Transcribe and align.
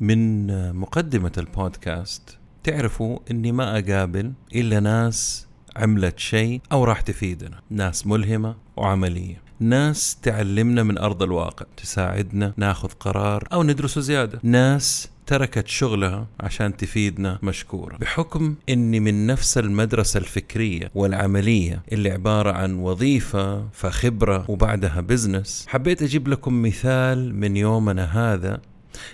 من 0.00 0.46
مقدمة 0.74 1.32
البودكاست 1.38 2.38
تعرفوا 2.64 3.18
إني 3.30 3.52
ما 3.52 3.78
أقابل 3.78 4.32
إلا 4.54 4.80
ناس 4.80 5.46
عملت 5.76 6.18
شيء 6.18 6.60
أو 6.72 6.84
راح 6.84 7.00
تفيدنا 7.00 7.60
ناس 7.70 8.06
ملهمة 8.06 8.56
وعملية 8.76 9.42
ناس 9.60 10.16
تعلمنا 10.22 10.82
من 10.82 10.98
أرض 10.98 11.22
الواقع 11.22 11.66
تساعدنا 11.76 12.54
ناخذ 12.56 12.88
قرار 12.88 13.48
أو 13.52 13.62
ندرسه 13.62 14.00
زيادة 14.00 14.40
ناس 14.42 15.08
تركت 15.26 15.66
شغلها 15.66 16.26
عشان 16.40 16.76
تفيدنا 16.76 17.38
مشكورة. 17.42 17.96
بحكم 17.96 18.54
إني 18.68 19.00
من 19.00 19.26
نفس 19.26 19.58
المدرسة 19.58 20.18
الفكرية 20.18 20.90
والعملية 20.94 21.82
اللي 21.92 22.10
عبارة 22.10 22.52
عن 22.52 22.74
وظيفة 22.74 23.68
فخبرة 23.72 24.50
وبعدها 24.50 25.00
بزنس 25.00 25.66
حبيت 25.68 26.02
أجيب 26.02 26.28
لكم 26.28 26.62
مثال 26.62 27.34
من 27.34 27.56
يومنا 27.56 28.04
هذا 28.04 28.60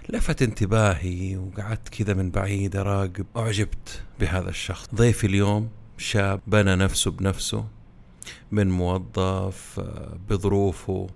لفت 0.08 0.42
انتباهي 0.42 1.36
وقعدت 1.36 1.88
كذا 1.88 2.14
من 2.14 2.30
بعيد 2.30 2.76
أراقب 2.76 3.26
أعجبت 3.36 4.02
بهذا 4.20 4.48
الشخص. 4.48 4.88
ضيفي 4.94 5.26
اليوم 5.26 5.68
شاب 5.98 6.40
بنى 6.46 6.76
نفسه 6.76 7.10
بنفسه 7.10 7.64
من 8.52 8.70
موظف 8.70 9.80
آه، 9.80 10.18
بظروفه 10.30 11.06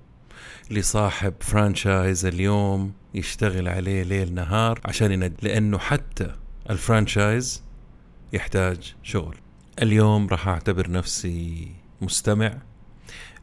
لصاحب 0.70 1.34
franchise 1.40 2.26
اليوم 2.26 2.92
يشتغل 3.14 3.68
عليه 3.68 4.02
ليل 4.02 4.34
نهار 4.34 4.80
عشان 4.84 5.12
يند 5.12 5.34
لأنه 5.42 5.78
حتى 5.78 6.34
ال 6.70 6.80
franchise 6.80 7.62
يحتاج 8.32 8.94
شغل. 9.02 9.36
اليوم 9.82 10.26
راح 10.26 10.48
أعتبر 10.48 10.90
نفسي 10.90 11.68
مستمع 12.00 12.58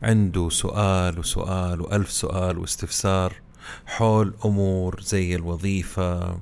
عنده 0.04 0.50
سؤال 0.50 1.20
وسؤال 1.20 1.82
وألف 1.82 2.12
سؤال 2.12 2.58
واستفسار 2.58 3.34
حول 3.86 4.34
أمور 4.46 5.00
زي 5.02 5.36
الوظيفة 5.36 6.38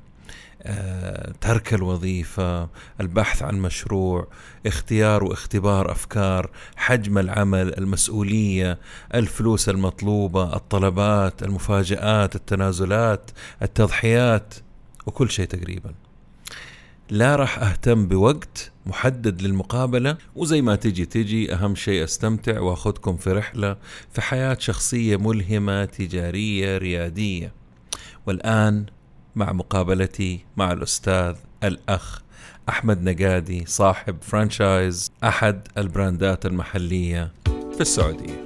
آه، 0.66 1.34
ترك 1.42 1.74
الوظيفة 1.74 2.70
البحث 3.02 3.44
عن 3.44 3.60
مشروع 3.60 4.28
اختيار 4.66 5.24
واختبار 5.24 5.92
أفكار 5.92 6.50
حجم 6.76 7.18
العمل 7.18 7.78
المسؤولية 7.78 8.80
الفلوس 9.14 9.70
المطلوبة 9.70 10.56
الطلبات 10.56 11.44
المفاجآت 11.44 12.36
التنازلات 12.36 13.32
التضحيات 13.62 14.54
وكل 15.06 15.30
شيء 15.32 15.46
تقريبا. 15.46 15.94
لا 17.10 17.36
راح 17.36 17.60
أهتم 17.60 18.08
بوقت 18.08 18.72
محدد 18.86 19.42
للمقابلة 19.42 20.18
وزي 20.36 20.62
ما 20.62 20.76
تجي 20.76 21.06
تجي 21.06 21.54
أهم 21.54 21.76
شيء 21.76 22.04
أستمتع 22.04 22.60
وأخذكم 22.60 23.18
في 23.18 23.32
رحلة 23.32 23.78
في 24.14 24.22
حياة 24.22 24.58
شخصية 24.60 25.18
ملهمة 25.18 25.86
تجارية 25.86 26.78
ريادية. 26.78 27.54
والآن 28.26 28.86
مع 29.36 29.54
مقابلتي 29.54 30.46
مع 30.58 30.72
الأستاذ 30.72 31.36
الأخ 31.64 32.22
أحمد 32.70 33.10
نقادي 33.10 33.66
صاحب 33.68 34.18
franchise 34.22 35.12
أحد 35.24 35.68
البراندات 35.78 36.46
المحلية 36.46 37.32
في 37.46 37.82
السعودية. 37.82 38.44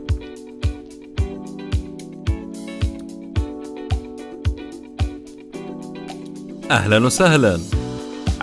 أهلا 6.71 7.05
وسهلا. 7.05 7.86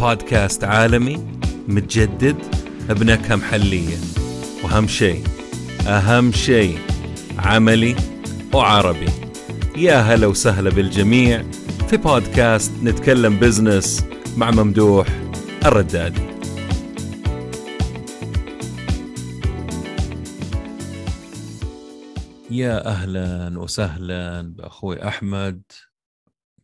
بودكاست 0.00 0.64
عالمي 0.64 1.16
متجدد 1.68 2.36
بنكهة 2.88 3.36
محلية 3.36 3.96
وأهم 4.64 4.86
شيء 4.86 5.24
أهم 5.86 6.32
شيء 6.32 6.78
عملي 7.38 7.96
وعربي. 8.54 9.08
يا 9.76 9.94
هلا 9.96 10.26
وسهلا 10.26 10.70
بالجميع 10.70 11.42
في 11.88 11.96
بودكاست 11.96 12.72
نتكلم 12.82 13.38
بزنس 13.38 14.04
مع 14.36 14.50
ممدوح 14.50 15.06
الردادي 15.66 16.22
يا 22.50 22.86
أهلا 22.86 23.58
وسهلا 23.58 24.42
بأخوي 24.42 25.08
أحمد 25.08 25.62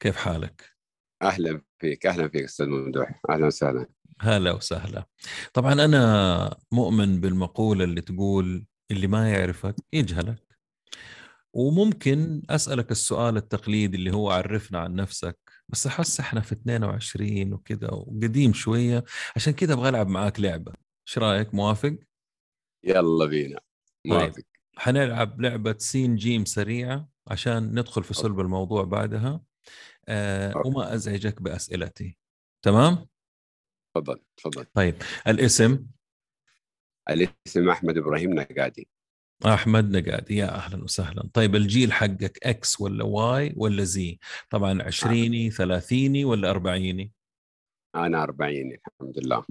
كيف 0.00 0.16
حالك؟ 0.16 0.76
أهلا. 1.22 1.65
فيك. 1.78 2.06
أهلا 2.06 2.28
فيك 2.28 2.44
أستاذ 2.44 2.66
ممدوح. 2.66 3.20
أهلا 3.30 3.46
وسهلا. 3.46 3.86
هلا 4.20 4.52
وسهلا. 4.52 5.06
طبعا 5.52 5.72
أنا 5.72 6.56
مؤمن 6.72 7.20
بالمقولة 7.20 7.84
اللي 7.84 8.00
تقول 8.00 8.66
اللي 8.90 9.06
ما 9.06 9.30
يعرفك 9.30 9.74
يجهلك. 9.92 10.46
وممكن 11.52 12.42
أسألك 12.50 12.90
السؤال 12.90 13.36
التقليدي 13.36 13.96
اللي 13.96 14.12
هو 14.12 14.30
عرفنا 14.30 14.78
عن 14.78 14.94
نفسك 14.94 15.38
بس 15.68 15.86
أحس 15.86 16.20
إحنا 16.20 16.40
في 16.40 16.52
22 16.52 17.52
وكذا 17.52 17.90
وقديم 17.90 18.52
شوية 18.52 19.04
عشان 19.36 19.52
كذا 19.52 19.72
أبغى 19.72 19.88
ألعب 19.88 20.08
معاك 20.08 20.40
لعبة. 20.40 20.72
إيش 21.08 21.18
رأيك؟ 21.18 21.54
موافق؟ 21.54 21.96
يلا 22.84 23.26
بينا. 23.26 23.60
طيب. 24.04 24.12
موافق. 24.14 24.42
حنلعب 24.76 25.40
لعبة 25.40 25.74
سين 25.78 26.16
جيم 26.16 26.44
سريعة 26.44 27.08
عشان 27.28 27.78
ندخل 27.78 28.04
في 28.04 28.14
صلب 28.14 28.40
الموضوع 28.40 28.84
بعدها. 28.84 29.40
وما 30.64 30.94
أزعجك 30.94 31.42
بأسئلتي. 31.42 32.16
تمام؟ 32.62 33.06
تفضل 33.94 34.20
تفضل. 34.36 34.64
طيب 34.74 34.94
الاسم؟ 35.28 35.86
الاسم 37.10 37.70
أحمد 37.70 37.98
إبراهيم 37.98 38.34
نقادي 38.34 38.88
أحمد 39.46 39.96
نقادي 39.96 40.36
يا 40.36 40.54
أهلا 40.54 40.84
وسهلا. 40.84 41.28
طيب 41.34 41.56
الجيل 41.56 41.92
حقك 41.92 42.38
X 42.42 42.80
ولا 42.80 43.04
Y 43.04 43.54
ولا 43.56 43.84
Z 43.84 44.18
طبعا 44.50 44.82
عشريني 44.82 45.50
ثلاثيني 45.50 46.24
ولا 46.24 46.50
أربعيني؟ 46.50 47.12
أنا 47.94 48.22
أربعيني 48.22 48.80
الحمد 48.88 49.18
لله. 49.18 49.44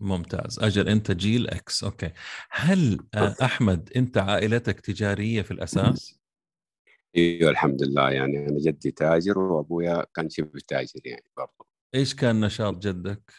ممتاز. 0.00 0.58
أجل 0.58 0.88
أنت 0.88 1.10
جيل 1.10 1.48
X 1.48 1.84
okay. 1.84 2.10
هل 2.50 3.00
آه، 3.14 3.34
أحمد 3.42 3.90
أنت 3.96 4.18
عائلتك 4.18 4.80
تجارية 4.80 5.42
في 5.42 5.50
الأساس؟ 5.50 6.17
أيوه 7.16 7.50
الحمد 7.50 7.82
لله. 7.82 8.10
يعني 8.10 8.48
أنا 8.48 8.58
جدي 8.58 8.90
تاجر 8.90 9.38
وأبويا 9.38 10.06
كان 10.14 10.30
شبه 10.30 10.60
تاجر 10.68 11.00
يعني 11.04 11.30
برضه 11.36 11.66
إيش 11.94 12.14
كان 12.14 12.40
نشاط 12.40 12.78
جدك؟ 12.78 13.32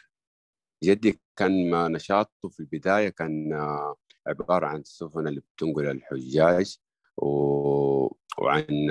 جدي 0.83 1.19
كان 1.35 1.91
نشاطه 1.91 2.49
في 2.49 2.59
البداية 2.59 3.09
كان 3.09 3.53
آه، 3.53 3.95
عبارة 4.27 4.65
عن 4.65 4.79
السفن 4.79 5.27
اللي 5.27 5.41
بتنقل 5.41 5.89
الحجاج 5.89 6.77
و... 7.17 7.29
وعن 8.37 8.89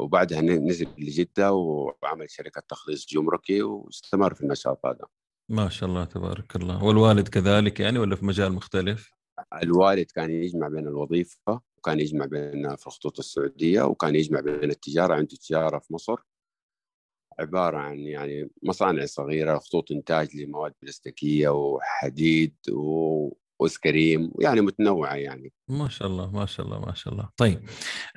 وبعدها 0.00 0.40
نزل 0.40 0.88
لجدة 0.98 1.52
وعمل 1.52 2.30
شركة 2.30 2.62
تخليص 2.68 3.06
جمركي 3.06 3.62
واستمر 3.62 4.34
في 4.34 4.40
النشاط 4.40 4.86
هذا. 4.86 5.06
ما 5.50 5.68
شاء 5.68 5.88
الله 5.88 6.04
تبارك 6.04 6.56
الله. 6.56 6.84
والوالد 6.84 7.28
كذلك 7.28 7.80
يعني 7.80 7.98
ولا 7.98 8.16
في 8.16 8.24
مجال 8.24 8.52
مختلف؟ 8.52 9.12
الوالد 9.62 10.10
كان 10.10 10.30
يجمع 10.30 10.68
بين 10.68 10.88
الوظيفة 10.88 11.60
وكان 11.78 12.00
يجمع 12.00 12.26
بين 12.26 12.76
في 12.76 12.86
الخطوط 12.86 13.18
السعودية 13.18 13.82
وكان 13.82 14.16
يجمع 14.16 14.40
بين 14.40 14.70
التجارة 14.70 15.14
عنده 15.14 15.36
تجارة 15.36 15.78
في 15.78 15.94
مصر. 15.94 16.16
عبارة 17.40 17.78
عن 17.78 17.98
يعني 17.98 18.50
مصانع 18.62 19.04
صغيرة 19.04 19.58
خطوط 19.58 19.92
إنتاج 19.92 20.36
لمواد 20.36 20.74
بلاستيكية 20.82 21.48
وحديد 21.48 22.56
و... 22.72 23.30
كريم 23.82 24.32
يعني 24.40 24.60
متنوعة 24.60 25.14
يعني. 25.14 25.52
ما 25.68 25.88
شاء 25.88 26.08
الله 26.08 26.30
ما 26.30 26.46
شاء 26.46 26.66
الله 26.66 26.80
ما 26.80 26.94
شاء 26.94 27.12
الله. 27.12 27.28
طيب 27.36 27.68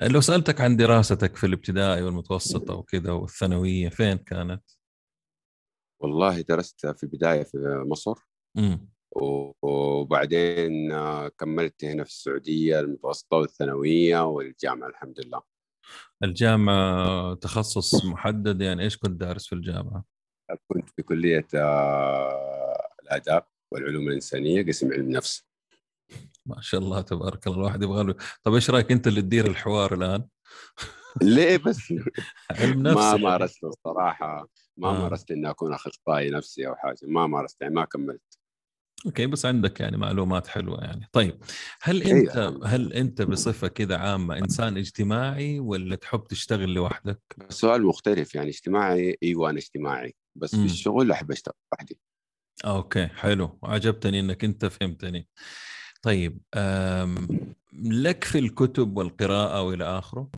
لو 0.01 0.21
سألتك 0.21 0.61
عن 0.61 0.77
دراستك 0.77 1.35
في 1.35 1.45
الابتدائي 1.45 2.03
والمتوسطة 2.03 2.73
وكذا 2.73 3.11
والثانوية 3.11 3.89
فين 3.89 4.17
كانت؟ 4.17 4.63
والله 5.99 6.41
درست 6.41 6.87
في 6.87 7.03
البداية 7.03 7.43
في 7.43 7.83
مصر. 7.87 8.15
امم 8.57 8.89
وبعدين 9.11 10.93
كملت 11.27 11.85
هنا 11.85 12.03
في 12.03 12.09
السعودية 12.09 12.79
المتوسطة 12.79 13.37
والثانوية 13.37 14.25
والجامعة 14.25 14.87
الحمد 14.87 15.19
لله 15.25 15.41
الجامعة 16.23 17.33
تخصص 17.33 18.05
محدد 18.05 18.61
يعني 18.61 18.83
إيش 18.83 18.97
كنت 18.97 19.19
دارس 19.19 19.47
في 19.47 19.55
الجامعة؟ 19.55 20.03
كنت 20.67 20.89
في 20.89 21.03
كلية 21.03 21.47
آه، 21.55 22.87
الآداب 23.03 23.43
والعلوم 23.71 24.07
الإنسانية 24.07 24.65
قسم 24.65 24.91
علم 24.93 25.09
نفس 25.09 25.51
ما 26.45 26.61
شاء 26.61 26.81
الله 26.81 27.01
تبارك 27.01 27.47
الله 27.47 27.57
الواحد 27.57 27.83
يبغى 27.83 28.03
له 28.03 28.15
طب 28.43 28.53
إيش 28.53 28.69
رأيك 28.69 28.91
أنت 28.91 29.07
اللي 29.07 29.21
تدير 29.21 29.47
الحوار 29.47 29.93
الآن 29.93 30.27
ليه 31.21 31.57
بس 31.57 31.93
علم 32.59 32.87
نفس 32.87 32.97
ما 32.97 33.09
يعني. 33.09 33.23
مارست 33.23 33.63
الصراحة 33.63 34.47
ما 34.77 34.89
آه. 34.89 35.01
مارست 35.01 35.31
إني 35.31 35.49
أكون 35.49 35.73
أخصائي 35.73 36.29
نفسي 36.29 36.67
أو 36.67 36.75
حاجة 36.75 36.97
ما 37.03 37.27
مارست 37.27 37.61
يعني 37.61 37.73
ما 37.73 37.85
كملت 37.85 38.30
okay 39.05 39.27
بس 39.27 39.45
عندك 39.45 39.79
يعني 39.79 39.97
معلومات 39.97 40.47
حلوة 40.47 40.83
يعني 40.83 41.09
طيب 41.11 41.37
هل 41.81 42.01
إيه، 42.01 42.11
أنت 42.11 42.37
الحمد 42.37 42.61
هل 42.65 42.93
أنت 42.93 43.21
بصفة 43.21 43.67
كده 43.67 43.97
عامة 43.97 44.37
إنسان 44.37 44.77
اجتماعي 44.77 45.59
ولا 45.59 45.95
تحب 45.95 46.23
تشتغل 46.27 46.73
لوحدك؟ 46.73 47.21
سؤال 47.49 47.85
مختلف 47.85 48.35
يعني 48.35 48.49
اجتماعي 48.49 49.17
إيوه 49.23 49.49
أنا 49.49 49.57
اجتماعي 49.57 50.15
بس 50.35 50.55
مم. 50.55 50.67
في 50.67 50.73
الشغل 50.73 51.11
أحب 51.11 51.31
أشتغل 51.31 51.53
وحدي 51.73 51.99
okay 52.65 53.07
حلو 53.07 53.59
عجبتني 53.63 54.19
إنك 54.19 54.43
أنت 54.43 54.65
فهمتني 54.65 55.27
طيب 56.01 56.41
لك 57.83 58.23
في 58.23 58.39
الكتب 58.39 58.97
والقراءة 58.97 59.61
وإلى 59.61 59.83
آخره؟ 59.83 60.29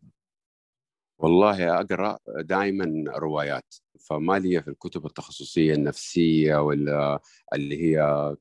والله 1.24 1.80
أقرأ 1.80 2.18
دائما 2.28 3.12
روايات 3.12 3.76
فما 4.10 4.40
لي 4.40 4.62
في 4.62 4.68
الكتب 4.68 5.06
التخصصية 5.06 5.74
النفسية 5.74 6.56
ولا 6.56 7.20
اللي 7.54 7.84
هي 7.84 8.36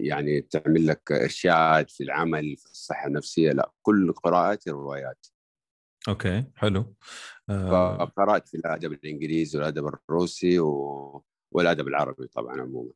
يعني 0.00 0.40
تعمل 0.40 0.86
لك 0.86 1.12
إرشاد 1.12 1.90
في 1.90 2.04
العمل 2.04 2.56
في 2.56 2.66
الصحة 2.66 3.06
النفسية 3.06 3.52
لا 3.52 3.72
كل 3.82 4.12
قراءاتي 4.12 4.70
روايات. 4.70 5.26
أوكي 6.08 6.44
حلو. 6.56 6.94
آه. 7.50 7.98
فقرأت 7.98 8.48
في 8.48 8.56
الأدب 8.56 8.92
الإنجليزي 8.92 9.58
والأدب 9.58 9.86
الروسي 9.86 10.58
و... 10.58 11.24
والأدب 11.52 11.88
العربي 11.88 12.26
طبعا 12.26 12.60
عموما. 12.60 12.92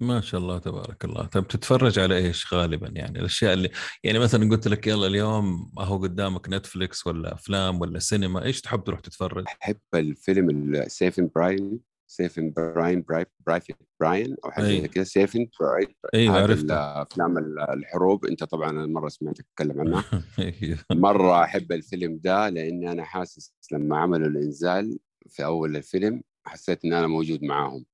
ما 0.00 0.20
شاء 0.20 0.40
الله 0.40 0.58
تبارك 0.58 1.04
الله 1.04 1.26
طيب 1.26 1.48
تتفرج 1.48 1.98
على 1.98 2.16
إيش 2.16 2.54
غالبا 2.54 2.88
يعني 2.88 3.18
الأشياء 3.18 3.52
اللي 3.52 3.70
يعني 4.04 4.18
مثلا 4.18 4.50
قلت 4.50 4.68
لك 4.68 4.86
يلا 4.86 5.06
اليوم 5.06 5.72
أهو 5.78 5.96
قدامك 5.98 6.48
نتفليكس 6.48 7.06
ولا 7.06 7.34
أفلام 7.34 7.80
ولا 7.80 7.98
سينما 7.98 8.44
إيش 8.44 8.60
تحب 8.60 8.84
تروح 8.84 9.00
تتفرج؟ 9.00 9.44
أحب 9.62 9.76
الفيلم 9.94 10.74
Saving 10.88 11.30
Ryan 11.34 11.80
Saving 12.06 12.52
Ryan 12.56 13.02
Priv 13.02 13.28
Private 13.46 13.74
Ryan 14.00 14.36
أو 14.44 14.50
حاجة 14.50 14.66
أي. 14.66 14.80
زي 14.80 14.88
كذا 14.88 15.04
Saving 15.04 15.46
Ryan 15.60 15.88
أيوه 16.14 16.36
هذا 16.36 16.42
عرفته 16.42 17.02
افلام 17.02 17.38
الحروب 17.72 18.26
أنت 18.26 18.44
طبعا 18.44 18.86
مرة 18.86 19.08
سمعتك 19.08 19.46
تتكلم 19.46 19.80
عنها 19.80 20.04
أيوه. 20.38 20.78
مرة 20.90 21.44
أحب 21.44 21.72
الفيلم 21.72 22.20
ده 22.24 22.48
لأني 22.48 22.92
أنا 22.92 23.04
حاسس 23.04 23.54
لما 23.72 23.98
عملوا 23.98 24.28
الإنزال 24.28 24.98
في 25.28 25.44
أول 25.44 25.76
الفيلم 25.76 26.22
حسيت 26.46 26.84
إن 26.84 26.92
أنا 26.92 27.06
موجود 27.06 27.42
معاهم 27.42 27.84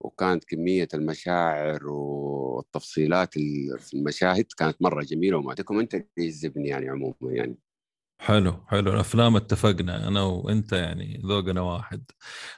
وكانت 0.00 0.44
كمية 0.44 0.88
المشاعر 0.94 1.86
والتفصيلات 1.88 3.36
ال- 3.36 3.78
في 3.78 3.94
المشاهد 3.96 4.44
كانت 4.58 4.82
مرة 4.82 5.02
جميلة 5.02 5.36
وما 5.38 5.54
documentary 5.54 6.08
يجذبني 6.18 6.68
يعني 6.68 6.88
عموما 6.88 7.14
يعني؟ 7.22 7.58
حلو 8.20 8.52
حلو. 8.66 8.92
الأفلام 8.92 9.36
اتفقنا 9.36 10.08
أنا 10.08 10.22
وأنت 10.22 10.72
يعني 10.72 11.22
ذوقنا 11.26 11.60
واحد. 11.60 12.04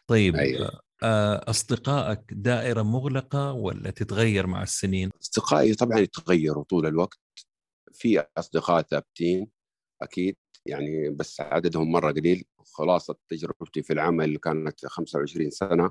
طيب 0.06 0.37
أيوة. 0.37 0.81
آه، 1.03 1.50
أصدقائك 1.50 2.21
دائرة 2.33 2.83
مغلقة 2.83 3.53
ولا 3.53 3.91
تتغير 3.91 4.47
مع 4.47 4.62
السنين؟ 4.62 5.11
أصدقائي 5.23 5.75
طبعا 5.75 5.99
يتغيروا 5.99 6.65
طول 6.65 6.87
الوقت. 6.87 7.19
في 7.93 8.25
أصدقاء 8.38 8.83
ثابتين 8.83 9.49
أكيد 10.03 10.37
يعني 10.67 11.11
بس 11.11 11.41
عددهم 11.41 11.93
مرة 11.93 12.12
قليل. 12.12 12.45
خلاصه 12.59 13.17
تجربتي 13.29 13.83
في 13.83 13.93
العمل 13.93 14.37
كانت 14.37 14.87
25 14.87 15.50
سنة. 15.50 15.91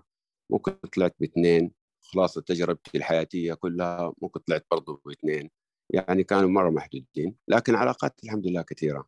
ممكن 0.51 0.71
طلعت 0.71 1.15
باثنين 1.19 1.71
خلاصه 2.01 2.41
تجربتي 2.41 2.97
الحياتية 2.97 3.53
كلها 3.53 4.13
ممكن 4.21 4.39
طلعت 4.39 4.65
برضه 4.71 5.01
باثنين. 5.05 5.49
يعني 5.89 6.23
كانوا 6.23 6.49
مرة 6.49 6.69
محدودين 6.69 7.35
لكن 7.47 7.75
علاقات 7.75 8.19
الحمد 8.23 8.47
لله 8.47 8.61
كثيرة. 8.61 9.07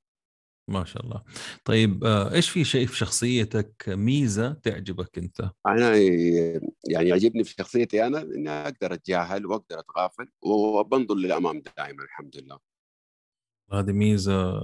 ما 0.70 0.86
شاء 0.86 1.04
الله. 1.04 1.24
طيب 1.66 2.04
آه، 2.04 2.34
إيش 2.34 2.50
في 2.50 2.64
شيء 2.64 2.88
في 2.88 2.98
شخصيتك 2.98 3.90
ميزة 3.90 4.54
تعجبك 4.54 5.18
أنت؟ 5.18 5.50
أنا 5.68 5.96
يعني 6.90 7.10
يعجبني 7.10 7.44
في 7.44 7.56
شخصيتي 7.60 8.08
أنا 8.08 8.22
إني 8.22 8.50
أقدر 8.50 8.94
أتجاهل 8.94 9.46
وأقدر 9.46 9.80
أتغافل 9.80 10.30
وبنظر 10.42 11.16
للأمام 11.16 11.64
دائما 11.78 12.04
الحمد 12.04 12.38
لله. 12.38 12.60
هذه 13.72 13.92
ميزة 13.92 14.62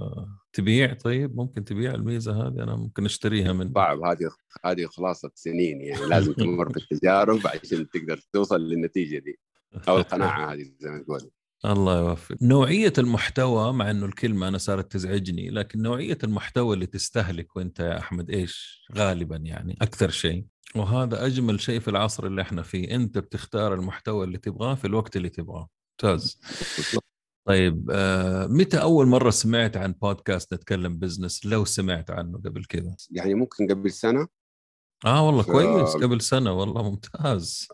تبيع؟ 0.52 0.94
طيب 0.94 1.36
ممكن 1.36 1.64
تبيع 1.64 1.94
الميزة 1.94 2.32
هذه 2.32 2.62
أنا 2.62 2.76
ممكن 2.76 3.04
أشتريها 3.04 3.52
من 3.52 3.72
صعب 3.74 4.02
هذه 4.02 4.30
هذه 4.64 4.86
خلاصة 4.86 5.30
سنين 5.34 5.80
يعني 5.80 6.06
لازم 6.06 6.32
تمر 6.32 6.68
بالتجارب 6.68 7.46
عشان 7.46 7.88
تقدر 7.90 8.20
توصل 8.32 8.60
للنتيجة 8.60 9.18
دي 9.18 9.38
أو 9.88 9.98
القناعة 9.98 10.46
هذه 10.52 10.72
زي 10.78 10.90
ما 10.90 11.02
تقول. 11.02 11.30
الله 11.64 11.98
يوفق. 11.98 12.36
نوعية 12.42 12.92
المحتوى 12.98 13.72
مع 13.72 13.90
إنه 13.90 14.06
الكلمة 14.06 14.48
أنا 14.48 14.58
صارت 14.58 14.92
تزعجني 14.92 15.50
لكن 15.50 15.82
نوعية 15.82 16.18
المحتوى 16.24 16.74
اللي 16.74 16.86
تستهلك 16.86 17.56
وأنت 17.56 17.80
يا 17.80 17.98
أحمد 17.98 18.30
إيش؟ 18.30 18.84
غالبا 18.96 19.36
يعني 19.36 19.76
أكثر 19.82 20.10
شيء. 20.10 20.44
وهذا 20.74 21.26
أجمل 21.26 21.60
شيء 21.60 21.80
في 21.80 21.88
العصر 21.88 22.26
اللي 22.26 22.42
إحنا 22.42 22.62
فيه. 22.62 22.94
أنت 22.94 23.18
بتختار 23.18 23.74
المحتوى 23.74 24.24
اللي 24.26 24.38
تبغاه 24.38 24.74
في 24.74 24.84
الوقت 24.84 25.16
اللي 25.16 25.28
تبغاه. 25.28 25.68
ممتاز. 26.04 26.40
طيب 27.44 27.90
آه 27.90 28.46
متى 28.46 28.82
أول 28.82 29.06
مرة 29.06 29.30
سمعت 29.30 29.76
عن 29.76 29.92
بودكاست 29.92 30.54
نتكلم 30.54 30.98
بزنس 30.98 31.46
لو 31.46 31.64
سمعت 31.64 32.10
عنه 32.10 32.38
قبل 32.38 32.64
كذا. 32.64 32.96
يعني 33.10 33.34
ممكن 33.34 33.68
قبل 33.70 33.90
سنة. 33.90 34.28
آه 35.06 35.26
والله 35.26 35.42
ف- 35.42 35.46
كويس 35.50 35.96
قبل 35.96 36.20
سنة 36.20 36.52
والله 36.60 36.90
ممتاز. 36.90 37.68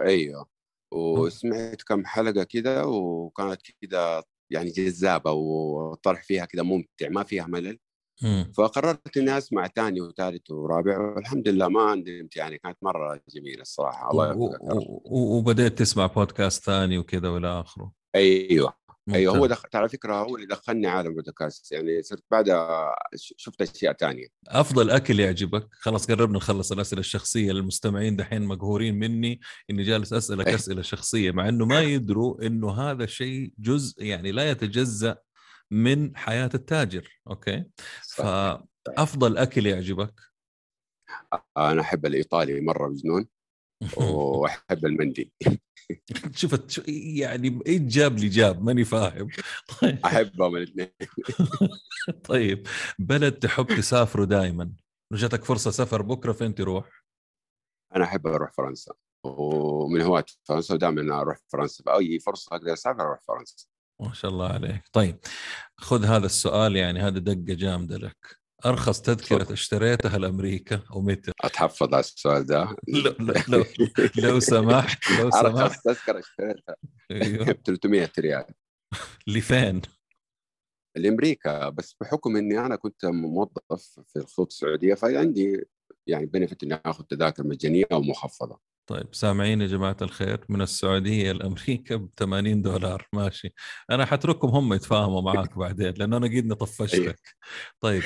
إيوه. 0.00 0.46
وسمعت 0.92 1.82
كم 1.82 2.04
حلقة 2.06 2.44
كده 2.44 2.86
وكانت 2.86 3.60
كده 3.80 4.22
يعني 4.50 4.70
جذابة 4.70 5.30
والطرح 5.30 6.22
فيها 6.24 6.44
كده 6.44 6.62
ممتع 6.62 7.08
ما 7.10 7.22
فيها 7.22 7.46
ملل. 7.46 7.78
مم. 8.22 8.52
فقررت 8.56 9.16
إني 9.16 9.38
أسمع 9.38 9.66
ثاني 9.66 10.00
وثالث 10.00 10.50
ورابع 10.50 10.98
والحمد 10.98 11.48
لله 11.48 11.68
ما 11.68 11.94
ندمت 11.94 12.36
يعني 12.36 12.58
كانت 12.58 12.76
مرة 12.82 13.20
جميلة 13.28 13.62
الصراحة 13.62 14.10
الله 14.10 14.36
و-. 14.36 14.44
و- 14.44 15.02
و- 15.04 15.36
وبدأت 15.38 15.78
تسمع 15.78 16.06
بودكاست 16.06 16.64
ثاني 16.64 16.98
وكذا 16.98 17.28
والى 17.28 17.60
آخره. 17.60 17.92
إيوه. 18.14 18.72
أيوه 19.14 19.36
هو. 19.36 19.46
دخل 19.46 19.68
على 19.74 19.88
فكرة 19.88 20.14
هو 20.14 20.36
اللي 20.36 20.46
دخلني 20.46 20.86
عالم 20.86 21.08
البودكاست 21.08 21.72
يعني 21.72 22.02
صرت 22.02 22.24
بعدها 22.30 22.94
شفت 23.14 23.62
أشياء 23.62 23.92
ثانية 23.92 24.26
أفضل 24.48 24.90
أكل 24.90 25.20
يعجبك. 25.20 25.68
خلاص 25.72 26.10
قربنا 26.10 26.36
نخلص 26.36 26.72
الأسئلة 26.72 27.00
الشخصية 27.00 27.52
للمستمعين 27.52 28.16
دحين 28.16 28.42
مقهورين 28.42 28.94
مني 28.94 29.40
إني 29.70 29.82
جالس 29.82 30.12
أسألك 30.12 30.48
إيه. 30.48 30.54
أسئلة 30.54 30.82
شخصية 30.82 31.30
مع 31.30 31.48
إنه 31.48 31.64
ما 31.64 31.80
يدروا 31.80 32.46
إنه 32.46 32.70
هذا 32.70 33.04
الشيء 33.04 33.52
جزء 33.58 34.02
يعني 34.02 34.32
لا 34.32 34.50
يتجزأ 34.50 35.18
من 35.70 36.16
حياة 36.16 36.50
التاجر 36.54 37.20
أوكي؟ 37.30 37.64
فأفضل 38.16 39.36
أكل 39.36 39.66
يعجبك؟ 39.66 40.20
أنا 41.56 41.80
أحب 41.80 42.06
الإيطالي 42.06 42.60
مرة 42.60 42.88
بجنون 42.88 43.28
وأحب 43.96 44.86
المندي. 44.86 45.32
شفت 46.34 46.88
يعني 46.88 47.60
إيش 47.66 47.80
جاب 47.80 48.18
لي 48.18 48.28
جاب؟ 48.28 48.62
ماني 48.64 48.84
فاهم. 48.84 49.28
طيب, 49.80 49.98
أحبهم 50.04 50.56
الاثنين 50.56 50.88
طيب 52.28 52.66
بلد 52.98 53.32
تحب 53.32 53.66
تسافره 53.66 54.24
دائما 54.24 54.72
لو 55.12 55.18
جاتك 55.18 55.44
فرصة 55.44 55.70
سفر 55.70 56.02
بكرة 56.02 56.32
فين 56.32 56.54
تروح؟ 56.54 57.04
أنا 57.96 58.04
أحب 58.04 58.26
أروح 58.26 58.52
فرنسا. 58.52 58.94
ومن 59.24 60.00
هواة 60.00 60.24
فرنسا 60.44 60.74
ودائما 60.74 61.20
أروح 61.20 61.38
فرنسا. 61.48 61.84
باي 61.84 62.18
فرصة 62.18 62.56
أقدر 62.56 62.72
أسافر 62.72 63.00
أروح 63.00 63.20
فرنسا. 63.22 63.66
ما 64.00 64.12
شاء 64.12 64.30
الله 64.30 64.48
عليك. 64.48 64.82
طيب 64.92 65.18
خذ 65.76 66.04
هذا 66.04 66.26
السؤال 66.26 66.76
يعني 66.76 67.00
هذا 67.00 67.18
دقة 67.18 67.54
جامدة 67.54 67.96
لك. 67.96 68.38
أرخص 68.66 69.02
تذكرة 69.02 69.38
تفضل. 69.38 69.52
اشتريتها 69.52 70.18
لأمريكا 70.18 70.80
ومتى 70.90 71.32
أتحفظ 71.44 71.94
على 71.94 72.00
السؤال 72.00 72.46
ده 72.46 72.76
لو, 72.88 73.14
لو, 73.48 73.64
لو, 74.18 74.40
سمحت 74.40 75.10
لو 75.10 75.30
سمحت 75.30 75.44
ارخص 75.44 75.82
تذكرة 75.82 76.18
اشتريتها 76.18 76.76
أيوه. 77.10 77.44
ب 77.52 77.62
300 77.64 78.10
ريال 78.18 78.44
لفين؟ 79.26 79.82
لأمريكا 80.96 81.68
بس 81.68 81.96
بحكم 82.00 82.36
إني 82.36 82.58
أنا 82.58 82.76
كنت 82.76 83.06
موظف 83.06 84.00
في 84.06 84.16
الخطوط 84.16 84.46
السعودية 84.46 84.94
فعندي 84.94 85.66
يعني 86.06 86.26
بنفت 86.26 86.62
إني 86.62 86.74
آخذ 86.74 87.04
تذاكر 87.04 87.46
مجانية 87.46 87.84
أو 87.92 88.00
مخفضة 88.00 88.60
طيب 88.88 89.14
سامعين 89.14 89.60
يا 89.60 89.66
جماعة 89.66 89.96
الخير؟ 90.02 90.44
من 90.48 90.62
السعودية 90.62 91.32
لأمريكا 91.32 91.96
ب 91.96 92.10
80 92.16 92.62
دولار. 92.62 93.06
ماشي. 93.14 93.54
أنا 93.90 94.04
حتركهم 94.04 94.50
هم 94.50 94.74
يتفاهموا 94.74 95.22
معاك 95.22 95.58
بعدين 95.58 95.94
لأن 95.96 96.14
أنا 96.14 96.26
قيدني 96.26 96.54
طفشتك 96.54 97.20
طيب 97.80 98.02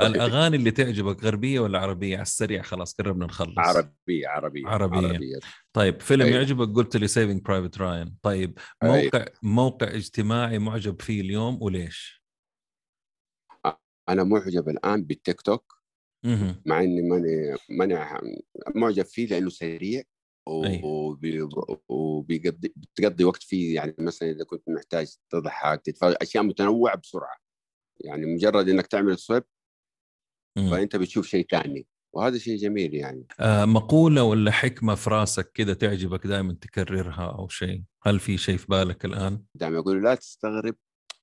الأغاني 0.00 0.56
اللي 0.56 0.70
تعجبك 0.70 1.24
غربية 1.24 1.60
ولا 1.60 1.78
عربية؟ 1.78 2.14
على 2.14 2.22
السريع 2.22 2.62
خلاص 2.62 2.94
قربنا 2.94 3.26
نخلص. 3.26 3.58
عربية 3.58 4.28
عربية 4.28 4.66
عربية. 4.66 5.08
عربية. 5.08 5.38
طيب 5.72 6.00
فيلم 6.00 6.26
أيوة. 6.26 6.36
يعجبك؟ 6.36 6.76
قلت 6.76 6.96
لي 6.96 7.08
Saving 7.08 7.42
Private 7.42 7.78
Ryan 7.78 8.16
طيب 8.22 8.58
أيوة. 8.82 9.02
موقع 9.02 9.24
موقع 9.42 9.86
اجتماعي 9.88 10.58
معجب 10.58 11.02
فيه 11.02 11.20
اليوم 11.20 11.62
وليش؟ 11.62 12.22
أنا 14.08 14.24
معجب 14.24 14.68
الآن 14.68 15.04
بالتيك 15.04 15.40
توك. 15.40 15.76
مع 16.66 16.80
إني 16.80 17.02
ماني 17.02 17.56
ماني 17.70 17.98
معجب 18.74 19.04
فيه 19.04 19.26
لأنه 19.26 19.48
سريع. 19.50 20.02
أي. 20.48 20.80
وبي- 20.84 21.48
وبيقضي 21.88 22.72
بتقضي 22.76 23.24
وقت 23.24 23.42
فيه 23.42 23.74
يعني 23.74 23.94
مثلا 23.98 24.30
إذا 24.30 24.44
كنت 24.44 24.62
محتاج 24.68 25.14
تضحك 25.30 25.82
تتفرج 25.84 26.14
أشياء 26.22 26.44
متنوعة 26.44 26.96
بسرعة 26.96 27.36
يعني 28.00 28.26
مجرد 28.26 28.68
إنك 28.68 28.86
تعمل 28.86 29.18
swipe. 29.18 29.44
فأنت 30.70 30.96
بتشوف 30.96 31.26
شيء 31.26 31.46
ثاني 31.50 31.86
وهذا 32.12 32.38
شيء 32.38 32.56
جميل 32.56 32.94
يعني 32.94 33.26
آه 33.40 33.64
مقولة 33.64 34.22
ولا 34.22 34.50
حكمة 34.50 34.94
في 34.94 35.10
راسك 35.10 35.52
كده 35.52 35.74
تعجبك 35.74 36.26
دائما 36.26 36.52
تكررها 36.60 37.34
أو 37.38 37.48
شيء 37.48 37.82
هل 38.02 38.20
في 38.20 38.38
شيء 38.38 38.56
في 38.56 38.66
بالك 38.68 39.04
الآن؟ 39.04 39.42
دائما 39.54 39.76
يقولوا 39.76 40.02
لا 40.02 40.14
تستغرب 40.14 40.74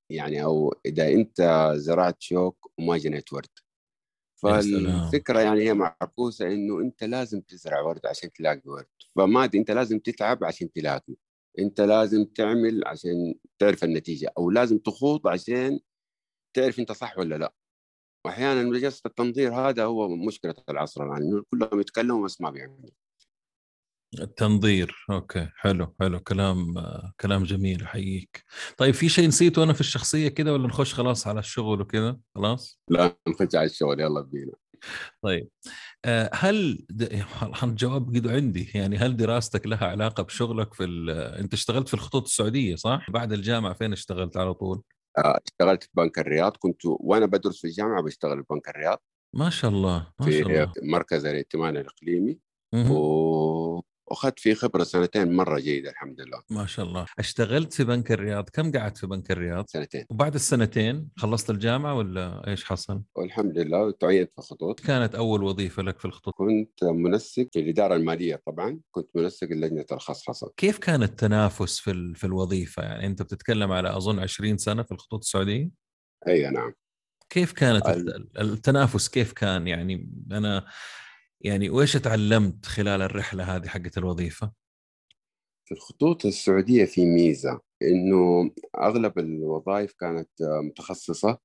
يعني 0.09 0.43
أو 0.43 0.75
إذا 0.85 1.07
أنت 1.07 1.71
زرعت 1.75 2.21
شوك 2.21 2.71
وما 2.79 2.97
جنيت 2.97 3.33
ورد. 3.33 3.49
فالفكرة 4.43 5.39
يعني 5.39 5.61
هي 5.61 5.73
معكوسة 5.73 6.47
إنه 6.47 6.79
أنت 6.79 7.03
لازم 7.03 7.41
تزرع 7.41 7.81
ورد 7.81 8.05
عشان 8.05 8.31
تلاقي 8.31 8.61
ورد. 8.65 8.85
فما 9.15 9.45
أنت 9.55 9.71
لازم 9.71 9.99
تتعب 9.99 10.43
عشان 10.43 10.71
تلاقي. 10.71 11.15
أنت 11.59 11.81
لازم 11.81 12.25
تعمل 12.25 12.87
عشان 12.87 13.33
تعرف 13.59 13.83
النتيجة 13.83 14.33
أو 14.37 14.51
لازم 14.51 14.77
تخوض 14.77 15.27
عشان 15.27 15.79
تعرف 16.55 16.79
أنت 16.79 16.91
صح 16.91 17.17
ولا 17.17 17.35
لا. 17.35 17.53
واحيانا 18.25 18.79
جلسه 18.79 19.01
التنظير 19.05 19.55
هذا 19.55 19.83
هو 19.83 20.09
مشكلة 20.09 20.55
العصر 20.69 21.03
الان 21.03 21.23
إنه 21.23 21.43
كلهم 21.51 21.79
يتكلموا 21.79 22.25
بس 22.25 22.41
ما 22.41 22.49
بيعملوا. 22.49 23.02
التنظير. 24.21 25.05
أوكي 25.11 25.47
حلو 25.55 25.95
حلو 25.99 26.19
كلام 26.19 26.73
كلام 27.19 27.43
جميل 27.43 27.83
أحييك. 27.83 28.43
طيب 28.77 28.93
في 28.93 29.09
شيء 29.09 29.27
نسيته 29.27 29.63
أنا 29.63 29.73
في 29.73 29.79
الشخصية 29.81 30.27
كده 30.27 30.53
ولا 30.53 30.67
نخش 30.67 30.93
خلاص 30.93 31.27
على 31.27 31.39
الشغل 31.39 31.81
وكده؟ 31.81 32.19
خلاص؟ 32.35 32.79
لا 32.89 33.17
نخش 33.27 33.55
على 33.55 33.65
الشغل 33.65 33.99
يلا 33.99 34.21
بينا. 34.21 34.53
طيب 35.23 35.47
آه 36.05 36.29
هل. 36.33 36.85
الجواب 37.63 38.15
قد 38.15 38.27
عندي. 38.27 38.71
يعني 38.75 38.97
هل 38.97 39.17
دراستك 39.17 39.67
لها 39.67 39.87
علاقة 39.87 40.23
بشغلك 40.23 40.73
في 40.73 40.83
ال... 40.83 41.09
أنت 41.09 41.53
اشتغلت 41.53 41.87
في 41.87 41.93
الخطوط 41.93 42.23
السعودية 42.23 42.75
صح؟ 42.75 43.11
بعد 43.11 43.33
الجامعة 43.33 43.73
فين 43.73 43.91
اشتغلت 43.93 44.37
على 44.37 44.53
طول؟ 44.53 44.81
آه، 45.17 45.39
اشتغلت 45.47 45.83
في 45.83 45.89
بنك 45.93 46.19
الرياض. 46.19 46.57
كنت 46.59 46.81
وأنا 46.85 47.25
بدرس 47.25 47.61
في 47.61 47.67
الجامعة 47.67 48.03
بشتغل 48.03 48.37
في 48.37 48.45
بنك 48.49 48.69
الرياض. 48.69 49.03
ما 49.35 49.49
شاء 49.49 49.71
الله 49.71 50.07
ما 50.19 50.31
شاء 50.31 50.43
في 50.43 50.49
الله. 50.49 50.71
مركز 50.83 51.25
الائتمان 51.25 51.77
الإقليمي. 51.77 52.39
و- 52.75 53.81
وأخذت 54.07 54.39
فيه 54.39 54.53
خبرة 54.53 54.83
سنتين 54.83 55.33
مرة 55.33 55.59
جيدة 55.59 55.89
الحمد 55.89 56.21
لله. 56.21 56.41
ما 56.49 56.65
شاء 56.65 56.85
الله. 56.85 57.05
اشتغلت 57.19 57.73
في 57.73 57.83
بنك 57.83 58.11
الرياض 58.11 58.49
كم 58.49 58.71
قعدت 58.71 58.97
في 58.97 59.07
بنك 59.07 59.31
الرياض؟ 59.31 59.65
سنتين. 59.67 60.05
وبعد 60.09 60.33
السنتين 60.35 61.09
خلصت 61.17 61.49
الجامعة 61.49 61.93
ولا 61.95 62.47
إيش 62.47 62.65
حصل؟ 62.65 63.01
والحمد 63.15 63.57
لله 63.57 63.91
تعينت 63.91 64.31
في 64.35 64.41
خطوط 64.41 64.79
كانت 64.79 65.15
أول 65.15 65.43
وظيفة 65.43 65.83
لك 65.83 65.99
في 65.99 66.05
الخطوط؟ 66.05 66.33
كنت 66.33 66.83
منسق 66.83 67.47
في 67.53 67.59
الإدارة 67.59 67.95
المالية 67.95 68.41
طبعا 68.45 68.79
كنت 68.91 69.07
منسق 69.15 69.47
لجنة 69.47 69.85
الخصخصة. 69.91 70.51
كيف 70.57 70.77
كان 70.77 71.03
التنافس 71.03 71.79
في 71.79 71.91
ال- 71.91 72.15
في 72.15 72.23
الوظيفة؟ 72.23 72.83
يعني 72.83 73.05
أنت 73.05 73.21
بتتكلم 73.21 73.71
على 73.71 73.97
أظن 73.97 74.19
20 74.19 74.57
سنة 74.57 74.83
في 74.83 74.91
الخطوط 74.91 75.19
السعودية؟ 75.19 75.69
أي 76.27 76.49
نعم. 76.49 76.73
كيف 77.29 77.51
كانت 77.53 77.85
ال- 77.89 78.15
الت- 78.15 78.39
التنافس 78.39 79.09
كيف 79.09 79.33
كان؟ 79.33 79.67
يعني 79.67 80.09
أنا 80.31 80.65
يعني 81.43 81.69
وإيش 81.69 81.93
تعلمت 81.93 82.65
خلال 82.65 83.01
الرحلة 83.01 83.55
هذه 83.55 83.67
حقت 83.67 83.97
الوظيفة؟ 83.97 84.51
في 85.65 85.73
الخطوط 85.73 86.25
السعودية 86.25 86.85
في 86.85 87.05
ميزة 87.05 87.61
إنه 87.81 88.51
أغلب 88.77 89.19
الوظائف 89.19 89.93
كانت 89.93 90.41
آه، 90.41 90.61
متخصصة 90.61 91.37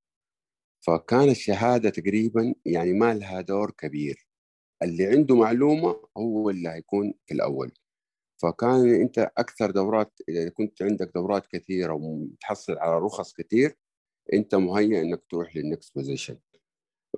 فكان 0.86 1.30
الشهاده 1.30 1.90
تقريبا 1.90 2.54
يعني 2.66 2.92
ما 2.92 3.14
لها 3.14 3.40
دور 3.40 3.70
كبير. 3.70 4.28
اللي 4.82 5.06
عنده 5.06 5.36
معلومة 5.36 6.08
هو 6.18 6.50
اللي 6.50 6.68
هيكون 6.68 7.14
في 7.26 7.34
الأول. 7.34 7.72
فكان 8.42 8.94
أنت 8.94 9.18
أكثر 9.38 9.70
دورات 9.70 10.12
إذا 10.28 10.48
كنت 10.48 10.82
عندك 10.82 11.10
دورات 11.14 11.46
كثيرة 11.46 11.92
ومتحصل 11.94 12.78
على 12.78 12.98
رخص 12.98 13.32
كثير 13.34 13.76
أنت 14.32 14.54
مهيئ 14.54 15.00
إنك 15.02 15.22
تروح 15.30 15.56
لل 15.56 15.69
next 15.69 15.94
position 15.94 16.38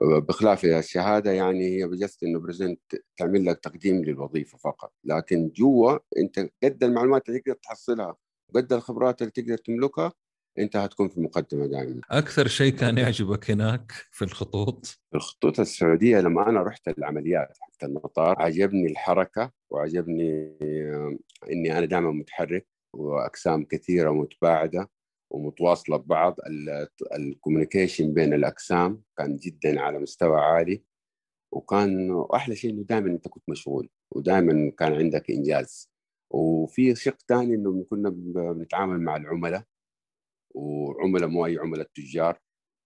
بخلاف 0.03 0.65
الشهاده 0.65 1.33
يعني 1.33 1.77
هي 1.79 1.87
ب 1.87 1.94
just 1.94 2.23
إنه 2.23 2.41
present 2.41 2.81
تعمل 3.17 3.45
لك 3.47 3.59
تقديم 3.59 4.05
للوظيفة 4.05 4.59
فقط. 4.59 4.93
لكن 5.05 5.49
جوا 5.49 5.99
أنت 6.19 6.51
قد 6.65 6.85
المعلومات 6.85 7.29
اللي 7.29 7.41
تقدر 7.41 7.59
تحصلها 7.63 8.17
وقد 8.49 8.73
الخبرات 8.73 9.23
اللي 9.23 9.33
تقدر 9.33 9.57
تملكها 9.57 10.13
أنت 10.59 10.77
هتكون 10.77 11.09
في 11.09 11.19
المقدمه 11.19 11.67
دائما. 11.67 12.01
أكثر 12.11 12.49
شيء 12.49 12.73
كان 12.73 12.99
يعجبك 12.99 13.51
هناك 13.51 13.93
في 14.11 14.25
الخطوط؟ 14.25 15.01
الخطوط 15.15 15.61
السعودية 15.61 16.21
لما 16.21 16.49
أنا 16.49 16.63
رحت 16.63 16.89
العمليات 16.89 17.59
حق 17.61 17.85
المطار 17.85 18.43
عجبني 18.43 18.87
الحركة 18.91 19.53
وعجبني 19.71 20.57
إني 21.53 21.79
أنا 21.79 21.87
دائما 21.87 22.11
متحرك 22.11 22.67
وأقسام 22.93 23.65
كثيرة 23.65 24.11
متباعده 24.11 24.91
ومتواصلة 25.31 25.97
ببعض 25.97 26.37
ال 27.17 27.24
communication 27.24 28.15
بين 28.15 28.35
الأقسام 28.35 29.03
كان 29.19 29.37
جدا 29.37 29.81
على 29.81 29.99
مستوى 29.99 30.41
عالي. 30.41 30.83
وكان 31.53 32.11
واحلى 32.11 32.57
شيء 32.57 32.71
إنه 32.71 32.83
دائما 32.83 33.11
أنت 33.11 33.29
كنت 33.29 33.45
مشغول 33.49 33.89
ودائما 34.11 34.71
كان 34.79 34.93
عندك 34.93 35.31
إنجاز. 35.31 35.91
وفي 36.31 36.95
شق 36.95 37.19
ثاني 37.29 37.55
إنه 37.55 37.85
كنا 37.91 38.11
بنتعامل 38.53 39.01
مع 39.01 39.17
العملاء 39.17 39.65
وعملاء 40.55 41.29
مو 41.29 41.47
اي 41.47 41.59
عملاء 41.59 41.89
تجار 41.95 42.39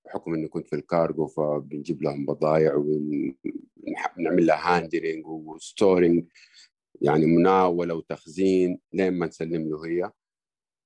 بحكم 0.06 0.34
اني 0.34 0.48
كنت 0.48 0.68
في 0.68 0.76
الكارغو 0.76 1.26
فبنجيب 1.26 2.02
لهم 2.02 2.26
بضائع 2.26 2.74
ونعمل 2.74 4.46
لها 4.46 4.76
handling 4.76 5.26
و 5.26 5.38
storing 5.38 6.24
يعني 7.00 7.26
مناولة 7.26 7.94
وتخزين 7.94 8.80
لين 8.92 9.18
ما 9.18 9.26
نسلم 9.26 9.68
له 9.68 9.86
هي. 9.86 10.10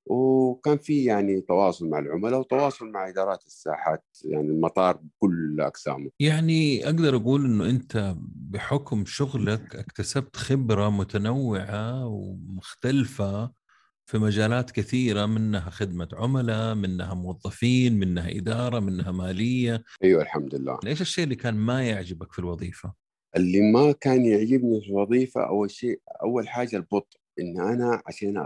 وكان 0.08 0.78
في 0.78 1.04
يعني 1.04 1.40
تواصل 1.40 1.88
مع 1.88 1.98
العملاء 1.98 2.40
وتواصل 2.40 2.90
مع 2.90 3.08
إدارات 3.08 3.46
الساحات 3.46 4.04
يعني 4.24 4.48
المطار 4.48 4.96
بكل 4.96 5.60
أقسامه. 5.60 6.10
يعني 6.20 6.84
أقدر 6.86 7.16
أقول 7.16 7.44
إنه 7.44 7.70
أنت 7.70 8.14
بحكم 8.50 9.04
شغلك 9.06 9.76
اكتسبت 9.76 10.36
خبرة 10.36 10.90
متنوعة 10.90 12.06
ومختلفة 12.06 13.52
في 14.06 14.18
مجالات 14.18 14.70
كثيرة 14.70 15.26
منها 15.26 15.70
خدمة 15.70 16.08
عملاء، 16.12 16.74
منها 16.74 17.14
موظفين، 17.14 17.98
منها 17.98 18.30
إدارة، 18.30 18.80
منها 18.80 19.12
مالية، 19.12 19.84
أيوه 20.04 20.22
الحمد 20.22 20.54
لله. 20.54 20.78
إيش 20.86 21.00
الشيء 21.00 21.24
اللي 21.24 21.34
كان 21.36 21.54
ما 21.54 21.82
يعجبك 21.82 22.32
في 22.32 22.38
الوظيفة؟ 22.38 22.92
اللي 23.36 23.72
ما 23.72 23.92
كان 23.92 24.24
يعجبني 24.24 24.80
في 24.80 24.88
الوظيفة 24.88 25.48
أول 25.48 25.70
شيء 25.70 26.00
أول 26.22 26.48
حاجة 26.48 26.76
البطء 26.76 27.18
إن 27.40 27.60
أنا 27.60 28.02
عشان 28.06 28.36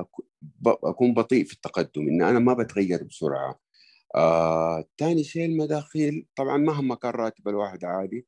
أكون 0.66 1.14
بطيء 1.14 1.44
في 1.44 1.52
التقدم 1.52 2.02
إن 2.08 2.22
أنا 2.22 2.38
ما 2.38 2.54
بتغير 2.54 3.04
بسرعة. 3.04 3.61
آه، 4.14 4.84
شيء 5.22 5.44
المداخيل 5.46 6.26
طبعا 6.37 6.56
مهما 6.56 6.94
كان 6.94 7.11
راتب 7.11 7.49
الواحد 7.49 7.84
عالي 7.84 8.25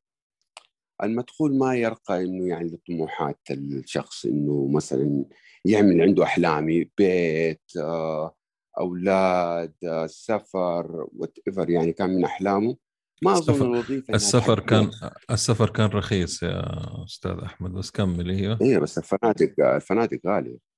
المدخول 1.03 1.59
ما 1.59 1.75
يرقى 1.75 2.23
إنه 2.25 2.49
يعني 2.49 2.69
لطموحات 2.69 3.41
الشخص 3.51 4.25
إنه 4.27 4.69
مثلا 4.73 5.25
يعمل 5.65 6.01
عنده 6.01 6.25
أحلامي 6.25 6.91
بيت 6.99 7.63
آه، 7.79 8.35
أولاد 8.81 9.75
آه، 9.85 10.07
سفر 10.07 11.07
وات 11.17 11.39
يعني 11.69 11.93
كان 11.93 12.11
من 12.11 12.25
أحلامه. 12.25 12.77
ما 13.23 13.33
أظن 13.33 13.53
السفر- 13.53 13.65
الوظيفة 13.67 14.15
السفر 14.15 14.61
كان. 14.61 14.91
السفر 15.31 15.71
كان 15.71 15.87
رخيص 15.91 16.43
يا 16.43 16.65
أستاذ 17.05 17.31
أحمد 17.45 17.73
بس 17.73 17.91
كمل 17.91 18.31
أيوه 18.31 18.59
أيوه 18.63 18.81
بس 18.81 18.99
الفنادق 18.99 19.55
الفنادق 19.75 20.21
غالية. 20.27 20.74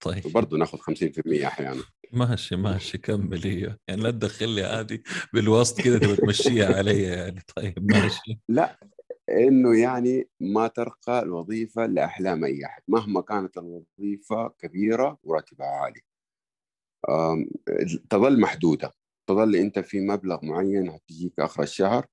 طيب. 0.00 0.26
وبرضه 0.26 0.58
ناخذ 0.58 0.78
50% 0.78 1.46
أحيانا. 1.46 1.82
ماشي 2.12 2.56
ماشي 2.56 2.98
كمل. 2.98 3.44
أيوه 3.44 3.78
يعني 3.88 4.02
لا 4.02 4.10
تدخل 4.10 4.48
لي 4.48 4.62
هذه 4.62 4.98
بالوسط 5.32 5.80
كذا 5.80 5.98
تبغى 5.98 6.16
تمشيها 6.16 6.76
علي 6.76 7.02
يعني. 7.02 7.40
طيب 7.56 7.92
ماشي. 7.92 8.40
لا 8.48 8.80
إنه 9.30 9.78
يعني 9.78 10.28
ما 10.40 10.66
ترقى 10.66 11.22
الوظيفة 11.22 11.86
لأحلام 11.86 12.44
أي 12.44 12.64
أحد. 12.64 12.82
مهما 12.88 13.20
كانت 13.20 13.58
الوظيفة 13.58 14.48
كبيرة 14.48 15.18
وراتبها 15.22 15.66
عالي. 15.66 16.00
تظل 18.10 18.40
محدودة. 18.40 18.92
تظل 19.28 19.56
أنت 19.56 19.78
في 19.78 20.00
مبلغ 20.00 20.44
معين 20.44 20.88
هتجيك 20.88 21.40
آخر 21.40 21.62
الشهر. 21.62 22.06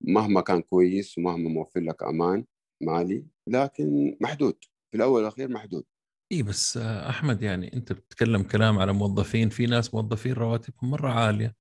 مهما 0.00 0.40
كان 0.40 0.62
كويس 0.62 1.18
ومهما 1.18 1.48
موفر 1.48 1.80
لك 1.80 2.02
أمان 2.02 2.44
مالي 2.82 3.26
لكن 3.48 4.16
محدود. 4.20 4.58
في 4.90 4.96
الأول 4.96 5.22
والأخير 5.22 5.48
محدود. 5.48 5.84
اي 6.32 6.42
بس 6.42 6.76
آه، 6.76 7.08
أحمد 7.10 7.42
يعني 7.42 7.74
أنت 7.74 7.92
بتتكلم 7.92 8.42
كلام 8.42 8.78
على 8.78 8.92
موظفين 8.92 9.48
في 9.48 9.66
ناس 9.66 9.94
موظفين 9.94 10.32
رواتبهم 10.32 10.90
مرة 10.90 11.10
عالية 11.10 11.54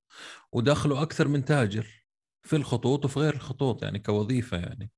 ودخلوا 0.51 1.01
أكثر 1.01 1.27
من 1.27 1.45
تاجر 1.45 2.05
في 2.43 2.55
الخطوط 2.55 3.05
وفي 3.05 3.19
غير 3.19 3.33
الخطوط 3.33 3.83
يعني 3.83 3.99
كوظيفة 3.99 4.57
يعني 4.57 4.91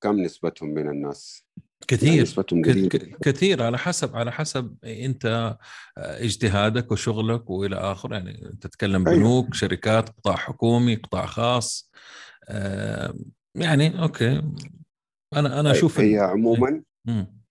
كم 0.00 0.20
نسبتهم 0.20 0.68
من 0.68 0.88
الناس 0.88 1.46
يعني 1.56 1.66
كثير 1.88 2.22
نسبتهم 2.22 2.62
ك- 2.62 3.18
كثير 3.22 3.62
على 3.62 3.78
حسب 3.78 4.16
على 4.16 4.32
حسب 4.32 4.76
أنت 4.84 5.26
آه، 5.26 5.58
اجتهادك 5.98 6.92
وشغلك 6.92 7.50
وإلى 7.50 7.76
اخره 7.76 8.14
يعني 8.14 8.46
أنت 8.46 8.66
تتكلم 8.66 9.08
أيوة. 9.08 9.18
بنوك 9.20 9.54
شركات 9.54 10.08
قطاع 10.08 10.36
حكومي 10.36 10.94
قطاع 10.94 11.26
خاص 11.26 11.90
آه، 12.48 13.14
يعني 13.54 14.02
أوكي 14.02 14.42
أنا 15.36 15.60
أنا 15.60 15.70
أشوف 15.70 16.00
هي 16.00 16.18
عموما 16.18 16.82
مم. 17.04 17.41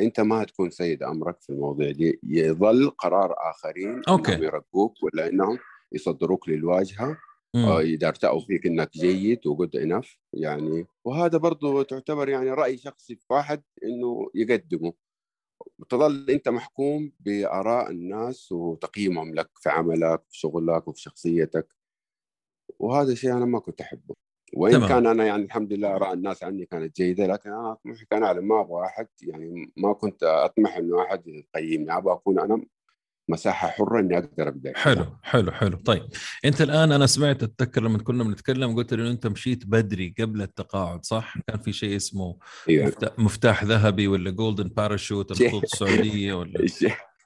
أنت 0.00 0.20
ما 0.20 0.44
تكون 0.44 0.70
سيد 0.70 1.02
أمرك 1.02 1.40
في 1.40 1.50
المواضيع 1.50 1.90
دي. 1.90 2.20
يظل 2.22 2.90
قرار 2.90 3.34
آخرين 3.50 4.02
أوكي. 4.08 4.32
إنهم 4.32 4.44
يرقوك 4.44 4.94
ولا 5.02 5.28
إنهم 5.28 5.58
يصدروك 5.92 6.48
للواجهة. 6.48 7.16
آه، 7.56 7.80
إذا 7.80 8.08
ارتأوا 8.08 8.40
فيك 8.40 8.66
إنك 8.66 8.90
جيد 8.92 9.46
و 9.46 9.52
good 9.52 9.76
enough 9.76 10.18
يعني. 10.32 10.86
وهذا 11.04 11.38
برضو 11.38 11.82
تعتبر 11.82 12.28
يعني 12.28 12.50
رأي 12.50 12.76
شخصي 12.76 13.16
في 13.16 13.26
واحد 13.30 13.62
إنه 13.84 14.30
يقدمه. 14.34 14.92
وتظل 15.78 16.30
أنت 16.30 16.48
محكوم 16.48 17.12
بآراء 17.20 17.90
الناس 17.90 18.52
وتقييمهم 18.52 19.34
لك 19.34 19.50
في 19.54 19.68
عملك 19.68 20.22
في 20.28 20.38
شغلك 20.38 20.88
وفي 20.88 21.00
شخصيتك. 21.02 21.74
وهذا 22.78 23.14
شيء 23.14 23.32
أنا 23.32 23.44
ما 23.44 23.58
كنت 23.58 23.80
أحبه. 23.80 24.14
وإن 24.52 24.72
تمام. 24.72 24.88
كان 24.88 25.06
أنا 25.06 25.24
يعني 25.24 25.44
الحمد 25.44 25.72
لله 25.72 25.96
اراء 25.96 26.12
الناس 26.12 26.44
عني 26.44 26.66
كانت 26.66 26.96
جيدة 26.96 27.26
لكن 27.26 27.50
أنا 27.50 27.76
طموحي 27.84 28.04
كان 28.10 28.22
اعلى 28.22 28.40
ما 28.40 28.60
أبغى 28.60 28.84
أحد 28.84 29.06
يعني 29.22 29.72
ما 29.76 29.92
كنت 29.92 30.22
أطمح 30.22 30.76
إنه 30.76 31.02
أحد 31.02 31.22
يقيمني 31.26 31.96
أبغى 31.96 32.12
أكون 32.12 32.40
أنا 32.40 32.64
مساحة 33.28 33.68
حرة 33.68 34.00
إني 34.00 34.18
أقدر 34.18 34.48
أبدأ 34.48 34.72
حلو 34.76 35.06
حلو 35.22 35.52
حلو 35.52 35.76
طيب 35.76 36.02
أنت 36.44 36.60
الآن 36.60 36.92
أنا 36.92 37.06
سمعت 37.06 37.42
اتذكر 37.42 37.82
لما 37.82 37.98
كنا 37.98 38.24
بنتكلم 38.24 38.76
قلت 38.76 38.94
لي 38.94 39.10
أنت 39.10 39.26
مشيت 39.26 39.66
بدري 39.66 40.14
قبل 40.20 40.42
التقاعد 40.42 41.04
صح؟ 41.04 41.34
كان 41.46 41.58
في 41.58 41.72
شيء 41.72 41.96
اسمه. 41.96 42.38
مفتاح, 42.68 43.18
مفتاح 43.18 43.64
ذهبي 43.64 44.08
ولا 44.08 44.30
golden 44.30 44.68
parachute 44.68 45.30
الخطوط 45.30 45.62
السعودية 45.62 46.34
ولا 46.34 46.66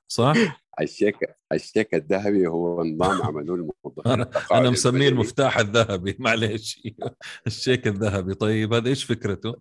صح؟ 0.08 0.63
الشيك 0.80 1.16
الشيك 1.52 1.94
الذهبي 1.94 2.46
هو 2.46 2.84
نظام 2.84 3.22
عملوه 3.26 3.56
الموظفين 3.56 4.26
أنا 4.52 4.70
مسميه 4.70 5.08
المفتاح 5.08 5.58
الذهبي 5.58 6.16
معلش 6.18 6.82
الشيك 7.46 7.86
الذهبي. 7.86 8.34
طيب 8.34 8.74
هذا 8.74 8.88
إيش 8.88 9.04
فكرته؟ 9.04 9.54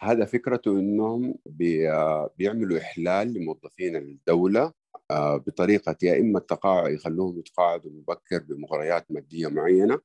هذا 0.00 0.24
فكرته 0.24 0.70
إنهم 0.70 1.34
بيعملوا 2.36 2.78
إحلال 2.78 3.32
لموظفين 3.32 3.96
الدولة 3.96 4.72
آه، 5.10 5.36
بطريقة 5.36 5.96
يا 6.02 6.20
إما 6.20 6.38
التقاعد 6.38 6.92
يخلوهم 6.92 7.38
يتقاعدوا 7.38 7.90
مبكر 7.90 8.38
بمغريات 8.38 9.10
مادية 9.10 9.46
معينة 9.48 10.00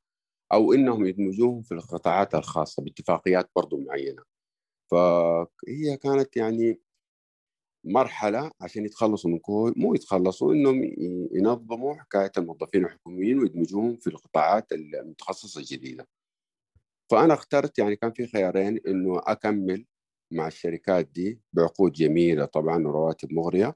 أو 0.53 0.74
إنهم 0.74 1.05
يدمجوهم 1.05 1.62
في 1.62 1.74
القطاعات 1.74 2.36
الخاصة 2.36 2.84
باتفاقيات 2.84 3.50
برضو 3.55 3.77
معينة. 3.77 4.24
فهي 4.91 5.98
كانت 6.01 6.38
يعني 6.38 6.79
مرحلة 7.86 8.51
عشان 8.62 8.86
يتخلصوا 8.86 9.32
من 9.32 9.39
كل 9.39 9.74
مو 9.77 9.94
يتخلصوا 9.94 10.54
إنهم 10.54 10.84
ينظموا 11.34 11.96
حكاية 11.96 12.32
الموظفين 12.38 12.86
الحكوميين 12.86 13.39
ويدمجوهم 13.39 13.98
في 13.98 14.08
القطاعات 14.08 14.72
المتخصصة 14.72 15.60
الجديدة. 15.60 16.08
فأنا 17.12 17.34
اخترت 17.34 17.80
يعني 17.80 17.96
كان 17.96 18.12
في 18.12 18.27
خيارين 18.27 18.80
إنه 18.88 19.22
أكمل 19.24 19.86
مع 20.34 20.48
الشركات 20.48 21.08
دي 21.08 21.42
بعقود 21.54 21.92
جميلة 21.92 22.46
طبعا 22.46 22.88
ورواتب 22.88 23.34
مغرية 23.34 23.75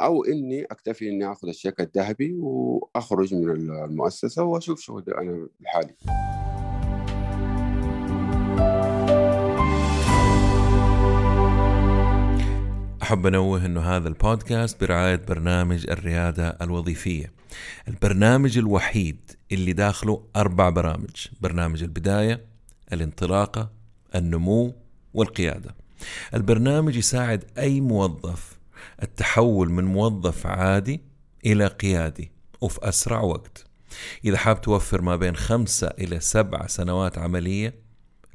أو 0.00 0.24
إني 0.24 0.64
أكتفي 0.64 1.08
إني 1.08 1.32
آخذ 1.32 1.48
الشيك 1.48 1.80
الذهبي 1.80 2.34
وأخرج 2.40 3.34
من 3.34 3.50
المؤسسة 3.50 4.42
وأشوف 4.44 4.80
شغل 4.80 5.04
أنا 5.08 5.48
لحالي 5.60 5.94
أحب 13.08 13.26
أنوه 13.26 13.66
أنه 13.66 13.80
هذا 13.80 14.08
البودكاست 14.08 14.80
برعاية 14.80 15.16
برنامج 15.16 15.90
الريادة 15.90 16.48
الوظيفية. 16.62 17.32
البرنامج 17.88 18.58
الوحيد 18.58 19.30
اللي 19.52 19.72
داخله 19.72 20.24
أربع 20.36 20.68
برامج. 20.68 21.28
برنامج 21.40 21.82
البداية 21.82 22.44
الانطلاقة 22.92 23.70
النمو 24.14 24.74
والقيادة. 25.14 25.74
البرنامج 26.34 26.96
يساعد 26.96 27.44
أي 27.58 27.80
موظف 27.80 28.58
التحول 29.02 29.70
من 29.70 29.84
موظف 29.84 30.46
عادي 30.46 31.00
إلى 31.46 31.66
قيادي 31.66 32.30
وفي 32.60 32.88
أسرع 32.88 33.20
وقت. 33.20 33.66
إذا 34.24 34.36
حاب 34.36 34.60
توفر 34.60 35.02
ما 35.02 35.16
بين 35.16 35.36
خمسة 35.36 35.86
إلى 35.86 36.20
سبع 36.20 36.66
سنوات 36.66 37.18
عملية 37.18 37.74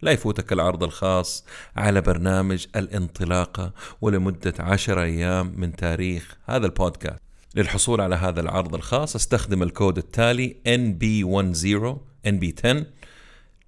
لا 0.03 0.12
يفوتك 0.12 0.53
العرض 0.53 0.83
الخاص 0.83 1.45
على 1.75 2.01
برنامج 2.01 2.65
الانطلاقة 2.75 3.74
ولمدة 4.01 4.53
عشر 4.60 5.01
أيام 5.01 5.53
من 5.57 5.75
تاريخ 5.75 6.38
هذا 6.45 6.65
البودكاست. 6.65 7.19
للحصول 7.56 8.01
على 8.01 8.15
هذا 8.15 8.41
العرض 8.41 8.75
الخاص 8.75 9.15
استخدم 9.15 9.63
الكود 9.63 9.97
التالي 9.97 10.56
NB10 10.67 11.95
NB10 12.30 12.84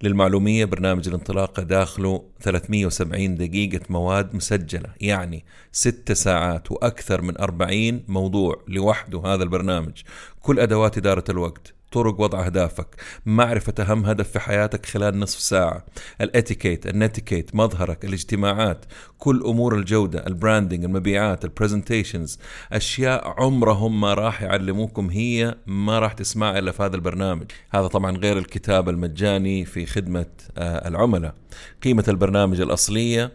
للمعلومية 0.02 0.64
برنامج 0.64 1.08
الانطلاقة 1.08 1.62
داخله 1.62 2.24
370 2.40 3.34
دقيقة 3.34 3.80
مواد 3.88 4.34
مسجلة 4.34 4.88
يعني 5.00 5.44
6 5.72 6.14
ساعات 6.14 6.72
وأكثر 6.72 7.22
من 7.22 7.40
40 7.40 8.02
موضوع 8.08 8.62
لوحده 8.68 9.22
هذا 9.24 9.42
البرنامج. 9.42 10.02
كل 10.40 10.60
أدوات 10.60 10.98
إدارة 10.98 11.24
الوقت 11.28 11.75
طرق 11.96 12.20
وضع 12.20 12.46
أهدافك 12.46 12.86
معرفة 13.26 13.74
أهم 13.80 14.06
هدف 14.06 14.30
في 14.30 14.40
حياتك 14.40 14.86
خلال 14.86 15.18
نصف 15.18 15.40
ساعة 15.40 15.84
الإتيكيت 16.20 16.86
ال 16.86 16.92
netiquette 16.92 17.54
مظهرك 17.54 18.04
الاجتماعات 18.04 18.84
كل 19.18 19.42
أمور 19.46 19.76
الجودة 19.78 20.26
ال 20.26 20.32
branding 20.32 20.84
المبيعات 20.84 21.44
ال 21.44 21.51
presentations 21.51 22.38
أشياء 22.72 23.34
عمرهم 23.42 24.00
ما 24.00 24.14
راح 24.14 24.42
يعلموكم 24.42 25.10
هي 25.10 25.54
ما 25.66 25.98
راح 25.98 26.12
تسمعها 26.12 26.58
إلا 26.58 26.72
في 26.72 26.82
هذا 26.82 26.96
البرنامج. 26.96 27.50
هذا 27.70 27.86
طبعا 27.86 28.16
غير 28.16 28.38
الكتاب 28.38 28.88
المجاني 28.88 29.64
في 29.64 29.86
خدمة 29.86 30.26
آه، 30.58 30.88
العملاء. 30.88 31.34
قيمة 31.82 32.04
البرنامج 32.08 32.60
الأصلية 32.60 33.32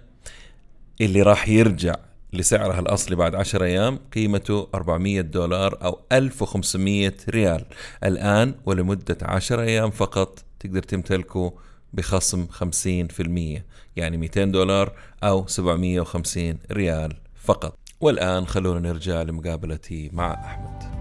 اللي 1.01 1.21
راح 1.21 1.49
يرجع 1.49 1.95
لسعرها 2.33 2.79
الأصلي 2.79 3.15
بعد 3.15 3.35
10 3.35 3.65
أيام 3.65 3.99
قيمته 4.13 4.67
400 4.75 5.21
دولار 5.21 5.77
أو 5.83 5.99
1500 6.11 7.13
ريال. 7.29 7.65
الآن 8.03 8.53
ولمدة 8.65 9.17
10 9.21 9.61
أيام 9.61 9.91
فقط 9.91 10.39
تقدر 10.59 10.83
تمتلكه 10.83 11.53
بخصم 11.93 12.47
50% 12.47 13.61
يعني 13.95 14.17
200 14.17 14.45
دولار 14.45 14.93
أو 15.23 15.47
750 15.47 16.59
ريال 16.71 17.13
فقط. 17.35 17.77
والآن 18.01 18.47
خلونا 18.47 18.79
نرجع 18.79 19.21
لمقابلتي 19.21 20.09
مع 20.13 20.33
أحمد. 20.33 21.00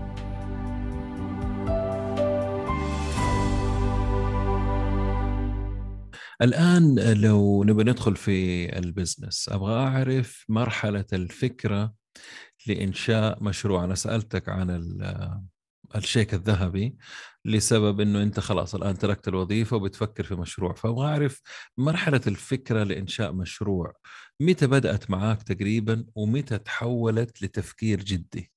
الآن 6.43 6.99
لو 7.21 7.65
نبي 7.65 7.85
ندخل 7.85 8.17
في 8.17 8.69
البزنس 8.79 9.49
أبغى 9.49 9.75
أعرف 9.75 10.45
مرحلة 10.49 11.05
الفكرة 11.13 11.95
لإنشاء 12.67 13.45
مشروع. 13.45 13.85
أنا 13.85 13.95
سألتك 13.95 14.49
عن 14.49 14.71
الشيك 15.97 16.35
الذهبي 16.35 16.97
لسبب 17.45 18.01
إنه 18.01 18.23
أنت 18.23 18.41
خلاص 18.41 18.75
الآن 18.75 18.99
تركت 18.99 19.29
الوظيفة 19.29 19.77
وبتفكر 19.77 20.25
في 20.25 20.35
مشروع. 20.35 20.75
فأبغى 20.75 21.07
أعرف 21.07 21.43
مرحلة 21.79 22.21
الفكرة 22.27 22.83
لإنشاء 22.83 23.33
مشروع. 23.33 23.95
متى 24.41 24.67
بدأت 24.67 25.11
معاك 25.11 25.43
تقريبا 25.43 26.07
ومتى 26.15 26.59
تحولت 26.59 27.43
لتفكير 27.43 28.01
جدي؟ 28.05 28.53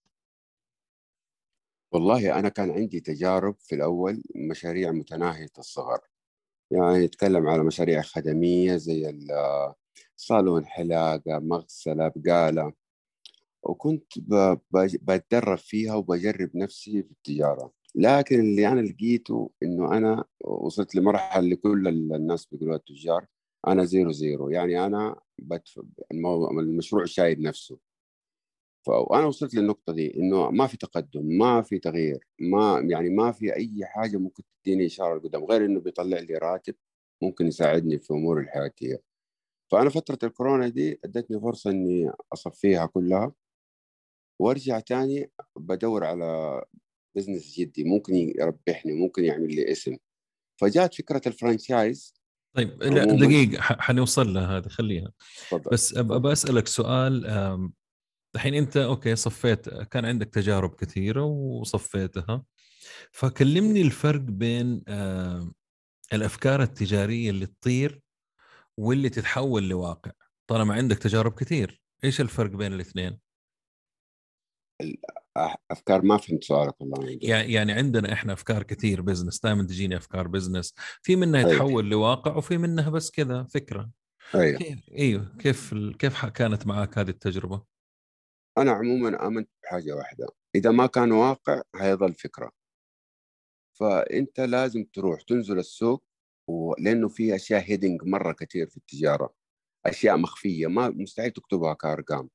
والله 1.91 2.39
أنا 2.39 2.49
كان 2.49 2.71
عندي 2.71 2.99
تجارب 2.99 3.55
في 3.59 3.75
الأول 3.75 4.23
مشاريع 4.49 4.91
متناهية 4.91 5.49
الصغر. 5.59 5.99
يعني 6.73 7.05
نتكلم 7.05 7.47
على 7.47 7.63
مشاريع 7.63 8.01
خدمية 8.01 8.75
زي 8.75 9.27
صالون 10.15 10.65
حلاقة 10.65 11.39
مغسلة 11.39 12.11
بقالة. 12.15 12.73
وكنت 13.63 14.13
بتدرب 15.01 15.57
فيها 15.57 15.95
وبجرب 15.95 16.49
نفسي 16.55 17.03
في 17.03 17.11
التجارة. 17.11 17.71
لكن 17.95 18.39
اللي 18.39 18.67
أنا 18.67 18.81
لقيته 18.81 19.51
إنه 19.63 19.97
أنا 19.97 20.23
وصلت 20.41 20.95
لمرحلة 20.95 21.39
اللي 21.39 21.55
كل 21.55 21.87
الناس 21.87 22.45
بيقولوا 22.45 22.75
التجار 22.75 23.25
أنا 23.67 23.83
zero 23.83 24.11
zero. 24.11 24.49
يعني 24.49 24.85
أنا. 24.85 25.15
المشروع 26.59 27.05
شايل 27.05 27.39
نفسه. 27.39 27.92
فأنا 28.85 29.25
وصلت 29.25 29.55
للنقطة 29.55 29.93
دي 29.93 30.19
إنه 30.19 30.51
ما 30.51 30.67
في 30.67 30.77
تقدم 30.77 31.25
ما 31.25 31.61
في 31.61 31.79
تغيير 31.79 32.27
ما 32.39 32.85
يعني 32.89 33.09
ما 33.09 33.31
في 33.31 33.55
أي 33.55 33.85
حاجة 33.85 34.17
ممكن 34.17 34.43
تديني 34.63 34.85
إشارة 34.85 35.17
لقدام 35.17 35.43
غير 35.45 35.65
إنه 35.65 35.79
بيطلع 35.79 36.19
لي 36.19 36.33
راتب 36.33 36.75
ممكن 37.23 37.47
يساعدني 37.47 37.99
في 37.99 38.13
أمور 38.13 38.39
الحياتية. 38.39 39.01
فأنا 39.71 39.89
فترة 39.89 40.27
الكورونا 40.27 40.67
دي 40.67 40.99
أدتني 41.05 41.39
فرصة 41.39 41.71
إني 41.71 42.11
أصفيها 42.33 42.85
كلها 42.85 43.31
وأرجع 44.41 44.79
تاني 44.79 45.31
بدور 45.55 46.03
على 46.03 46.61
business 47.15 47.59
جدي 47.59 47.83
ممكن 47.83 48.13
يربحني 48.15 48.93
ممكن 48.93 49.23
يعمل 49.25 49.55
لي 49.55 49.71
اسم. 49.71 49.97
فجات 50.61 50.95
فكرة 50.95 51.21
ال 51.27 51.36
franchise 51.36 52.13
طيب 52.55 52.83
لا 52.83 53.05
دقيقة 53.05 53.61
حنوصل 53.61 54.33
لها 54.33 54.57
هذه 54.57 54.67
خليها. 54.67 55.11
تفضل. 55.49 55.71
بس 55.71 55.97
ابى 55.97 56.31
أسألك 56.31 56.67
سؤال 56.67 57.25
الحين 58.35 58.53
أنت 58.53 58.77
أوكي 58.77 59.15
صفيت 59.15 59.69
كان 59.69 60.05
عندك 60.05 60.29
تجارب 60.29 60.75
كثيرة 60.75 61.23
وصفيتها. 61.23 62.43
فكلمني 63.11 63.81
الفرق 63.81 64.21
بين 64.21 64.83
آه 64.87 65.51
الأفكار 66.13 66.63
التجارية 66.63 67.29
اللي 67.29 67.45
تطير 67.45 68.01
واللي 68.77 69.09
تتحول 69.09 69.69
لواقع. 69.69 70.11
طالما 70.47 70.73
عندك 70.73 70.97
تجارب 70.97 71.33
كثير 71.33 71.81
إيش 72.03 72.21
الفرق 72.21 72.49
بين 72.49 72.73
الاثنين؟ 72.73 73.19
أفكار 75.71 76.01
ما 76.01 76.17
فهمت 76.17 76.43
سؤالك 76.43 76.81
والله 76.81 77.17
يعني 77.21 77.53
يعني 77.53 77.71
عندنا 77.71 78.13
إحنا 78.13 78.33
أفكار 78.33 78.63
كثير 78.63 79.01
business 79.01 79.39
دائما 79.39 79.63
تجيني 79.63 79.97
أفكار 79.97 80.27
business 80.27 80.73
في 81.01 81.15
منها 81.15 81.41
يتحول 81.41 81.89
لواقع 81.89 82.35
وفي 82.35 82.57
منها 82.57 82.89
بس 82.89 83.11
كذا 83.11 83.43
فكرة. 83.43 83.89
أيوه 84.35 84.57
كيف؟ 84.57 84.79
إيوه 84.97 85.35
كيف 85.39 85.73
كيف 85.99 86.25
كانت 86.25 86.67
معك 86.67 86.97
هذه 86.97 87.09
التجربة؟ 87.09 87.72
أنا 88.57 88.71
عموما 88.71 89.27
آمنت 89.27 89.49
بحاجة 89.63 89.93
واحدة. 89.93 90.27
إذا 90.55 90.71
ما 90.71 90.85
كان 90.87 91.11
واقع 91.11 91.61
هيظل 91.75 92.13
فكرة. 92.13 92.51
فأنت 93.79 94.39
لازم 94.39 94.83
تروح 94.83 95.21
تنزل 95.21 95.59
السوق 95.59 96.03
ولأنه 96.47 97.07
في 97.07 97.35
أشياء 97.35 97.61
هيدنج 97.63 98.03
مرة 98.03 98.31
كثير 98.33 98.67
في 98.69 98.77
التجارة. 98.77 99.33
أشياء 99.85 100.17
مخفية 100.17 100.67
ما 100.67 100.89
مستحيل 100.89 101.31
تكتبها 101.31 101.73
كأرقام. 101.73 102.29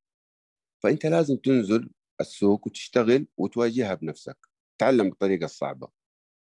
فأنت 0.83 1.05
لازم 1.05 1.37
تنزل 1.37 1.89
السوق 2.21 2.67
وتشتغل 2.67 3.27
وتواجهها 3.37 3.93
بنفسك. 3.93 4.37
تعلم 4.79 5.09
بالطريقة 5.09 5.45
الصعبة. 5.45 5.87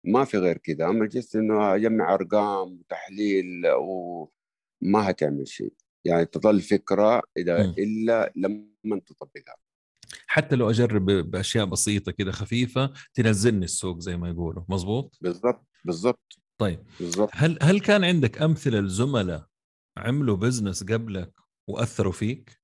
ما 0.04 0.24
في 0.24 0.38
غير 0.38 0.58
كذا. 0.58 0.86
أما 0.88 1.06
جست 1.06 1.36
إنه 1.36 1.74
أجمع 1.74 2.14
أرقام 2.14 2.80
وتحليل 2.80 3.62
وما 3.72 5.10
هتعمل 5.10 5.48
شيء. 5.48 5.74
يعني 6.06 6.24
تظل 6.26 6.60
فكرة 6.60 7.22
إذا 7.36 7.66
م. 7.66 7.74
إلا 7.78 8.32
لما 8.36 9.00
تطبقها. 9.06 9.56
حتى 10.26 10.56
لو 10.56 10.70
أجرب 10.70 11.04
بأشياء 11.04 11.64
بسيطة 11.64 12.12
كده 12.12 12.32
خفيفة 12.32 12.92
تنزلني 13.14 13.64
السوق 13.64 13.98
زي 13.98 14.16
ما 14.16 14.28
يقولوا 14.28 14.64
مزبوط 14.68 15.18
بالضبط 15.20 15.66
بالضبط. 15.84 16.38
طيب 16.58 16.78
بالضبط. 17.00 17.30
هل 17.32 17.58
هل 17.62 17.80
كان 17.80 18.04
عندك 18.04 18.42
أمثلة 18.42 18.80
لزملاء 18.80 19.46
عملوا 19.96 20.36
بزنس 20.36 20.82
قبلك 20.82 21.32
وأثروا 21.68 22.12
فيك؟ 22.12 22.60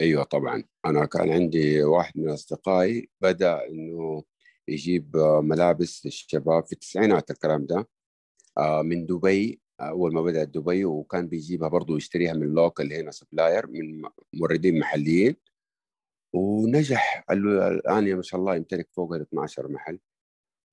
أيوه 0.00 0.24
طبعا. 0.24 0.64
أنا 0.86 1.04
كان 1.04 1.32
عندي 1.32 1.82
واحد 1.82 2.12
من 2.18 2.30
أصدقائي 2.30 3.10
بدأ 3.20 3.66
إنه 3.66 4.24
يجيب 4.68 5.16
ملابس 5.42 6.06
للشباب 6.06 6.66
في 6.66 6.72
التسعينات 6.72 7.30
الكلام 7.30 7.66
ده. 7.66 7.88
آه، 8.58 8.82
من 8.82 9.06
دبي. 9.06 9.60
أول 9.80 10.14
ما 10.14 10.22
بدأت 10.22 10.48
دبي 10.48 10.84
وكان 10.84 11.28
بيجيبها 11.28 11.68
برضه 11.68 11.96
يشتريها 11.96 12.32
من 12.32 12.46
local 12.46 12.92
هنا 12.92 13.10
supplier 13.10 13.66
من 13.66 14.02
موردين 14.34 14.78
محليين. 14.78 15.36
ونجح. 16.32 17.24
الآن 17.30 18.16
ما 18.16 18.22
شاء 18.22 18.40
الله 18.40 18.56
يمتلك 18.56 18.88
فوق 18.92 19.14
ال 19.14 19.20
12 19.20 19.68
محل. 19.68 19.98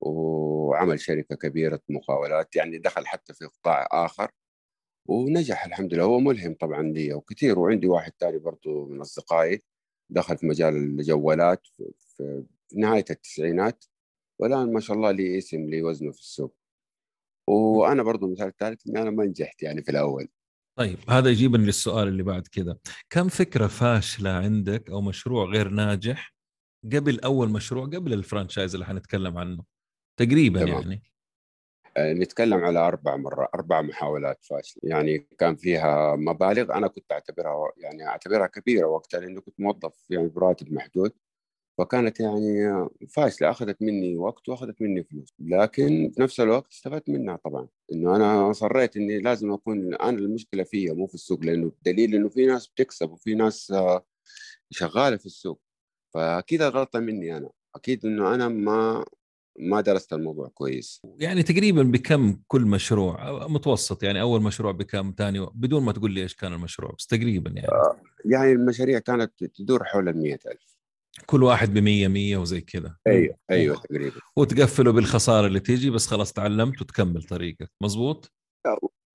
وعمل 0.02 1.00
شركة 1.00 1.36
كبيرة 1.36 1.82
مقاولات 1.90 2.56
يعني 2.56 2.78
دخل 2.78 3.08
حتى 3.08 3.34
في 3.34 3.46
قطاع 3.46 3.88
آخر. 3.92 4.32
ونجح 5.10 5.66
الحمد 5.66 5.94
لله. 5.94 6.04
هو 6.04 6.20
ملهم 6.20 6.54
طبعا 6.54 6.82
لي 6.84 7.14
وكثير. 7.14 7.60
وعندي 7.60 7.88
واحد 7.88 8.12
ثاني 8.20 8.38
برضه 8.40 8.86
من 8.86 9.02
أصدقائي 9.02 9.64
دخل 10.10 10.38
في 10.38 10.46
مجال 10.46 10.76
الجوالات 10.76 11.68
في 12.18 12.46
نهاية 12.76 13.06
التسعينات. 13.10 13.86
والآن 14.40 14.74
ما 14.74 14.80
شاء 14.80 14.98
الله 14.98 15.12
لي 15.12 15.38
اسم 15.38 15.70
لي 15.70 15.84
وزنه 15.84 16.12
في 16.12 16.20
السوق. 16.20 16.56
وأنا 17.48 18.04
برضه 18.04 18.28
المثال 18.28 18.48
الثالث 18.48 18.88
اني 18.88 19.02
أنا 19.02 19.12
ما 19.12 19.26
نجحت 19.26 19.64
يعني 19.64 19.84
في 19.84 19.92
الأول. 19.92 20.28
طيب 20.78 20.98
هذا 21.10 21.30
يجيبني 21.30 21.66
للسؤال 21.66 22.08
اللي 22.08 22.24
بعد 22.24 22.48
كذا. 22.48 22.78
كم 23.10 23.28
فكرة 23.28 23.68
فاشلة 23.68 24.30
عندك 24.30 24.90
أو 24.90 25.02
مشروع 25.02 25.46
غير 25.46 25.70
ناجح 25.70 26.36
قبل 26.94 27.20
أول 27.20 27.50
مشروع 27.50 27.86
قبل 27.86 28.14
الفرانشايز 28.14 28.74
اللي 28.74 28.86
حنتكلم 28.86 29.38
عنه؟ 29.38 29.64
تقريبا 30.20 30.66
تمام. 30.66 30.82
يعني. 30.82 31.04
آه، 31.98 32.14
نتكلم 32.14 32.64
على 32.64 32.80
أربع 32.80 33.16
مرات 33.16 33.50
أربع 33.56 33.82
محاولات 33.82 34.44
فاشلة. 34.44 34.82
يعني 34.84 35.28
كان 35.40 35.56
فيها 35.56 36.16
مبالغ 36.16 36.74
أنا 36.74 36.88
كنت 36.88 37.12
أعتبرها 37.12 37.72
يعني 37.78 38.08
أعتبرها 38.08 38.48
كبيرة 38.48 38.88
وقتها 38.88 39.20
لأنه 39.20 39.42
كنت 39.42 39.60
موظف 39.60 40.06
يعني 40.10 40.28
براتب 40.28 40.74
محدود. 40.74 41.12
فكانت 41.78 42.20
يعني 42.20 42.88
فاشلة 43.10 43.50
أخذت 43.50 43.82
مني 43.82 44.18
وقت 44.18 44.50
وأخذت 44.50 44.82
مني 44.82 45.04
فلوس 45.04 45.34
لكن 45.40 46.12
في 46.16 46.22
نفس 46.22 46.40
الوقت 46.40 46.72
استفدت 46.72 47.10
منها 47.10 47.36
طبعا 47.36 47.68
إنه 47.94 48.16
أنا 48.16 48.52
اصريت 48.52 48.98
إني 48.98 49.20
لازم 49.20 49.52
أكون 49.52 49.94
أنا 49.94 50.18
المشكلة 50.18 50.64
فيها 50.64 50.94
مو 50.94 51.08
في 51.08 51.16
السوق 51.16 51.44
لأنه 51.44 51.72
دليل 51.86 52.16
إنه 52.16 52.30
في 52.30 52.46
ناس 52.46 52.68
بتكسب 52.68 53.12
وفي 53.12 53.36
ناس 53.36 53.72
آه، 53.72 54.06
شغالة 54.70 55.18
في 55.18 55.26
السوق 55.26 55.62
فأكيد 56.14 56.62
غلطه 56.62 57.00
مني 57.00 57.38
أنا 57.38 57.50
أكيد 57.76 58.06
إنه 58.06 58.36
أنا 58.36 58.48
ما 58.48 59.06
ما 59.60 59.82
درست 59.82 60.14
الموضوع 60.14 60.48
كويس. 60.48 61.02
يعني 61.20 61.44
تقريبا 61.44 61.84
بكم 61.84 62.38
كل 62.48 62.62
مشروع 62.62 63.48
متوسط 63.48 64.04
يعني 64.04 64.22
أول 64.22 64.42
مشروع 64.42 64.72
بكم 64.72 65.14
ثاني 65.18 65.48
بدون 65.54 65.84
ما 65.84 65.92
تقول 65.92 66.12
لي 66.12 66.22
إيش 66.22 66.36
كان 66.36 66.54
المشروع 66.54 66.92
بس 66.98 67.08
تقريبا 67.08 67.52
يعني. 67.52 67.68
آه 67.68 68.00
يعني 68.26 68.52
المشاريع 68.52 69.00
كانت 69.00 69.44
تدور 69.44 69.84
حول 69.84 70.10
ال 70.10 70.22
100000 70.22 70.75
كل 71.26 71.44
واحد 71.44 71.74
ب 71.74 71.78
100 71.78 72.08
100 72.08 72.38
وزي 72.38 72.62
كذا. 72.62 72.96
أيوه 73.08 73.38
أيوه 73.52 73.76
تقريبا. 73.76 74.20
وتقفله 74.36 74.92
بالخسارة 74.92 75.48
اللي 75.48 75.60
تيجي 75.60 75.90
بس 75.90 76.08
خلاص 76.08 76.34
تعلمت 76.34 76.82
وتكمل 76.82 77.24
طريقك. 77.24 77.72
مزبوط؟ 77.82 78.34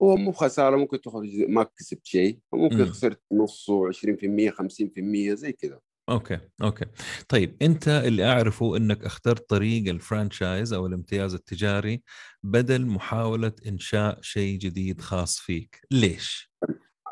هو 0.03 0.17
مو 0.17 0.33
خسارة 0.33 0.77
ممكن 0.77 1.01
تخرج 1.01 1.29
ما 1.49 1.63
كسبت 1.63 2.07
شيء. 2.07 2.39
ممكن 2.53 2.87
خسرت 2.87 3.21
نصه 3.33 3.89
20% 3.89 4.51
50% 4.51 5.35
زي 5.35 5.53
كذا. 5.53 5.81
أوكي 6.09 6.39
أوكي. 6.63 6.85
طيب 7.29 7.57
أنت 7.63 7.89
اللي 7.89 8.25
أعرفه 8.25 8.77
إنك 8.77 9.05
اخترت 9.05 9.51
طريق 9.51 9.89
ال 9.89 9.97
franchise 9.97 10.73
أو 10.73 10.87
الامتياز 10.87 11.35
التجاري 11.35 12.03
بدل 12.43 12.87
محاولة 12.87 13.53
إنشاء 13.67 14.19
شيء 14.23 14.59
جديد 14.59 15.01
خاص 15.01 15.39
فيك. 15.39 15.81
ليش؟ 15.91 16.51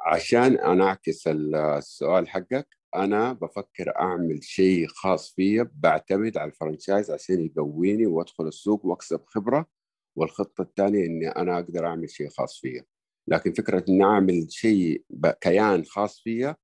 عشان 0.06 0.58
أنا 0.58 0.84
اعكس 0.84 1.26
السؤال 1.26 2.28
حقك 2.28 2.77
أنا 2.96 3.32
بفكر 3.32 3.96
أعمل 4.00 4.44
شيء 4.44 4.86
خاص 4.88 5.34
فيا 5.34 5.70
بعتمد 5.74 6.36
على 6.38 6.50
الفرنشايز 6.50 7.10
عشان 7.10 7.40
يقويني 7.46 8.06
وأدخل 8.06 8.46
السوق 8.48 8.86
وأكسب 8.86 9.20
خبرة 9.26 9.66
والخطة 10.16 10.62
الثانية 10.62 11.06
إني 11.06 11.28
أنا 11.28 11.54
أقدر 11.58 11.86
أعمل 11.86 12.10
شيء 12.10 12.28
خاص 12.28 12.60
فيا. 12.60 12.84
لكن 13.28 13.52
فكرة 13.52 13.84
إني 13.88 14.04
أعمل 14.04 14.46
شيء 14.52 15.04
كيان 15.40 15.84
خاص 15.84 16.20
فيا 16.22 16.56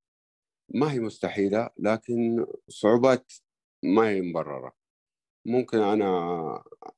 ما 0.74 0.92
هي 0.92 1.00
مستحيلة 1.00 1.70
لكن 1.78 2.46
صعوبات 2.68 3.32
ما 3.84 4.08
هي 4.08 4.20
مبررة. 4.22 4.72
ممكن 5.46 5.78
أنا 5.78 6.08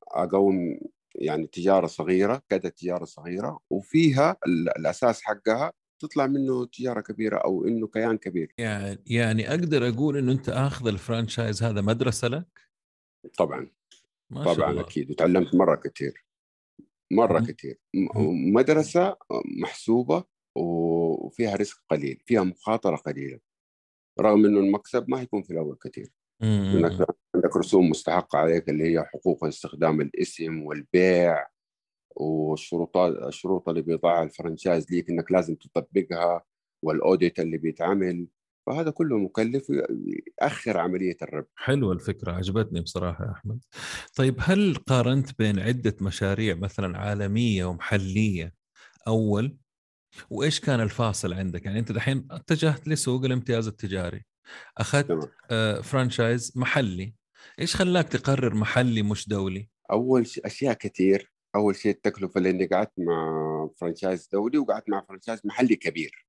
أقوم 0.07 0.79
يعني 1.15 1.47
تجارة 1.47 1.87
صغيرة 1.87 2.41
كذا 2.49 2.69
تجارة 2.69 3.05
صغيرة 3.05 3.59
وفيها 3.69 4.37
الأساس 4.77 5.21
حقها 5.23 5.73
تطلع 5.99 6.27
منه 6.27 6.65
تجارة 6.65 7.01
كبيرة 7.01 7.37
أو 7.37 7.67
إنه 7.67 7.87
كيان 7.87 8.17
كبير. 8.17 8.53
يعني 8.57 8.99
يعني 9.07 9.49
أقدر 9.49 9.87
أقول 9.87 10.17
إنه 10.17 10.31
أنت 10.31 10.49
آخذ 10.49 10.87
الفرانشايز 10.87 11.63
هذا 11.63 11.81
مدرسة 11.81 12.27
لك؟ 12.27 12.59
طبعا. 13.37 13.71
ما 14.29 14.43
طبعا 14.43 14.55
شاء 14.55 14.69
الله. 14.69 14.81
أكيد. 14.81 15.11
وتعلمت 15.11 15.55
مرة 15.55 15.75
كثير 15.75 16.25
مرة 17.11 17.39
كثير 17.39 17.79
مدرسة 18.53 19.17
محسوبة 19.61 20.23
وفيها 20.55 21.55
رزق 21.55 21.81
قليل 21.89 22.23
فيها 22.25 22.43
مخاطرة 22.43 22.95
قليلة. 22.95 23.39
رغم 24.19 24.45
إنه 24.45 24.59
المكسب 24.59 25.09
ما 25.09 25.21
يكون 25.21 25.43
في 25.43 25.53
الأول 25.53 25.77
كثير 25.83 26.11
عندك 27.35 27.57
رسوم 27.57 27.89
مستحقة 27.89 28.37
عليك 28.37 28.69
اللي 28.69 28.83
هي 28.83 29.03
حقوق 29.03 29.45
استخدام 29.45 30.01
الاسم 30.01 30.61
والبيع. 30.61 31.56
والشروطات 32.19 33.27
الشروط 33.27 33.69
اللي 33.69 33.81
بيضعها 33.81 34.23
ال 34.23 34.30
franchise 34.30 34.91
ليك 34.91 35.09
إنك 35.09 35.31
لازم 35.31 35.55
تطبقها 35.55 36.43
وال 36.83 36.99
audit 36.99 37.39
اللي 37.39 37.57
بيتعمل 37.57 38.27
فهذا 38.67 38.91
كله 38.91 39.17
مكلف 39.17 39.65
يأخر 40.41 40.77
عملية 40.77 41.17
الربح. 41.21 41.47
حلوة 41.55 41.93
الفكرة 41.93 42.31
عجبتني 42.31 42.81
بصراحة 42.81 43.25
يا 43.25 43.31
أحمد. 43.31 43.59
طيب 44.15 44.35
هل 44.39 44.75
قارنت 44.75 45.39
بين 45.39 45.59
عدة 45.59 45.95
مشاريع 46.01 46.55
مثلا 46.55 46.97
عالمية 46.97 47.65
ومحلية 47.65 48.53
أول؟ 49.07 49.57
وإيش 50.29 50.59
كان 50.59 50.81
الفاصل 50.81 51.33
عندك؟ 51.33 51.65
يعني 51.65 51.79
أنت 51.79 51.91
دحين 51.91 52.27
اتجهت 52.31 52.87
لسوق 52.87 53.25
الامتياز 53.25 53.67
التجاري 53.67 54.25
أخذت 54.77 55.31
آه 55.51 55.81
franchise 55.81 56.53
محلي 56.55 57.15
إيش 57.59 57.75
خلاك 57.75 58.07
تقرر 58.07 58.55
محلي 58.55 59.01
مش 59.01 59.29
دولي؟ 59.29 59.69
أول 59.91 60.27
شيء 60.27 60.45
أشياء 60.45 60.73
كثير 60.73 61.31
أول 61.57 61.75
شيء 61.75 61.91
التكلفة 61.91 62.39
لاني 62.39 62.65
قعدت 62.65 62.91
مع 62.97 63.69
franchise 63.77 64.29
دولي 64.33 64.57
وقعدت 64.57 64.89
مع 64.89 65.01
franchise 65.01 65.41
محلي 65.45 65.75
كبير. 65.75 66.27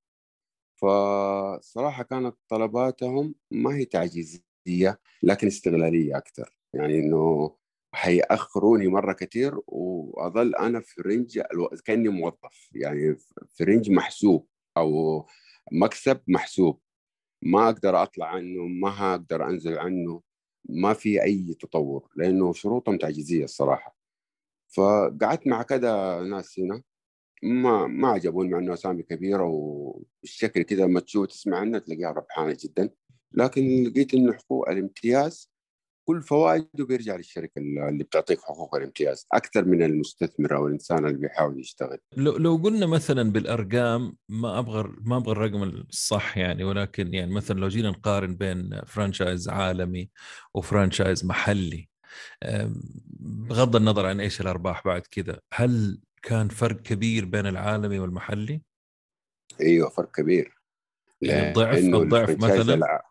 فصراحة 0.77 2.03
كانت 2.03 2.37
طلباتهم 2.49 3.35
ما 3.51 3.77
هي 3.77 3.85
تعجيزية 3.85 5.01
لكن 5.23 5.47
استغلالية 5.47 6.17
أكثر. 6.17 6.57
يعني 6.75 6.99
إنه 6.99 7.57
حيأخروني 7.95 8.89
مرة 8.89 9.13
كثير 9.13 9.61
وأظل 9.67 10.55
أنا 10.55 10.81
في 10.81 11.03
range 11.03 11.41
كأني 11.85 12.09
موظف. 12.09 12.71
يعني 12.75 13.17
في 13.49 13.65
range 13.65 13.91
محسوب 13.91 14.47
أو 14.77 15.27
مكسب 15.73 16.21
محسوب. 16.29 16.81
ما 17.43 17.69
أقدر 17.69 18.03
أطلع 18.03 18.27
عنه 18.27 18.63
ما 18.63 19.11
أقدر 19.15 19.49
أنزل 19.49 19.79
عنه. 19.79 20.23
ما 20.69 20.93
في 20.93 21.23
أي 21.23 21.55
تطور 21.61 22.09
لأنه 22.17 22.53
شروطهم 22.53 22.99
تعجيزية 22.99 23.45
الصراحة. 23.45 23.98
فقعدت 24.77 25.47
مع 25.47 25.63
كذا 25.63 26.23
ناس 26.23 26.59
هنا. 26.61 26.83
ما 27.43 27.87
ما 27.87 28.09
عجبوني 28.09 28.51
مع 28.51 28.59
إنه 28.59 28.75
أسامي 28.75 29.03
كبيرة 29.03 29.45
والشكل 29.45 30.63
كذا 30.63 30.85
لما 30.85 31.01
تشوف 31.01 31.27
تسمع 31.27 31.59
عنها 31.59 31.79
تلاقيها 31.79 32.11
ربحانة 32.11 32.57
جدا. 32.65 32.91
لكن 33.33 33.83
لقيت 33.83 34.15
إنه 34.15 34.33
حقوق 34.33 34.69
الامتياز 34.71 35.51
كل 36.09 36.23
فوائده 36.23 36.87
بيرجع 36.87 37.17
للشركة 37.17 37.59
اللي 37.59 38.05
بتعطيك 38.05 38.41
حقوق 38.41 38.75
الامتياز 38.75 39.27
أكثر 39.33 39.65
من 39.65 39.83
المستثمر 39.83 40.57
أو 40.57 40.67
الإنسان 40.67 41.07
اللي 41.07 41.19
بيحاول 41.19 41.61
يشتغل. 41.61 41.99
لو 42.17 42.37
لو 42.37 42.57
قلنا 42.57 42.87
مثلا 42.87 43.33
بالأرقام 43.33 44.17
ما 44.29 44.59
أبغى 44.59 44.93
ما 45.01 45.17
أبغى 45.17 45.33
الرقم 45.33 45.63
الصح 45.63 46.39
يعني 46.39 46.65
ولكن 46.65 47.15
يعني 47.15 47.35
مثلا 47.35 47.61
لو 47.61 47.69
جينا 47.69 47.91
نقارن 47.91 48.37
بين 48.37 48.81
فرانشايز 48.87 49.49
عالمي 49.49 50.11
و 50.55 50.62
franchise 50.62 51.25
محلي 51.25 51.89
بغض 53.21 53.77
النظر 53.77 54.07
عن 54.07 54.21
إيش 54.21 54.41
الأرباح 54.41 54.85
بعد 54.85 55.03
كذا 55.03 55.41
هل 55.55 56.01
كان 56.23 56.49
فرق 56.49 56.83
كبير 56.83 57.25
بين 57.25 57.47
العالمي 57.47 57.99
والمحلي؟ 57.99 58.63
أيوه 59.61 59.89
فرق 59.89 60.11
كبير. 60.11 60.59
يعني 61.23 61.49
الضعف 61.49 61.79
الضعف 61.79 62.31
مثلا؟ 62.31 63.03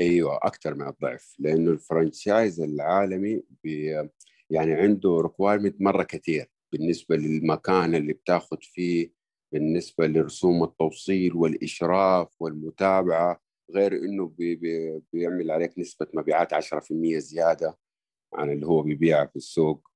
أيوه 0.00 0.36
أكثر 0.42 0.74
من 0.74 0.88
الضعف 0.88 1.34
لأنه 1.38 1.70
ال 1.70 1.79
franchise 1.79 2.60
العالمي 2.60 3.42
بي 3.64 4.08
يعني 4.50 4.74
عنده 4.74 5.20
requirement 5.20 5.82
مرة 5.82 6.02
كثير 6.02 6.50
بالنسبة 6.72 7.16
للمكان 7.16 7.94
اللي 7.94 8.12
بتاخذ 8.12 8.56
فيه 8.60 9.12
بالنسبة 9.52 10.06
لرسوم 10.06 10.64
التوصيل 10.64 11.34
والإشراف 11.34 12.28
والمتابعة 12.40 13.40
غير 13.74 13.92
إنه 13.92 14.26
بي 14.26 14.54
بي 14.54 15.02
بيعمل 15.12 15.50
عليك 15.50 15.78
نسبة 15.78 16.06
مبيعات 16.14 16.54
10% 16.54 17.18
زيادة. 17.18 17.78
عن 18.34 18.50
اللي 18.50 18.66
هو 18.66 18.82
بيبيعها 18.82 19.26
في 19.26 19.36
السوق 19.36 19.88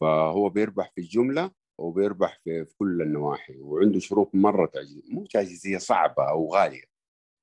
فهو 0.00 0.48
بيربح 0.48 0.92
في 0.94 1.00
الجملة 1.00 1.50
وبيربح 1.78 2.40
في, 2.44 2.66
كل 2.78 3.02
النواحي 3.02 3.58
وعنده 3.58 3.98
شروط 3.98 4.30
مرة 4.34 4.66
تعجيز 4.66 5.10
مو 5.10 5.26
تعجيزية 5.26 5.78
صعبة 5.78 6.28
أو 6.30 6.54
غالية 6.54 6.90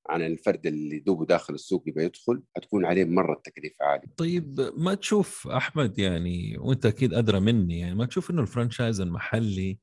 عن 0.08 0.22
الفرد 0.22 0.66
اللي 0.66 0.98
دوبه 0.98 1.26
داخل 1.26 1.54
السوق 1.54 1.82
يبغى 1.86 2.04
يدخل 2.04 2.42
حتكون 2.56 2.84
عليه 2.84 3.04
مرة 3.04 3.32
التكليف 3.32 3.82
عالي. 3.82 4.08
طيب 4.16 4.72
ما 4.76 4.94
تشوف 4.94 5.48
أحمد 5.48 5.98
يعني 5.98 6.58
وأنت 6.58 6.86
أكيد 6.86 7.14
أدرى 7.14 7.40
مني 7.40 7.78
يعني 7.78 7.94
ما 7.94 8.06
تشوف 8.06 8.30
إنه 8.30 8.42
الفرنشايز 8.42 9.00
المحلي 9.00 9.78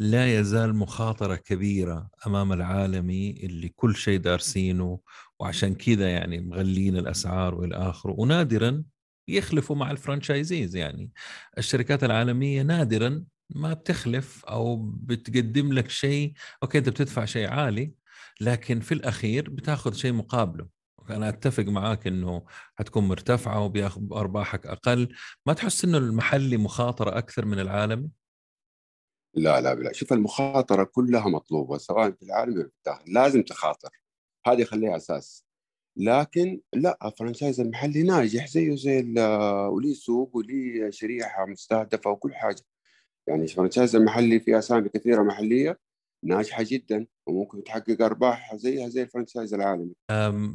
لا 0.00 0.38
يزال 0.38 0.76
مخاطرة 0.76 1.36
كبيرة 1.36 2.10
أمام 2.26 2.52
العالمي 2.52 3.30
اللي 3.30 3.68
كل 3.68 3.96
شيء 3.96 4.18
دارسينه 4.18 5.00
وعشان 5.40 5.74
كذا 5.74 6.10
يعني 6.10 6.40
مغلين 6.40 6.96
الأسعار 6.96 7.54
والى 7.54 7.76
اخره 7.76 8.14
ونادرا 8.18 8.84
يخلفوا 9.28 9.76
مع 9.76 9.90
ال 9.90 9.97
franchisees 9.97 10.76
يعني. 10.76 11.10
الشركات 11.58 12.04
العالمية 12.04 12.62
نادرا 12.62 13.24
ما 13.50 13.74
بتخلف 13.74 14.44
أو 14.44 14.76
بتقدم 14.76 15.72
لك 15.72 15.90
شيء 15.90 16.32
أوكي 16.62 16.78
أنت 16.78 16.88
بتدفع 16.88 17.24
شيء 17.24 17.48
عالي 17.48 17.92
لكن 18.40 18.80
في 18.80 18.94
الأخير 18.94 19.50
بتاخذ 19.50 19.92
شيء 19.92 20.12
مقابله. 20.12 20.66
أنا 21.10 21.28
أتفق 21.28 21.64
معاك 21.64 22.06
إنه 22.06 22.44
حتكون 22.78 23.08
مرتفعة 23.08 23.60
وبياخذ 23.60 24.02
أرباحك 24.12 24.66
أقل. 24.66 25.08
ما 25.46 25.52
تحس 25.52 25.84
إنه 25.84 25.98
المحلي 25.98 26.56
مخاطرة 26.56 27.18
أكثر 27.18 27.44
من 27.44 27.60
العالمي؟ 27.60 28.10
لا 29.34 29.60
لا 29.60 29.74
لا. 29.74 29.92
شوف 29.92 30.12
المخاطرة 30.12 30.84
كلها 30.84 31.28
مطلوبة 31.28 31.78
سواء 31.78 32.10
في 32.10 32.22
العالم 32.22 32.70
لازم 33.06 33.42
تخاطر. 33.42 33.90
هذه 34.46 34.64
خليها 34.64 34.96
أساس. 34.96 35.47
لكن 35.98 36.60
لا 36.74 36.98
ال 37.04 37.10
franchise 37.10 37.60
المحلي 37.60 38.02
ناجح 38.02 38.46
زيه 38.46 38.76
زي 38.76 39.14
وليه 39.68 39.94
سوق 39.94 40.36
وليه 40.36 40.90
شريحة 40.90 41.46
مستهدفة 41.46 42.10
وكل 42.10 42.34
حاجة. 42.34 42.62
يعني 43.28 43.42
ال 43.42 43.47
franchise 43.47 43.96
المحلي 43.96 44.40
في 44.40 44.58
اسامي 44.58 44.88
كثيرة 44.88 45.22
محلية 45.22 45.78
ناجحة 46.24 46.64
جدا 46.66 47.06
وممكن 47.26 47.64
تحقق 47.64 48.02
أرباح 48.02 48.56
زيها 48.56 48.88
زي 48.88 49.02
ال 49.02 49.07
franchise 49.07 49.54
العالمي. 49.54 49.92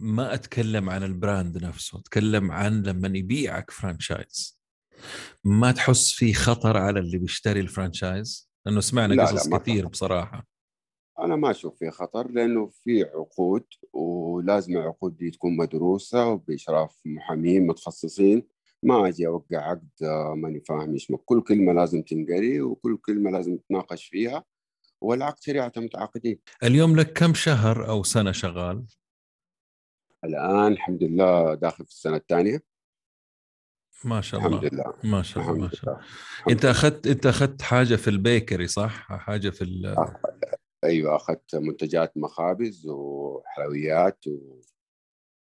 ما 0.01 0.33
أتكلم 0.33 0.89
عن 0.89 1.03
ال 1.03 1.13
brand 1.13 1.63
نفسه 1.63 1.99
أتكلم 1.99 2.51
عن 2.51 2.83
لما 2.83 3.17
يبيعك 3.17 3.71
franchise 3.71 4.59
ما 5.43 5.71
تحس 5.71 6.11
في 6.11 6.33
خطر 6.33 6.77
على 6.77 6.99
اللي 6.99 7.17
بيشتري 7.17 7.59
ال 7.59 7.68
franchise 7.68 8.49
لأنه 8.65 8.79
سمعنا 8.79 9.23
قصص 9.23 9.49
كثير 9.49 9.87
بصراحة. 9.87 10.52
أنا 11.19 11.35
ما 11.35 11.51
أشوف 11.51 11.79
في 11.79 11.91
خطر 11.91 12.31
لأنه 12.31 12.67
في 12.67 13.03
عقود 13.03 13.63
ولازم 13.93 14.77
العقود 14.77 15.17
دي 15.17 15.31
تكون 15.31 15.57
مدروسة 15.57 16.27
وبإشراف 16.27 17.01
محامين 17.05 17.67
متخصصين. 17.67 18.47
ما 18.83 19.07
أجي 19.07 19.27
أوقع 19.27 19.57
عقد 19.57 19.89
ماني 20.35 20.59
فاهم 20.59 20.93
إيش 20.93 21.11
كل 21.25 21.41
كلمة 21.41 21.73
لازم 21.73 22.01
تنقري 22.01 22.61
وكل 22.61 22.97
كلمة 22.97 23.31
لازم 23.31 23.57
تناقش 23.69 24.05
فيها 24.05 24.43
والعقد 25.01 25.43
شريعة 25.43 25.71
متعاقدين. 25.77 26.39
اليوم 26.63 26.95
لك 26.95 27.13
كم 27.13 27.33
شهر 27.33 27.89
أو 27.89 28.03
سنة 28.03 28.31
شغال؟ 28.31 28.85
الآن 30.23 30.71
الحمد 30.71 31.03
لله 31.03 31.53
داخل 31.53 31.85
في 31.85 31.91
السنة 31.91 32.15
الثانية. 32.15 32.63
ما 34.05 34.21
شاء 34.21 34.45
الله. 34.45 34.57
الحمد 34.57 34.73
لله. 34.73 34.93
ما 35.03 35.21
شاء 35.21 35.43
الله 35.43 35.57
ما 35.57 35.69
شاء 35.69 35.93
الله. 35.93 36.05
أنت 36.49 36.65
أخذت 36.65 37.07
أنت 37.07 37.25
أخذت 37.25 37.61
حاجة 37.61 37.95
في 37.95 38.09
ال 38.09 38.18
bakery 38.18 38.67
صح؟ 38.67 39.17
حاجة 39.17 39.49
في 39.49 39.63
ال... 39.63 39.95
أيوه 40.83 41.15
أخذت 41.15 41.55
منتجات 41.55 42.17
مخابز 42.17 42.87
وحلويات 42.87 44.25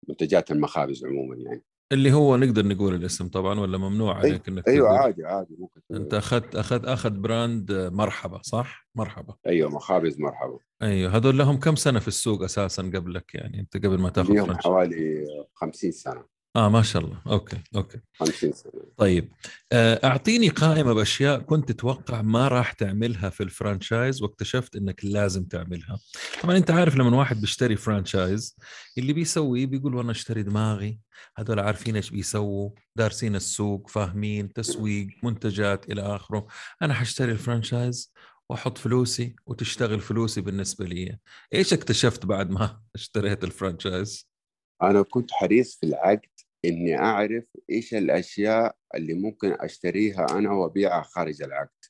ومنتجات 0.09 0.51
المخابز 0.51 1.05
عموما 1.05 1.37
يعني. 1.37 1.65
اللي 1.93 2.13
هو 2.13 2.37
نقدر 2.37 2.67
نقول 2.67 2.95
الاسم 2.95 3.29
طبعا 3.29 3.61
ولا 3.61 3.79
ممنوع 3.79 4.15
عليك 4.15 4.49
إنك 4.49 4.69
أيوه 4.69 4.89
تقول. 4.89 4.99
عادي 4.99 5.25
عادي 5.25 5.57
ممكن 5.59 5.81
أنت 5.95 6.15
أخذت 6.15 6.57
اخذ 6.57 6.87
اخذ 6.87 7.11
brand 7.11 7.73
مرحبا 7.73 8.41
صح؟ 8.43 8.89
مرحبا. 8.95 9.35
أيوه 9.47 9.71
مخابز 9.71 10.21
مرحبا. 10.21 10.59
أيوه 10.83 11.17
هذول 11.17 11.39
لهم 11.39 11.59
كم 11.59 11.77
سنة 11.77 11.99
في 11.99 12.09
السوق 12.09 12.43
أساسا 12.43 12.83
قبلك 12.83 13.35
يعني؟ 13.35 13.61
أنت 13.61 13.77
قبل 13.77 13.99
ما 13.99 14.11
تاخذ 14.11 14.35
لهم 14.35 14.55
حوالي 14.55 15.27
50 15.55 15.91
سنة. 15.91 16.34
آه 16.57 16.69
ما 16.69 16.83
شاء 16.83 17.05
الله. 17.05 17.23
okay 17.27 17.57
okay. 17.77 18.01
50 18.19 18.53
سنه 18.53 18.73
طيب 18.97 19.33
آه، 19.73 20.01
أعطيني 20.05 20.49
قائمة 20.49 20.93
بأشياء 20.93 21.39
كنت 21.41 21.73
تتوقع 21.73 22.23
ما 22.23 22.49
راح 22.49 22.73
تعملها 22.73 23.31
في 23.31 23.43
ال 23.43 23.51
franchise 23.51 24.23
واكتشفت 24.23 24.77
إنك 24.77 25.05
لازم 25.05 25.45
تعملها. 25.45 25.99
طبعا 26.43 26.57
أنت 26.57 26.71
عارف 26.71 26.97
لما 26.97 27.17
واحد 27.17 27.41
بيشتري 27.41 27.77
franchise 27.77 28.57
اللي 28.99 29.13
بيسويه 29.13 29.67
بيقول 29.67 29.95
وأنا 29.95 30.11
أشتري 30.11 30.43
دماغي. 30.43 30.99
هذول 31.37 31.61
عارفين 31.61 31.97
إيش 31.97 32.11
بيسووا 32.11 32.71
دارسين 32.97 33.37
السوق 33.37 33.89
فاهمين 33.89 34.53
تسويق 34.53 35.09
منتجات 35.23 35.91
إلى 35.91 36.03
آخره. 36.03 36.47
أنا 36.83 36.95
حاشتري 36.95 37.33
ال 37.33 37.41
franchise 37.41 38.13
وأحط 38.51 38.79
فلوسي 38.79 39.37
وتشتغل 39.47 40.01
فلوسي 40.01 40.41
بالنسبة 40.41 40.85
لي. 40.85 41.19
إيش 41.55 41.73
اكتشفت 41.73 42.27
بعد 42.27 42.51
ما 42.51 42.81
اشتريت 42.95 43.45
ال 43.45 43.53
franchise؟ 43.53 44.35
أنا 44.83 45.03
كنت 45.03 45.31
حريص 45.33 45.77
في 45.81 45.87
العقد 45.87 46.34
إني 46.65 46.99
أعرف 46.99 47.45
إيش 47.71 47.95
الأشياء 47.95 48.77
اللي 48.95 49.15
ممكن 49.15 49.53
أشتريها 49.61 50.27
أنا 50.31 50.53
وأبيعها 50.53 51.03
خارج 51.03 51.43
العقد. 51.43 51.85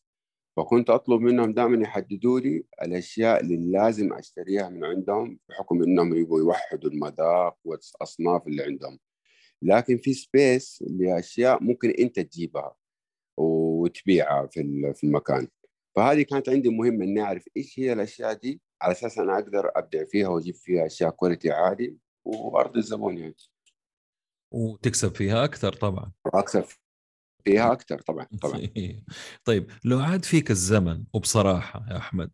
فكنت 0.56 0.90
أطلب 0.90 1.20
منهم 1.20 1.54
دائما 1.54 1.82
يحددوا 1.82 2.40
لي 2.40 2.64
الأشياء 2.82 3.40
اللي 3.40 3.56
لازم 3.56 4.12
أشتريها 4.12 4.68
من 4.68 4.84
عندهم 4.84 5.38
بحكم 5.48 5.82
إنهم 5.82 6.14
يبغوا 6.14 6.38
يوحدوا 6.40 6.90
المذاق 6.90 7.56
والأصناف 7.64 8.46
اللي 8.46 8.62
عندهم. 8.62 8.98
لكن 9.62 9.98
في 9.98 10.12
space 10.14 10.84
لأشياء 10.90 11.62
ممكن 11.62 11.90
أنت 11.90 12.20
تجيبها 12.20 12.74
وتبيعها 13.36 14.46
في 14.46 14.92
في 14.94 15.04
المكان. 15.04 15.48
فهذه 15.96 16.22
كانت 16.22 16.48
عندي 16.48 16.68
مهمة 16.68 17.04
إني 17.04 17.20
أعرف 17.20 17.48
إيش 17.56 17.78
هي 17.80 17.92
الأشياء 17.92 18.32
دي 18.32 18.60
على 18.82 18.92
أساس 18.92 19.18
أنا 19.18 19.34
أقدر 19.38 19.70
أبدع 19.76 20.04
فيها 20.04 20.28
وأجيب 20.28 20.54
فيها 20.54 20.86
أشياء 20.86 21.10
quality 21.10 21.50
عالي 21.50 21.96
وارضي 22.24 22.78
الزبون 22.78 23.18
يعني. 23.18 23.36
وتكسب 24.54 25.14
فيها 25.14 25.44
أكثر 25.44 25.72
طبعا. 25.72 26.12
وأكسب 26.24 26.64
فيها 27.44 27.72
أكثر 27.72 28.00
طبعا 28.00 28.26
طبعا. 28.42 28.68
طيب 29.44 29.70
لو 29.84 30.00
عاد 30.00 30.24
فيك 30.24 30.50
الزمن 30.50 31.04
وبصراحة 31.14 31.86
يا 31.90 31.96
أحمد 31.96 32.30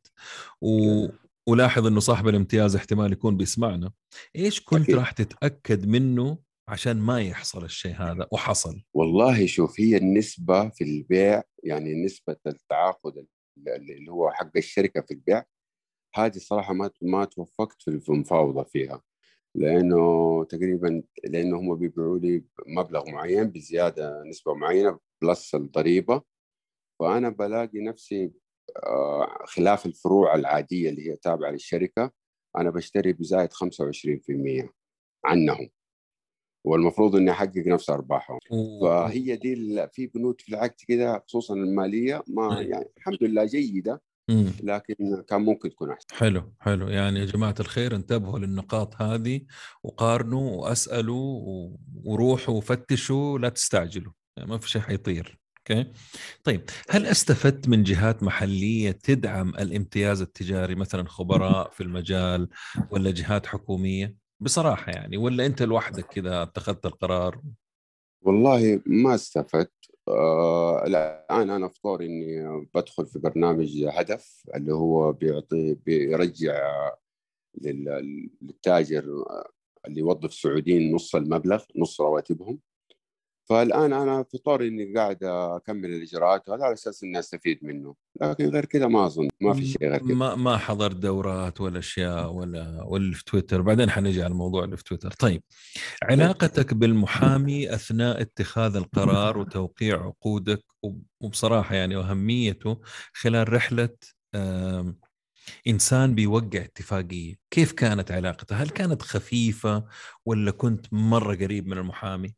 و... 0.60 1.06
ولاحظ 1.48 1.86
إنه 1.86 2.00
صاحب 2.00 2.28
الامتياز 2.28 2.76
احتمال 2.76 3.12
يكون 3.12 3.36
بيسمعنا 3.36 3.92
إيش 4.36 4.64
كنت 4.64 4.82
أكيد. 4.82 4.94
راح 4.94 5.10
تتأكد 5.10 5.86
منه 5.86 6.38
عشان 6.68 6.96
ما 6.96 7.20
يحصل 7.20 7.64
الشيء 7.64 7.94
هذا 7.94 8.26
وحصل؟ 8.32 8.82
والله 8.94 9.46
شوف 9.46 9.80
هي 9.80 9.96
النسبة 9.96 10.68
في 10.68 10.84
البيع 10.84 11.42
يعني 11.64 12.04
نسبة 12.04 12.36
التعاقد 12.46 13.26
اللي 13.58 14.10
هو 14.10 14.30
حق 14.30 14.50
الشركة 14.56 15.00
في 15.00 15.14
البيع 15.14 15.44
هذه 16.14 16.38
صراحة 16.38 16.74
ما 16.74 16.90
ما 17.02 17.24
توفقت 17.24 17.82
في 17.82 18.08
المفاوضه 18.08 18.62
فيها. 18.62 19.02
لأنه 19.54 20.44
تقريبا 20.44 21.02
لأنه 21.24 21.58
هم 21.60 21.74
بيبيعوا 21.74 22.18
لي 22.18 22.44
مبلغ 22.66 23.10
معين 23.10 23.50
بزيادة 23.50 24.22
نسبة 24.26 24.54
معينة 24.54 24.98
بلس 25.22 25.54
الضريبة. 25.54 26.22
فأنا 27.00 27.28
بلاقي 27.28 27.80
نفسي 27.80 28.32
آه، 28.76 29.44
خلاف 29.46 29.86
الفروع 29.86 30.34
العادية 30.34 30.90
اللي 30.90 31.10
هي 31.10 31.16
تابعة 31.16 31.50
للشركة 31.50 32.10
أنا 32.56 32.70
بشتري 32.70 33.12
بزايد 33.12 33.52
25% 33.52 34.72
عنهم. 35.24 35.68
والمفروض 36.66 37.16
إني 37.16 37.30
أحقق 37.30 37.66
نفس 37.66 37.90
أرباحهم. 37.90 38.38
فهي 38.80 39.36
دي 39.36 39.54
في 39.92 40.06
بنود 40.06 40.40
في 40.40 40.48
العقد 40.48 40.74
كده 40.88 41.18
خصوصا 41.28 41.54
المالية 41.54 42.22
ما 42.26 42.60
يعني 42.62 42.90
الحمد 42.96 43.18
لله 43.22 43.44
جيدة. 43.44 44.02
مم. 44.30 44.52
لكن 44.62 45.22
كان 45.28 45.40
ممكن 45.40 45.70
تكون 45.70 45.90
أحسن. 45.90 46.06
حلو 46.12 46.52
حلو. 46.60 46.88
يعني 46.88 47.20
يا 47.20 47.24
جماعة 47.24 47.54
الخير 47.60 47.94
انتبهوا 47.96 48.38
للنقاط 48.38 49.02
هذه 49.02 49.40
وقارنوا 49.82 50.56
وأسألوا 50.56 51.16
و- 51.40 51.78
وروحوا 52.04 52.54
وفتشوا 52.54 53.38
لا 53.38 53.48
تستعجلوا. 53.48 54.12
يعني 54.36 54.50
ما 54.50 54.58
في 54.58 54.70
شيء 54.70 54.82
حيطير. 54.82 55.38
أوكي؟ 55.58 55.92
طيب 56.44 56.64
هل 56.90 57.06
استفدت 57.06 57.68
من 57.68 57.82
جهات 57.82 58.22
محلية 58.22 58.90
تدعم 58.90 59.48
الامتياز 59.48 60.20
التجاري 60.22 60.74
مثلا 60.74 61.08
خبراء 61.08 61.70
في 61.74 61.82
المجال 61.82 62.48
ولا 62.90 63.10
جهات 63.10 63.46
حكومية؟ 63.46 64.16
بصراحة 64.40 64.92
يعني 64.92 65.16
ولا 65.16 65.46
أنت 65.46 65.62
لوحدك 65.62 66.06
كذا 66.06 66.42
اتخذت 66.42 66.86
القرار؟ 66.86 67.40
والله 68.22 68.80
ما 68.86 69.14
استفدت. 69.14 69.72
الآن 70.86 71.50
أنا 71.50 71.68
في 71.68 71.80
طور 71.80 72.02
إني 72.04 72.66
بدخل 72.74 73.06
في 73.06 73.18
برنامج 73.18 73.84
هدف 73.84 74.42
اللي 74.54 74.74
هو 74.74 75.12
بيعطي 75.12 75.74
بيرجع 75.74 76.90
لل- 77.62 78.30
للتاجر 78.42 79.04
اللي 79.86 80.00
يوظف 80.00 80.34
سعوديين 80.34 80.94
نص 80.94 81.14
المبلغ 81.14 81.64
نص 81.76 82.00
رواتبهم. 82.00 82.60
فالآن 83.50 83.92
أنا 83.92 84.22
في 84.22 84.38
طور 84.38 84.62
إني 84.66 84.94
قاعد 84.94 85.24
أكمل 85.24 85.90
الإجراءات 85.90 86.50
هذا 86.50 86.64
على 86.64 86.72
أساس 86.72 87.04
إني 87.04 87.18
أستفيد 87.18 87.58
منه. 87.62 87.94
لكن 88.20 88.48
غير 88.48 88.64
كذا 88.64 88.86
ما 88.86 89.06
أظن 89.06 89.28
ما 89.40 89.54
في 89.54 89.66
شيء 89.66 89.88
غير 89.88 89.98
كذا. 89.98 90.14
ما 90.14 90.34
ما 90.34 90.56
حضرت 90.56 90.96
دورات 90.96 91.60
ولا 91.60 91.78
أشياء 91.78 92.32
ولا 92.32 92.82
ولا 92.86 93.14
في 93.14 93.24
تويتر. 93.24 93.60
بعدين 93.62 93.90
حنجي 93.90 94.22
على 94.22 94.32
الموضوع 94.32 94.64
اللي 94.64 94.76
في 94.76 94.84
تويتر. 94.84 95.10
طيب 95.10 95.42
علاقتك 96.02 96.74
بالمحامي 96.74 97.74
أثناء 97.74 98.20
اتخاذ 98.20 98.76
القرار 98.76 99.38
وتوقيع 99.38 100.04
عقودك 100.06 100.64
وب- 100.82 101.02
وبصراحة 101.20 101.74
يعني 101.74 101.96
واهميته 101.96 102.80
خلال 103.12 103.52
رحلة 103.52 103.96
إنسان 105.68 106.14
بيوقع 106.14 106.60
اتفاقية 106.60 107.34
كيف 107.50 107.72
كانت 107.72 108.10
علاقته؟ 108.12 108.56
هل 108.56 108.68
كانت 108.70 109.02
خفيفة 109.02 109.84
ولا 110.26 110.50
كنت 110.50 110.86
مرة 110.92 111.34
قريب 111.34 111.66
من 111.66 111.78
المحامي؟ 111.78 112.34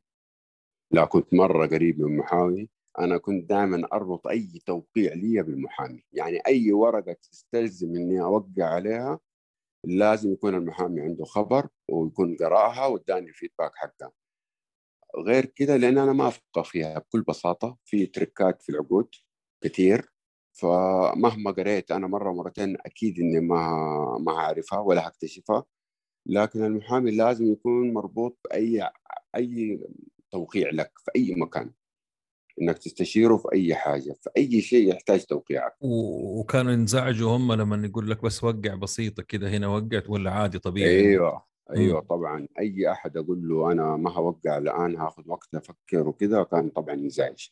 لا 0.93 1.05
كنت 1.05 1.35
مرة 1.35 1.67
قريب 1.67 2.01
من 2.01 2.07
المحامي 2.13 2.69
أنا 2.99 3.19
كنت 3.19 3.49
دائما 3.51 3.89
أربط 3.93 4.27
أي 4.27 4.49
توقيع 4.67 5.13
لي 5.15 5.43
بالمحامي. 5.43 6.05
يعني 6.13 6.39
أي 6.47 6.73
ورقة 6.73 7.13
تستلزم 7.13 7.97
إني 7.97 8.23
أوقع 8.23 8.65
عليها 8.65 9.21
لازم 9.85 10.33
يكون 10.33 10.55
المحامي 10.55 11.01
عنده 11.01 11.25
خبر 11.25 11.69
ويكون 11.91 12.37
قرأها 12.37 12.87
وإداني 12.87 13.29
الفيدباك 13.29 13.73
حقه 13.77 14.13
غير 15.27 15.45
كده 15.47 15.77
لأن 15.77 15.99
أنا 15.99 16.13
ما 16.13 16.29
افقه 16.29 16.63
فيها 16.63 16.99
بكل 16.99 17.23
بساطة. 17.23 17.79
في 17.85 18.07
تركات 18.07 18.63
في 18.63 18.69
العقود 18.69 19.09
كثير 19.65 20.13
فمهما 20.53 21.51
قريت 21.51 21.91
أنا 21.93 22.07
مرة 22.07 22.33
مرتين 22.33 22.77
أكيد 22.87 23.19
إني 23.21 23.41
ما 23.41 23.59
ما 24.21 24.33
هعرفها 24.33 24.79
ولا 24.79 25.09
هكتشفها. 25.09 25.65
لكن 26.27 26.65
المحامي 26.65 27.11
لازم 27.11 27.53
يكون 27.53 27.93
مربوط 27.95 28.39
بأي 28.45 28.91
أي 29.37 29.81
توقيع 30.33 30.71
لك 30.71 30.92
في 30.99 31.11
أي 31.16 31.35
مكان. 31.35 31.71
إنك 32.62 32.79
تستشيره 32.79 33.37
في 33.37 33.49
أي 33.53 33.75
حاجة 33.75 34.16
في 34.21 34.31
أي 34.37 34.61
شيء 34.61 34.88
يحتاج 34.88 35.25
توقيعك. 35.25 35.75
وكانوا 35.81 36.73
ينزعجوا 36.73 37.37
هم 37.37 37.53
لما 37.53 37.87
يقول 37.87 38.11
لك 38.11 38.23
بس 38.23 38.45
وقع 38.45 38.75
بسيطة 38.75 39.23
كده 39.23 39.49
هنا 39.49 39.66
وقعت 39.68 40.11
ولا 40.11 40.31
عادي 40.31 40.59
طبيعي 40.59 41.01
أيوه 41.01 41.45
أيوه 41.77 42.01
مم. 42.01 42.07
طبعا. 42.07 42.49
أي 42.59 42.90
أحد 42.92 43.16
أقول 43.16 43.49
له 43.49 43.73
أنا 43.73 43.97
ما 43.97 44.12
هوقع 44.12 44.59
الآن 44.59 44.97
هاخذ 44.97 45.23
وقت 45.27 45.55
أفكر 45.55 46.09
وكذا 46.09 46.42
كان 46.42 46.68
طبعا 46.68 46.95
ينزعج. 46.95 47.49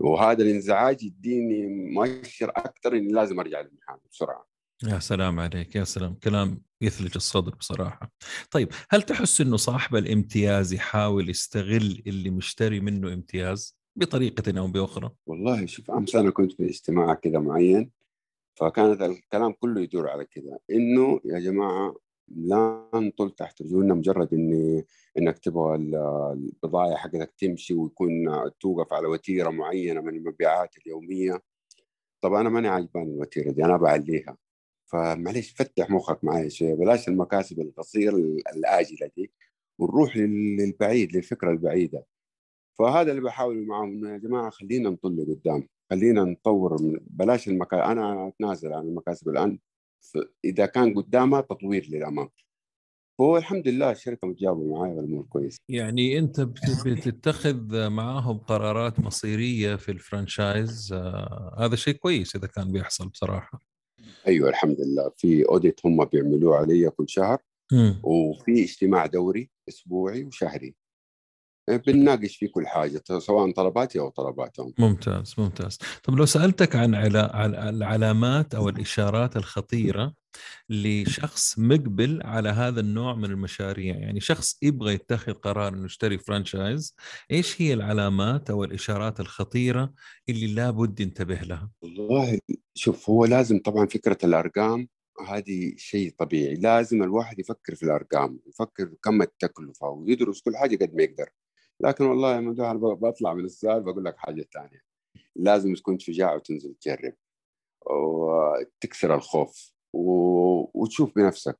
وهذا 0.00 0.42
الانزعاج 0.42 1.02
يديني 1.02 1.66
مؤشر 1.66 2.50
أكثر 2.56 2.96
إني 2.96 3.12
لازم 3.12 3.40
أرجع 3.40 3.60
للمحامي 3.60 4.00
بسرعة. 4.12 4.46
يا 4.86 4.98
سلام 4.98 5.40
عليك 5.40 5.76
يا 5.76 5.84
سلام. 5.84 6.14
كلام 6.14 6.62
يثلج 6.80 7.12
الصدر 7.16 7.54
بصراحة. 7.54 8.12
طيب 8.50 8.68
هل 8.90 9.02
تحس 9.02 9.40
أنه 9.40 9.56
صاحب 9.56 9.96
الامتياز 9.96 10.72
يحاول 10.72 11.30
يستغل 11.30 12.02
اللي 12.06 12.30
مشتري 12.30 12.80
منه 12.80 13.12
امتياز 13.12 13.78
بطريقة 13.96 14.58
أو 14.58 14.66
بأخرى؟ 14.68 15.10
والله 15.26 15.66
شوف 15.66 15.90
أمس 15.90 16.16
أنا 16.16 16.30
كنت 16.30 16.52
في 16.52 16.64
اجتماع 16.66 17.14
كذا 17.14 17.38
معين 17.38 17.90
فكانت 18.54 19.02
الكلام 19.02 19.52
كله 19.52 19.80
يدور 19.80 20.08
على 20.08 20.24
كذا. 20.24 20.58
إنه 20.70 21.20
يا 21.24 21.38
جماعة 21.38 21.96
لا 22.28 22.88
نطل 22.94 23.30
تحت 23.30 23.62
رجولنا 23.62 23.94
مجرد 23.94 24.34
إني 24.34 24.84
إنك 25.18 25.38
تبغى 25.38 25.74
ال- 25.76 25.94
البضائع 26.32 26.96
حقتك 26.96 27.34
تمشي 27.38 27.74
ويكون 27.74 28.10
توقف 28.60 28.92
على 28.92 29.06
وتيرة 29.06 29.50
معينة 29.50 30.00
من 30.00 30.16
المبيعات 30.16 30.74
اليومية. 30.78 31.42
طب 32.20 32.32
أنا 32.32 32.48
ماني 32.48 32.68
عاجباني 32.68 33.14
الوتيرة 33.14 33.50
دي 33.50 33.64
أنا 33.64 33.76
بعليها 33.76 34.36
فمعليش 34.92 35.52
فتح 35.52 35.90
مخك 35.90 36.24
معي 36.24 36.50
شوية 36.50 36.74
بلاش 36.74 37.08
المكاسب 37.08 37.60
القصيرة 37.60 38.16
الآجلة 38.56 39.10
دي 39.16 39.30
ونروح 39.80 40.16
لل- 40.16 40.56
للبعيد 40.56 41.16
للفكرة 41.16 41.50
البعيدة. 41.50 42.04
فهذا 42.78 43.10
اللي 43.10 43.22
بحاول 43.22 43.66
معاهم 43.66 43.90
إنه 43.90 44.12
يا 44.12 44.18
جماعة 44.18 44.50
خلينا 44.50 44.90
نطلع 44.90 45.16
لقدام 45.16 45.68
خلينا 45.90 46.24
نطور 46.24 46.82
من 46.82 47.00
بلاش 47.06 47.48
المكاسب 47.48 47.82
أنا 47.82 48.28
أتنازل 48.28 48.72
عن 48.72 48.82
المكاسب 48.82 49.28
الآن 49.28 49.58
إذا 50.44 50.66
كان 50.66 50.94
قدامها 50.94 51.40
تطوير 51.40 51.86
للأمام. 51.90 52.28
هو 53.20 53.36
الحمد 53.36 53.68
لله 53.68 53.90
الشركة 53.90 54.28
متجاوبة 54.28 54.78
معي 54.78 54.90
والأمور 54.92 55.24
كويسة. 55.24 55.58
يعني 55.68 56.16
بت- 56.40 56.86
بتتخذ 56.86 57.88
معاهم 57.88 58.38
قرارات 58.38 59.00
مصيرية 59.00 59.76
في 59.76 59.92
ال 59.92 60.02
franchise 60.02 60.92
آه 60.92 61.56
هذا 61.58 61.76
شيء 61.76 61.94
كويس 61.94 62.36
إذا 62.36 62.46
كان 62.46 62.72
بيحصل 62.72 63.08
بصراحة. 63.08 63.60
أيوه 64.26 64.48
الحمد 64.48 64.80
لله. 64.80 65.10
في 65.16 65.42
audit 65.48 65.86
هم 65.86 66.04
بيعملوه 66.04 66.56
علي 66.56 66.90
كل 66.90 67.08
شهر. 67.08 67.38
مم. 67.72 68.00
وفي 68.02 68.64
اجتماع 68.64 69.06
دوري 69.06 69.50
أسبوعي 69.68 70.24
وشهري. 70.24 70.74
بنناقش 71.76 72.36
فيه 72.36 72.48
كل 72.48 72.66
حاجة 72.66 73.02
سواء 73.18 73.52
طلباتي 73.52 73.98
أو 73.98 74.08
طلباتهم. 74.08 74.74
ممتاز 74.78 75.34
ممتاز. 75.38 75.78
طب 76.04 76.14
لو 76.14 76.26
سألتك 76.26 76.76
عن 76.76 76.94
علا... 76.94 77.36
عن 77.36 77.54
العلامات 77.54 78.54
أو 78.54 78.68
الإشارات 78.68 79.36
الخطيرة 79.36 80.14
لشخص 80.68 81.58
مقبل 81.58 82.20
على 82.24 82.48
هذا 82.48 82.80
النوع 82.80 83.14
من 83.14 83.24
المشاريع 83.24 83.96
يعني 83.96 84.20
شخص 84.20 84.58
يبغى 84.62 84.94
يتخذ 84.94 85.32
قرار 85.32 85.74
إنه 85.74 85.84
يشتري 85.84 86.18
فرانشايز 86.18 86.96
إيش 87.30 87.62
هي 87.62 87.74
العلامات 87.74 88.50
أو 88.50 88.64
الإشارات 88.64 89.20
الخطيرة 89.20 89.92
اللي 90.28 90.54
لابد 90.54 91.00
ينتبه 91.00 91.34
لها؟ 91.34 91.70
والله 91.82 92.38
شوف 92.74 93.10
هو 93.10 93.24
لازم 93.24 93.58
طبعا 93.58 93.86
فكرة 93.86 94.18
الأرقام 94.24 94.88
هذه 95.26 95.72
شيء 95.76 96.14
طبيعي. 96.18 96.54
لازم 96.54 97.02
الواحد 97.02 97.38
يفكر 97.38 97.74
في 97.74 97.82
الأرقام 97.82 98.38
يفكر 98.46 98.94
كم 99.02 99.22
التكلفة 99.22 99.88
ويدرس 99.88 100.40
كل 100.40 100.56
حاجة 100.56 100.76
قد 100.76 100.94
ما 100.94 101.02
يقدر. 101.02 101.28
لكن 101.80 102.04
والله 102.04 102.34
يا 102.34 102.40
ممدوح 102.40 102.68
أنا 102.70 102.78
بطلع 102.78 103.34
من 103.34 103.44
السؤال 103.44 103.82
بقول 103.82 104.04
لك 104.04 104.16
حاجة 104.16 104.48
ثانية 104.54 104.82
لازم 105.36 105.74
تكون 105.74 105.98
شجاع 105.98 106.34
وتنزل 106.34 106.74
تجرب. 106.74 107.14
وتكسر 107.86 109.14
الخوف. 109.14 109.72
و... 109.92 110.10
وتشوف 110.80 111.14
بنفسك. 111.16 111.58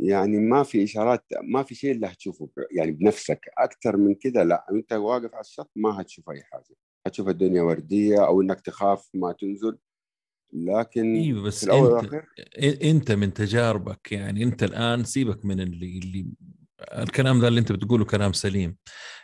يعني 0.00 0.38
ما 0.38 0.62
في 0.62 0.84
إشارات 0.84 1.24
ما 1.42 1.62
في 1.62 1.74
شيء 1.74 1.92
اللي 1.92 2.06
هتشوفه 2.06 2.46
ب- 2.46 2.66
يعني 2.70 2.90
بنفسك. 2.90 3.40
أكثر 3.58 3.96
من 3.96 4.14
كذا 4.14 4.44
لا. 4.44 4.66
أنت 4.70 4.92
واقف 4.92 5.34
على 5.34 5.40
الشط 5.40 5.70
ما 5.76 6.00
هتشوف 6.00 6.30
أي 6.30 6.42
حاجة. 6.42 6.76
هتشوف 7.06 7.28
الدنيا 7.28 7.62
وردية 7.62 8.26
أو 8.26 8.40
إنك 8.42 8.60
تخاف 8.60 9.10
ما 9.14 9.32
تنزل. 9.32 9.78
لكن 10.52 11.14
إيوه 11.14 11.42
بس 11.42 11.68
أنت 11.68 12.24
أنت 12.82 13.12
من 13.12 13.32
تجاربك 13.32 14.12
يعني. 14.12 14.42
أنت 14.42 14.62
الآن 14.62 15.04
سيبك 15.04 15.44
من 15.44 15.60
اللي 15.60 15.98
اللي 15.98 16.26
الكلام 16.80 17.40
ذا 17.40 17.48
اللي 17.48 17.60
انت 17.60 17.72
بتقوله 17.72 18.04
كلام 18.04 18.32
سليم. 18.32 18.76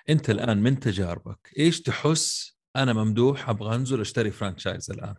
انت 0.08 0.30
الآن 0.30 0.62
من 0.62 0.80
تجاربك 0.80 1.52
إيش 1.58 1.82
تحس 1.82 2.56
أنا 2.76 2.92
ممدوح 2.92 3.48
أبغى 3.48 3.74
أنزل 3.74 4.00
أشتري 4.00 4.30
franchise 4.30 4.90
الآن؟ 4.90 5.14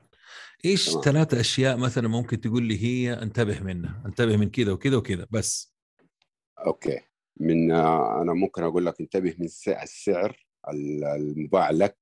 إيش. 0.65 0.89
ثلاثة 0.89 1.39
أشياء 1.39 1.77
مثلا 1.77 2.07
ممكن 2.07 2.41
تقول 2.41 2.63
لي 2.63 2.83
هي 2.83 3.13
انتبه 3.13 3.59
منها 3.59 4.03
انتبه 4.05 4.37
من 4.37 4.49
كذا 4.49 4.71
وكذا 4.71 4.97
وكذا 4.97 5.27
بس؟ 5.31 5.73
okay. 6.65 6.99
من 7.39 7.71
أنا 7.71 8.33
ممكن 8.33 8.63
أقول 8.63 8.85
لك 8.85 9.01
انتبه 9.01 9.35
من 9.39 9.45
الس- 9.45 9.67
السعر 9.67 10.45
ال- 10.69 11.03
المباع 11.03 11.69
لك. 11.71 11.97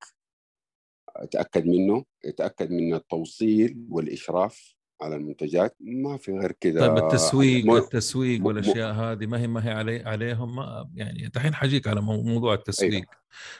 تاكد 1.31 1.65
منه 1.65 2.05
تاكد 2.37 2.71
من 2.71 2.93
التوصيل 2.93 3.85
والإشراف. 3.89 4.75
على 5.01 5.15
المنتجات 5.15 5.75
ما 5.79 6.17
في 6.17 6.31
غير 6.31 6.51
كذا 6.51 6.87
طيب 6.87 6.97
التسويق 7.03 7.65
مو- 7.65 7.77
التسويق 7.77 8.39
مو- 8.41 8.47
والأشياء 8.47 8.93
هذه 8.93 9.25
ما 9.25 9.39
هي 9.41 9.47
ما 9.47 9.65
هي 9.67 9.71
علي 9.71 9.99
عليهم 10.03 10.55
ما 10.55 10.89
يعني 10.95 11.27
دحين 11.27 11.53
حاجيك 11.55 11.87
على 11.87 12.01
مو- 12.01 12.23
موضوع 12.23 12.53
التسويق. 12.53 13.05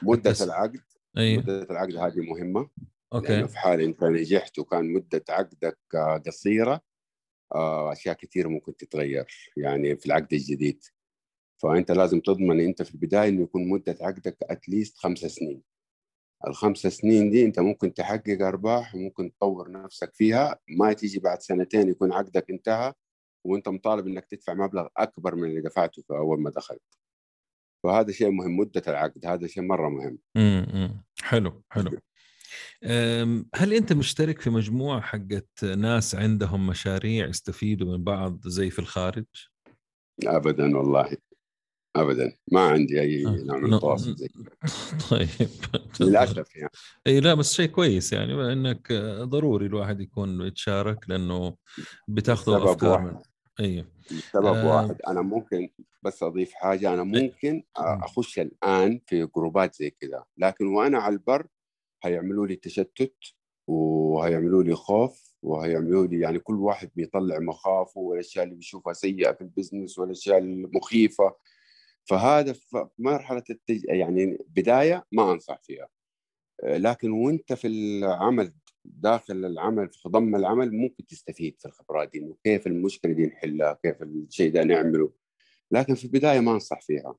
مدة 0.02 0.30
التس- 0.34 0.42
العقد 0.42 0.80
أيوه 1.16 1.42
مدة 1.42 1.62
العقد 1.62 1.96
هذه 1.96 2.20
مهمة 2.20 2.68
okay. 3.12 3.48
في 3.48 3.58
حال 3.58 3.80
أنت 3.80 4.04
نجحت 4.04 4.58
وكان 4.58 4.92
مدة 4.92 5.24
عقدك 5.28 5.78
آه، 5.94 6.22
قصيرة 6.26 6.80
آه، 7.54 7.92
أشياء 7.92 8.14
كثيرة 8.16 8.48
ممكن 8.48 8.76
تتغير 8.76 9.26
يعني 9.56 9.96
في 9.96 10.06
العقد 10.06 10.32
الجديد. 10.32 10.84
فأنت 11.62 11.90
لازم 11.90 12.20
تضمن 12.20 12.60
أنت 12.60 12.82
في 12.82 12.94
البداية 12.94 13.28
إنه 13.28 13.42
يكون 13.42 13.68
مدة 13.68 13.96
عقدك 14.00 14.36
at 14.42 14.58
least 14.58 14.98
خمس 14.98 15.18
سنين. 15.18 15.62
الخمس 16.46 16.78
سنين 16.78 17.30
دي 17.30 17.44
انت 17.44 17.60
ممكن 17.60 17.94
تحقق 17.94 18.46
أرباح 18.46 18.94
وممكن 18.94 19.32
تطور 19.32 19.70
نفسك 19.70 20.14
فيها. 20.14 20.58
ما 20.68 20.92
تيجي 20.92 21.18
بعد 21.18 21.40
سنتين 21.40 21.88
يكون 21.88 22.12
عقدك 22.12 22.50
انتهى 22.50 22.92
وانت 23.46 23.68
مطالب 23.68 24.06
انك 24.06 24.24
تدفع 24.24 24.54
مبلغ 24.54 24.86
أكبر 24.96 25.34
من 25.34 25.48
اللي 25.48 25.60
دفعته 25.60 26.02
في 26.02 26.14
أول 26.14 26.40
ما 26.40 26.50
دخلت. 26.50 26.98
فهذا 27.84 28.12
شيء 28.12 28.30
مهم 28.30 28.56
مدة 28.56 28.82
العقد 28.88 29.26
هذا 29.26 29.46
شيء 29.46 29.62
مرة 29.62 29.88
مهم. 29.88 30.18
امم 30.36 31.04
حلو 31.22 31.62
حلو. 31.70 31.90
هل 33.54 33.74
أنت 33.74 33.92
مشترك 33.92 34.40
في 34.40 34.50
مجموعة 34.50 35.00
حقت 35.00 35.64
ناس 35.64 36.14
عندهم 36.14 36.66
مشاريع 36.66 37.26
يستفيدوا 37.26 37.96
من 37.96 38.04
بعض 38.04 38.48
زي 38.48 38.70
في 38.70 38.78
الخارج؟ 38.78 39.24
ابدا 40.26 40.78
والله. 40.78 41.16
ابدا. 41.96 42.32
ما 42.52 42.60
عندي 42.60 43.00
أي 43.00 43.26
آه، 43.26 43.30
نوع 43.30 43.58
من. 43.58 43.74
التواصل 43.74 44.16
زي 44.20 44.28
طيب. 45.10 45.28
للأسف 46.00 46.56
يعني. 46.56 46.70
إي 47.06 47.20
لا 47.20 47.34
بس 47.34 47.52
شيء 47.54 47.66
كويس 47.68 48.12
يعني 48.12 48.52
إنك 48.52 48.92
ضروري 49.22 49.66
الواحد 49.66 50.00
يكون 50.00 50.40
يتشارك 50.40 50.98
لأنه 51.08 51.56
بتاخذوا 52.08 52.58
سبب 52.58 52.66
افكار 52.68 52.90
واحد. 52.90 53.04
من 53.04 53.20
إي. 53.60 53.84
سبب 54.32 54.46
آه. 54.46 54.76
واحد. 54.76 54.96
أنا 55.08 55.22
ممكن 55.22 55.68
بس 56.02 56.22
أضيف 56.22 56.52
حاجة. 56.52 56.94
أنا 56.94 57.02
ممكن 57.04 57.62
أخش 57.76 58.38
الآن 58.38 59.00
في 59.06 59.26
groupات 59.36 59.74
زي 59.74 59.90
كذا. 59.90 60.24
لكن 60.38 60.66
وأنا 60.66 60.98
على 60.98 61.12
البر 61.14 61.46
هيعملوا 62.04 62.46
لي 62.46 62.56
تشتت 62.56 63.14
وهيعملوا 63.66 64.62
لي 64.62 64.74
خوف 64.74 65.32
وهيعملوا 65.42 66.06
لي 66.06 66.20
يعني 66.20 66.38
كل 66.38 66.54
واحد 66.54 66.90
بيطلع 66.96 67.38
مخاوفه 67.38 68.00
والأشياء 68.00 68.44
اللي 68.44 68.54
بيشوفها 68.56 68.92
سيئة 68.92 69.32
في 69.32 69.40
ال 69.40 69.46
business 69.46 69.98
والأشياء 69.98 70.38
المخيفة. 70.38 71.34
فهذا 72.04 72.52
في 72.52 72.88
مرحلة 72.98 73.42
التج... 73.50 73.84
يعني 73.84 74.38
بداية 74.48 75.04
ما 75.12 75.32
انصح 75.32 75.60
فيها. 75.62 75.88
لكن 76.64 77.10
وأنت 77.10 77.52
في 77.52 77.66
العمل 77.68 78.52
داخل 78.84 79.44
العمل 79.44 79.88
في 79.92 80.08
ضم 80.08 80.36
العمل 80.36 80.72
ممكن 80.72 81.06
تستفيد 81.06 81.56
في 81.58 81.66
الخبرات 81.68 82.10
دي 82.12 82.18
انه 82.18 82.36
كيف 82.44 82.66
المشكلة 82.66 83.12
دي 83.12 83.26
نحلها 83.26 83.78
كيف 83.82 84.02
الشيء 84.02 84.52
ده 84.52 84.64
نعمله. 84.64 85.12
لكن 85.70 85.94
في 85.94 86.04
البداية 86.04 86.40
ما 86.40 86.52
أنصح 86.52 86.80
فيها. 86.80 87.14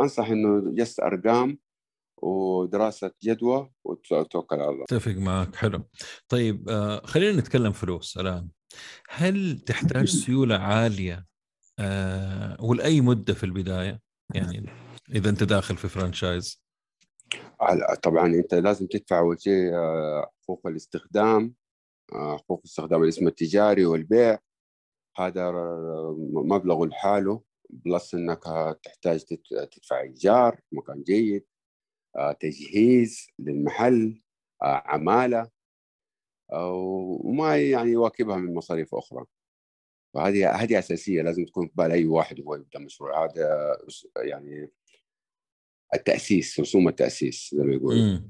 أنصح 0.00 0.28
إنه 0.28 0.74
جس 0.74 1.00
أرقام 1.00 1.58
ودراسة 2.22 3.12
جدوى 3.22 3.70
وتوكل 3.84 4.56
على 4.56 4.68
الله. 4.68 4.84
أتفق 4.84 5.12
معك 5.12 5.56
حلو. 5.56 5.82
طيب 6.28 6.68
آه 6.68 7.06
خلينا 7.06 7.40
نتكلم 7.40 7.72
فلوس 7.72 8.16
الآن. 8.16 8.48
هل 9.08 9.58
تحتاج 9.58 10.08
سيولة 10.26 10.56
عالية؟ 10.56 11.26
آه 11.78 12.56
ولأي 12.60 13.00
مدة 13.00 13.34
في 13.34 13.44
البداية؟ 13.44 14.07
يعني 14.34 14.66
إذا 15.14 15.30
أنت 15.30 15.42
داخل 15.44 15.76
في 15.76 15.88
franchise 15.88 16.62
على- 17.62 17.94
طبعا 18.02 18.26
أنت 18.26 18.54
لازم 18.54 18.86
تدفع 18.86 19.18
أول 19.18 19.40
شيء 19.40 19.74
آه، 19.74 20.30
حقوق 20.42 20.66
الاستخدام 20.66 21.54
آه، 22.12 22.36
حقوق 22.36 22.62
استخدام 22.64 23.02
الاسم 23.02 23.26
التجاري 23.26 23.84
والبيع. 23.86 24.38
هذا 25.16 25.50
مبلغه 26.34 26.86
لحاله 26.86 27.42
plus 27.70 28.14
إنك 28.14 28.42
تحتاج 28.82 29.24
تدفع 29.72 30.00
إيجار 30.00 30.60
مكان 30.72 31.02
جيد 31.02 31.46
آه، 32.16 32.32
تجهيز 32.32 33.26
للمحل 33.38 34.22
عمالة 34.62 35.50
وما 36.52 37.56
يعني 37.56 37.90
يواكبها 37.90 38.36
من 38.36 38.54
مصاريف 38.54 38.94
أخرى. 38.94 39.24
فهذه 40.18 40.50
هذه 40.50 40.78
أساسية 40.78 41.22
لازم 41.22 41.44
تكون 41.44 41.66
في 41.66 41.72
بال 41.74 41.92
أي 41.92 42.06
واحد 42.06 42.40
وهو 42.40 42.54
يبدأ 42.54 42.78
مشروع. 42.78 43.24
هذا 43.24 43.76
يعني 44.16 44.70
التأسيس 45.94 46.60
رسوم 46.60 46.88
التأسيس 46.88 47.50
زي 47.54 47.62
ما 47.62 47.74
يقولوا. 47.74 48.20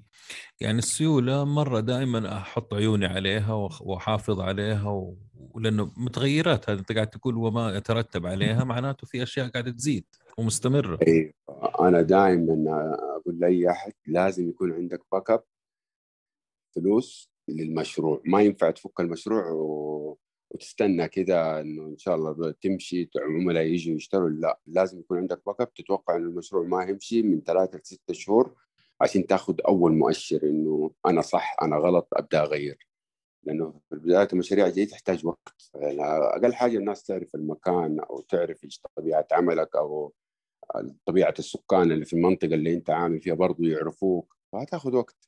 يعني 0.60 0.78
السيولة 0.78 1.44
مرة 1.44 1.80
دائما 1.80 2.36
أحط 2.36 2.74
عيوني 2.74 3.06
عليها 3.06 3.52
وأحافظ 3.80 4.40
عليها 4.40 4.90
و... 4.90 5.16
ولأنه 5.34 5.92
متغيرات 5.96 6.70
هذا 6.70 6.80
أنت 6.80 6.92
قاعد 6.92 7.10
تقول 7.10 7.36
وما 7.36 7.76
يترتب 7.76 8.26
عليها 8.26 8.64
معناته 8.74 9.06
في 9.06 9.22
أشياء 9.22 9.48
قاعدة 9.48 9.70
تزيد 9.70 10.04
ومستمرة. 10.38 10.98
إي 11.06 11.34
أنا 11.80 12.02
دائما 12.02 12.54
أقول 13.16 13.38
لأي 13.38 13.70
أحد 13.70 13.92
لازم 14.06 14.48
يكون 14.48 14.72
عندك 14.72 15.00
backup 15.12 15.44
فلوس 16.74 17.30
للمشروع. 17.48 18.22
ما 18.24 18.42
ينفع 18.42 18.70
تفتح 18.70 19.00
المشروع 19.00 19.50
و... 19.50 20.18
وتستنى 20.50 21.08
كذا 21.08 21.60
إنه 21.60 21.82
إن 21.86 21.98
شاء 21.98 22.14
الله 22.14 22.54
تمشي 22.62 23.10
عملاء 23.16 23.64
يجوا 23.64 23.96
يشتروا 23.96 24.28
لا. 24.28 24.60
لازم 24.66 25.00
يكون 25.00 25.18
عندك 25.18 25.42
backup 25.46 25.74
تتوقع 25.74 26.16
إنه 26.16 26.28
المشروع 26.28 26.62
ما 26.66 26.84
يمشي 26.84 27.22
من 27.22 27.40
ثلاثة 27.40 27.78
لستة 27.78 28.14
شهور 28.14 28.54
عشان 29.00 29.26
تاخذ 29.26 29.54
أول 29.68 29.92
مؤشر 29.92 30.42
إنه 30.42 30.90
أنا 31.06 31.20
صح 31.22 31.56
أنا 31.62 31.76
غلط 31.76 32.08
أبدأ 32.12 32.42
أغير. 32.42 32.88
لأنه 33.44 33.80
في 33.90 33.96
بدايه 33.96 34.28
المشاريع 34.32 34.68
دي 34.68 34.86
تحتاج 34.86 35.26
وقت. 35.26 35.70
يعني 35.74 36.02
أقل 36.02 36.54
حاجة 36.54 36.78
الناس 36.78 37.02
تعرف 37.02 37.34
المكان 37.34 38.00
أو 38.00 38.20
تعرف 38.20 38.64
إيش 38.64 38.80
طبيعة 38.96 39.26
عملك 39.32 39.76
أو 39.76 40.12
طبيعة 41.06 41.34
السكان 41.38 41.92
اللي 41.92 42.04
في 42.04 42.12
المنطقة 42.12 42.54
اللي 42.54 42.74
أنت 42.74 42.90
عامل 42.90 43.20
فيها 43.20 43.34
برضو 43.34 43.62
يعرفوك. 43.62 44.36
فهتاخذ 44.52 44.96
وقت. 44.96 45.27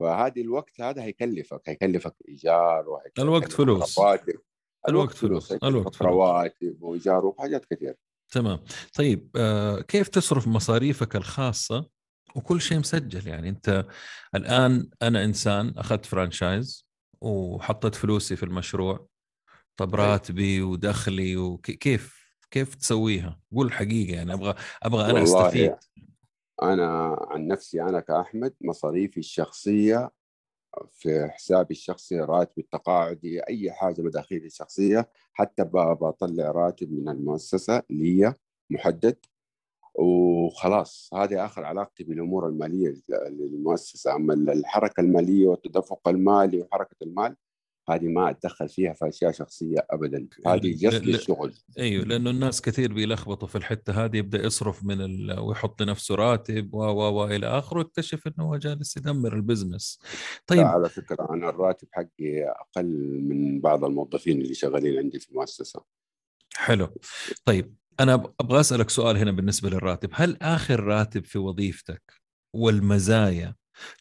فهذه 0.00 0.40
الوقت 0.40 0.80
هذا 0.80 1.02
هيكلفك 1.02 1.62
هيكلفك 1.66 2.14
إيجار 2.28 2.88
وهيكلفك 2.88 3.18
الوقت 3.20 3.52
فلوس. 3.52 3.98
رواتب 3.98 4.40
الوقت 4.88 5.14
فلوس. 5.14 5.52
الوقت 5.52 5.94
فلوس. 5.94 6.02
رواتب 6.02 6.82
وإيجار 6.82 7.26
وحاجات 7.26 7.64
كثير 7.64 7.94
تمام 8.32 8.58
طيب 8.94 9.30
آه 9.36 9.80
كيف 9.80 10.08
تصرف 10.08 10.48
مصاريفك 10.48 11.16
الخاصة 11.16 11.88
وكل 12.34 12.60
شيء 12.60 12.78
مسجل 12.78 13.28
يعني 13.28 13.48
أنت 13.48 13.86
الآن 14.34 14.88
أنا 15.02 15.24
إنسان 15.24 15.74
أخذت 15.76 16.06
فرانشايز 16.06 16.86
وحطيت 17.20 17.94
فلوسي 17.94 18.36
في 18.36 18.42
المشروع 18.42 19.06
طب. 19.76 19.94
راتبي 19.94 20.62
ودخلي 20.62 21.36
وكيف 21.36 22.26
كيف 22.50 22.74
تسويها؟ 22.74 23.40
قول 23.54 23.66
الحقيقة 23.66 24.14
يعني 24.14 24.32
أبغى 24.32 24.54
أبغى 24.82 25.10
أنا 25.10 25.22
أستفيد 25.22 25.74
أنا 26.62 27.16
عن 27.30 27.46
نفسي 27.46 27.82
أنا 27.82 28.00
كأحمد 28.00 28.54
مصاريفي 28.60 29.20
الشخصية 29.20 30.10
في 30.90 31.28
حسابي 31.30 31.74
الشخصي 31.74 32.20
راتبي 32.20 32.62
التقاعدي 32.62 33.40
أي 33.48 33.72
حاجة 33.72 34.02
مداخيلي 34.02 34.46
الشخصية 34.46 35.10
حتى 35.32 35.64
بطلع 35.64 36.50
راتب 36.50 36.92
من 36.92 37.08
المؤسسة 37.08 37.82
لي 37.90 38.34
محدد. 38.70 39.16
وخلاص 39.98 41.10
هذه 41.14 41.44
آخر 41.44 41.64
علاقتي 41.64 42.04
بالأمور 42.04 42.48
المالية 42.48 42.94
للمؤسسة. 43.08 44.14
أما 44.16 44.34
الحركة 44.34 45.00
المالية 45.00 45.48
والتدفق 45.48 46.08
المالي 46.08 46.60
وحركة 46.60 46.96
المال 47.02 47.36
هذه 47.90 48.06
ما 48.08 48.30
أتدخل 48.30 48.68
فيها 48.68 48.92
في 48.92 49.08
أشياء 49.08 49.32
شخصية 49.32 49.86
ابدا. 49.90 50.28
هذه 50.46 50.66
ل- 50.66 50.76
جس 50.76 50.94
ل- 50.94 51.06
للشغل. 51.06 51.54
أيوه 51.78 52.04
لأنه 52.04 52.30
الناس 52.30 52.60
كثير 52.62 52.92
بيلخبطوا 52.92 53.48
في 53.48 53.58
الحتة 53.58 54.04
هذه 54.04 54.16
يبدأ 54.16 54.46
يصرف 54.46 54.84
من 54.84 55.00
ال... 55.00 55.40
ويحط 55.40 55.82
لنفسه 55.82 56.14
راتب 56.14 56.74
و 56.74 56.78
و 56.78 57.22
و 57.22 57.24
إلى 57.24 57.46
آخره 57.46 57.78
ويكتشف 57.78 58.26
إنه 58.26 58.44
هو 58.48 58.56
جالس 58.56 58.96
يدمر 58.96 59.36
البزنس. 59.36 60.00
طيب 60.46 60.60
على 60.66 60.88
فكرة 60.88 61.28
أنا 61.30 61.48
الراتب 61.48 61.88
حقي 61.92 62.44
أقل 62.44 63.20
من 63.22 63.60
بعض 63.60 63.84
الموظفين 63.84 64.40
اللي 64.40 64.54
شغالين 64.54 64.98
عندي 64.98 65.18
في 65.18 65.30
المؤسسة. 65.30 65.84
حلو. 66.54 66.88
طيب 67.44 67.74
أنا 68.00 68.14
أبغى 68.40 68.60
أسألك 68.60 68.90
سؤال 68.90 69.16
هنا 69.16 69.30
بالنسبة 69.32 69.70
للراتب. 69.70 70.10
هل 70.12 70.36
آخر 70.42 70.80
راتب 70.80 71.24
في 71.24 71.38
وظيفتك 71.38 72.12
والمزايا 72.54 73.54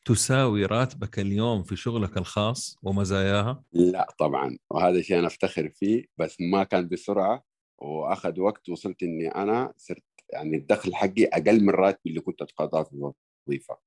تساوي 0.05 0.65
راتبك 0.65 1.19
اليوم 1.19 1.63
في 1.63 1.75
شغلك 1.75 2.17
الخاص 2.17 2.77
ومزاياها؟ 2.83 3.63
لا 3.73 4.15
طبعا 4.19 4.57
وهذا 4.69 5.01
شيء 5.01 5.19
أنا 5.19 5.27
أفتخر 5.27 5.69
فيه 5.69 6.05
بس 6.17 6.37
ما 6.39 6.63
كان 6.63 6.87
بسرعة 6.87 7.43
وأخذ 7.81 8.39
وقت 8.39 8.69
وصلت 8.69 9.03
إني 9.03 9.27
أنا 9.27 9.73
صرت 9.77 10.03
يعني 10.33 10.57
الدخل 10.57 10.95
حقي 10.95 11.25
أقل 11.25 11.63
من 11.63 11.69
راتبي 11.69 12.09
اللي 12.09 12.21
كنت 12.21 12.41
أتقاضاه 12.41 12.83
في 12.83 12.93
الوظيفة. 12.93 13.77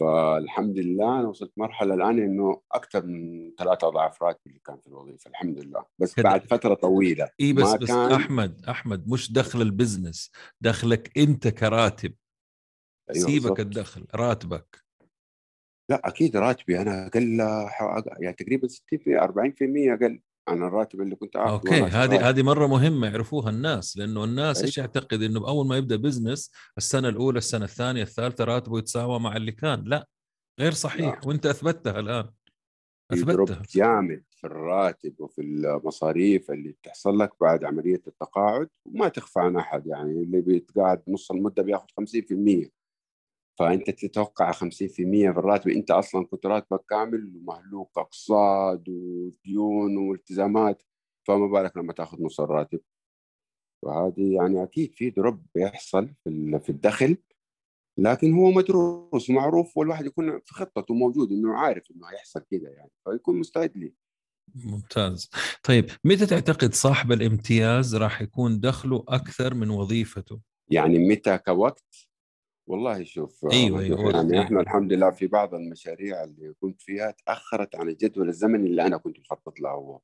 فالحمد 0.00 0.78
لله 0.78 1.20
أنا 1.20 1.28
وصلت 1.28 1.52
مرحلة 1.56 1.94
الآن 1.94 2.18
إنه 2.18 2.60
أكثر 2.72 3.06
من 3.06 3.52
ثلاثة 3.58 3.88
أضعاف 3.88 4.22
راتبي 4.22 4.40
اللي 4.46 4.60
كان 4.64 4.78
في 4.78 4.86
الوظيفة 4.86 5.30
الحمد 5.30 5.58
لله. 5.58 5.84
بس 5.98 6.14
كده. 6.14 6.22
بعد 6.28 6.46
فترة 6.46 6.74
طويلة 6.74 7.28
إي 7.40 7.52
بس 7.52 7.74
بس 7.74 7.88
كان 7.88 8.12
أحمد 8.12 8.64
أحمد 8.68 9.08
مش 9.08 9.32
دخل 9.32 9.62
البزنس 9.62 10.30
دخلك 10.60 11.18
أنت 11.18 11.48
كراتب. 11.48 12.14
أيوة 13.10 13.26
سيبك 13.26 13.42
بالضبط. 13.42 13.60
الدخل 13.60 14.06
راتبك. 14.14 14.81
لا 15.92 16.08
أكيد 16.08 16.36
راتبي. 16.36 16.80
أنا 16.80 17.06
أقل 17.06 17.40
يعني 18.20 18.36
تقريبا 18.36 18.68
60 18.68 18.98
في 18.98 19.18
40% 19.18 19.92
أقل 19.92 20.20
عن 20.48 20.62
الراتب 20.62 21.00
اللي 21.00 21.16
كنت 21.16 21.36
آخذه 21.36 21.52
أوكي. 21.52 21.82
هذه 21.82 22.28
هذه 22.28 22.42
مرة 22.42 22.66
مهمة 22.66 23.06
يعرفوها 23.06 23.50
الناس 23.50 23.96
لأنه 23.96 24.24
الناس 24.24 24.62
إيش. 24.62 24.78
يعتقد؟ 24.78 25.22
إنه 25.22 25.48
اول 25.48 25.66
ما 25.66 25.76
يبدأ 25.76 25.96
بزنس 25.96 26.50
السنة 26.78 27.08
الأولى 27.08 27.38
السنة 27.38 27.64
الثانية 27.64 28.02
الثالثة 28.02 28.44
راتبه 28.44 28.78
يتساوى 28.78 29.20
مع 29.20 29.36
اللي 29.36 29.52
كان. 29.52 29.84
لا 29.86 30.08
غير 30.60 30.72
صحيح. 30.72 31.26
وأنت 31.26 31.46
اثبتتها 31.46 32.00
الآن. 32.00 32.28
في 33.14 33.22
دروب 33.22 33.50
اثبتها 33.50 33.66
جامد 33.70 34.22
في 34.30 34.46
الراتب 34.46 35.20
وفي 35.20 35.42
المصاريف 35.42 36.50
اللي 36.50 36.72
بتحصل 36.72 37.18
لك 37.18 37.30
بعد 37.40 37.64
عملية 37.64 38.02
التقاعد 38.06 38.68
وما 38.86 39.08
تخفى 39.08 39.40
عن 39.40 39.56
أحد. 39.56 39.86
يعني 39.86 40.22
اللي 40.22 40.40
بيتقاعد 40.40 41.02
نص 41.08 41.30
المدة 41.30 41.62
بياخذ 41.62 41.86
50% 42.00 42.70
فأنت 43.58 43.90
تتوقع 43.90 44.52
50% 44.52 44.56
في 44.86 45.28
الراتب 45.28 45.70
أنت 45.70 45.90
أصلا 45.90 46.26
كنت 46.26 46.46
راتبك 46.46 46.84
كامل 46.90 47.36
ومهلوك 47.36 47.98
أقساط 47.98 48.88
وديون 48.88 49.96
والتزامات 49.96 50.82
فما 51.28 51.46
بالك 51.46 51.76
لما 51.76 51.92
تأخذ 51.92 52.22
نص 52.22 52.40
الراتب؟ 52.40 52.80
فهذه 53.82 54.34
يعني 54.34 54.62
أكيد 54.62 54.94
في 54.94 55.10
دروب 55.10 55.46
بيحصل 55.54 56.14
في 56.24 56.68
الدخل 56.68 57.16
لكن 57.98 58.34
هو 58.34 58.50
مدروس 58.50 59.30
ومعروف 59.30 59.76
والواحد 59.76 60.06
يكون 60.06 60.40
في 60.40 60.54
خطته 60.54 60.94
موجود 60.94 61.32
إنه 61.32 61.54
عارف 61.54 61.90
إنه 61.90 62.06
هيحصل 62.06 62.40
كذا 62.40 62.70
يعني 62.70 62.90
فيكون 63.04 63.38
مستعد 63.38 63.76
ليه. 63.76 63.94
ممتاز. 64.54 65.30
طيب 65.62 65.86
متى 66.04 66.26
تعتقد 66.26 66.74
صاحب 66.74 67.12
الامتياز 67.12 67.96
راح 67.96 68.22
يكون 68.22 68.60
دخله 68.60 69.04
أكثر 69.08 69.54
من 69.54 69.70
وظيفته؟ 69.70 70.40
يعني 70.70 70.98
متى 70.98 71.38
كوقت؟ 71.38 72.11
والله 72.66 73.04
شوف 73.04 73.46
أيوه 73.52 73.80
أيوه 73.80 74.10
يعني 74.10 74.40
إحنا 74.40 74.60
الحمد 74.60 74.92
لله 74.92 75.10
في 75.10 75.26
بعض 75.26 75.54
المشاريع 75.54 76.24
اللي 76.24 76.54
كنت 76.60 76.82
فيها 76.82 77.10
تأخرت 77.26 77.76
عن 77.76 77.88
الجدول 77.88 78.28
الزمني 78.28 78.68
اللي 78.68 78.86
أنا 78.86 78.96
كنت 78.96 79.18
مخطط 79.18 79.60
له 79.60 79.70
هو 79.70 80.00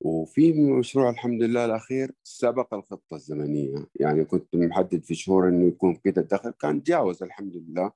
وفي 0.00 0.52
مشروع 0.52 1.10
الحمد 1.10 1.42
لله 1.42 1.64
الأخير 1.64 2.12
سبق 2.22 2.74
الخطة 2.74 3.14
الزمنية. 3.14 3.86
يعني 4.00 4.24
كنت 4.24 4.54
محدد 4.54 5.04
في 5.04 5.14
شهور 5.14 5.48
إنه 5.48 5.68
يكون 5.68 5.94
كذا 5.94 6.22
الدخل 6.22 6.50
كان 6.50 6.82
تجاوز 6.82 7.22
الحمد 7.22 7.56
لله. 7.56 7.92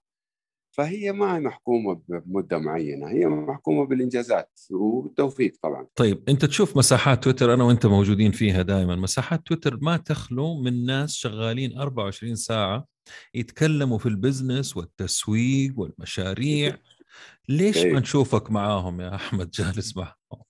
فهي 0.76 1.12
ما 1.12 1.36
هي 1.36 1.40
محكومة 1.40 2.00
بمدة 2.08 2.58
معينة 2.58 3.08
هي 3.08 3.26
محكومة 3.26 3.86
بالإنجازات 3.86 4.60
والتوفيق 4.70 5.52
طبعا. 5.62 5.86
طيب 5.94 6.28
أنت 6.28 6.44
تشوف 6.44 6.76
مساحات 6.76 7.24
تويتر 7.24 7.54
أنا 7.54 7.64
وأنت 7.64 7.86
موجودين 7.86 8.32
فيها 8.32 8.62
دائما 8.62 8.96
مساحات 8.96 9.46
تويتر 9.46 9.78
ما 9.82 9.96
تخلو 9.96 10.62
من 10.62 10.86
ناس 10.86 11.14
شغالين 11.14 11.78
24 11.78 12.34
ساعة 12.34 12.93
يتكلموا 13.34 13.98
في 13.98 14.06
البزنس 14.06 14.76
والتسويق 14.76 15.72
والمشاريع. 15.76 16.76
ليش 17.48 17.78
ما 17.84 18.00
نشوفك 18.00 18.50
معاهم 18.50 19.00
يا 19.00 19.14
أحمد 19.14 19.50
جالس 19.50 19.96
معهم؟ 19.96 20.44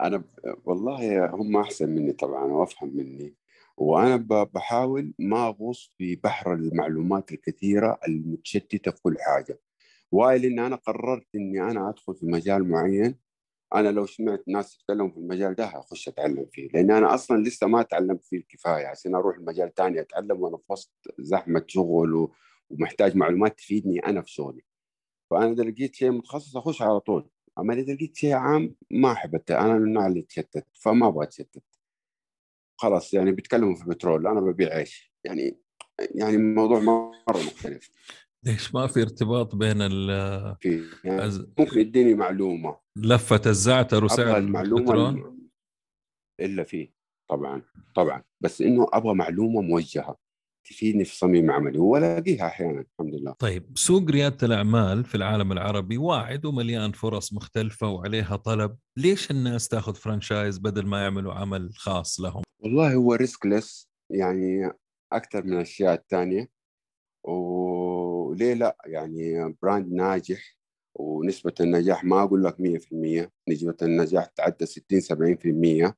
أنا 0.00 0.24
والله 0.64 1.26
هم 1.30 1.56
أحسن 1.56 1.88
مني 1.88 2.12
طبعا 2.12 2.44
وأفهم 2.44 2.96
مني 2.96 3.34
وأنا 3.76 4.16
بحاول 4.54 5.14
ما 5.18 5.46
أغوص 5.46 5.92
في 5.98 6.16
بحر 6.16 6.54
المعلومات 6.54 7.32
الكثيرة 7.32 7.98
المتشتتة 8.08 8.90
في 8.90 9.02
كل 9.02 9.16
حاجة. 9.20 9.60
while 10.12 10.44
إن 10.44 10.58
أنا 10.58 10.76
قررت 10.76 11.26
إني 11.34 11.62
أنا 11.62 11.90
أدخل 11.90 12.14
في 12.14 12.26
مجال 12.26 12.68
معين 12.68 13.14
أنا 13.74 13.88
لو 13.88 14.06
سمعت 14.06 14.44
ناس 14.48 14.74
يتكلموا 14.80 15.10
في 15.10 15.16
المجال 15.16 15.54
ده 15.54 15.64
اخش 15.78 16.08
أتعلم 16.08 16.46
فيه 16.52 16.68
لأن 16.68 16.90
أنا 16.90 17.14
أصلا 17.14 17.42
لسه 17.42 17.66
ما 17.66 17.82
تعلمت 17.82 18.24
فيه 18.24 18.36
الكفاية 18.36 18.86
عشان 18.86 19.14
أروح 19.14 19.36
المجال 19.36 19.74
ثاني 19.74 20.00
أتعلم 20.00 20.40
وأنا 20.42 20.56
في 20.56 20.64
وسط 20.68 20.92
زحمة 21.18 21.64
شغل 21.66 22.28
ومحتاج 22.70 23.16
معلومات 23.16 23.58
تفيدني 23.58 23.98
أنا 23.98 24.22
في 24.22 24.30
شغلي. 24.32 24.62
فأنا 25.30 25.52
إذا 25.52 25.62
لقيت 25.64 25.94
شيء 25.94 26.10
متخصص 26.10 26.56
أخش 26.56 26.82
على 26.82 27.00
طول 27.00 27.30
أما 27.58 27.74
إذا 27.74 27.94
لقيت 27.94 28.16
شيء 28.16 28.32
عام 28.32 28.74
ما 28.90 29.12
احب 29.12 29.42
أنا 29.50 29.74
من 29.78 29.84
النوع 29.84 30.06
اللي 30.06 30.18
يتشتت 30.20 30.66
فما 30.72 31.08
أبغى 31.08 31.24
أتشتت. 31.24 31.62
خلاص 32.76 33.14
يعني 33.14 33.32
بيتكلموا 33.32 33.74
في 33.74 33.82
البترول 33.82 34.26
أنا 34.26 34.40
ببيع 34.40 34.74
عيش 34.74 35.12
يعني 35.24 35.58
يعني 36.14 36.36
الموضوع 36.36 36.78
مرة 36.80 37.12
مختلف. 37.28 37.90
ليش 38.46 38.74
ما 38.74 38.86
في 38.86 39.02
ارتباط 39.02 39.54
بين 39.54 39.76
ال 39.82 40.06
في 40.60 40.82
يعني 41.04 41.26
أز... 41.26 41.46
ممكن 41.58 41.80
يديني 41.80 42.14
معلومة. 42.14 42.78
لفة 42.96 43.40
الزعتر 43.46 44.04
وسعر 44.04 44.36
المعلومة 44.36 45.36
إلا 46.40 46.64
فيه 46.64 46.94
طبعا 47.30 47.62
طبعا. 47.94 48.22
بس 48.40 48.62
إنه 48.62 48.86
أبغى 48.92 49.14
معلومة 49.14 49.60
موجهة 49.60 50.16
تفيدني 50.68 51.04
في 51.04 51.16
صميم 51.16 51.50
عملي 51.50 51.78
وألاقيها 51.78 52.46
أحيانا 52.46 52.80
الحمد 52.80 53.14
لله. 53.14 53.32
طيب 53.32 53.72
سوق 53.74 54.10
ريادة 54.10 54.46
الأعمال 54.46 55.04
في 55.04 55.14
العالم 55.14 55.52
العربي 55.52 55.98
واعد 55.98 56.44
ومليان 56.44 56.92
فرص 56.92 57.32
مختلفة 57.32 57.88
وعليها 57.88 58.36
طلب، 58.36 58.76
ليش 58.96 59.30
الناس 59.30 59.68
تأخذ 59.68 59.94
فرانشايز 59.94 60.58
بدل 60.58 60.86
ما 60.86 61.02
يعملوا 61.02 61.34
عمل 61.34 61.72
خاص 61.74 62.20
لهم؟ 62.20 62.42
والله 62.62 62.94
هو 62.94 63.14
risk 63.14 63.51
less 63.51 63.88
يعني 64.10 64.72
أكثر 65.12 65.44
من 65.44 65.52
الأشياء 65.52 65.94
الثانية. 65.94 66.55
وليه 67.26 68.54
لا؟ 68.54 68.76
يعني 68.86 69.54
براند 69.62 69.92
ناجح 69.92 70.56
ونسبة 70.94 71.54
النجاح 71.60 72.04
ما 72.04 72.22
أقول 72.22 72.44
لك 72.44 72.56
100% 72.60 73.32
نسبة 73.48 73.76
النجاح 73.82 74.26
تعدى 74.26 74.66
60 74.66 75.00
70% 75.00 75.94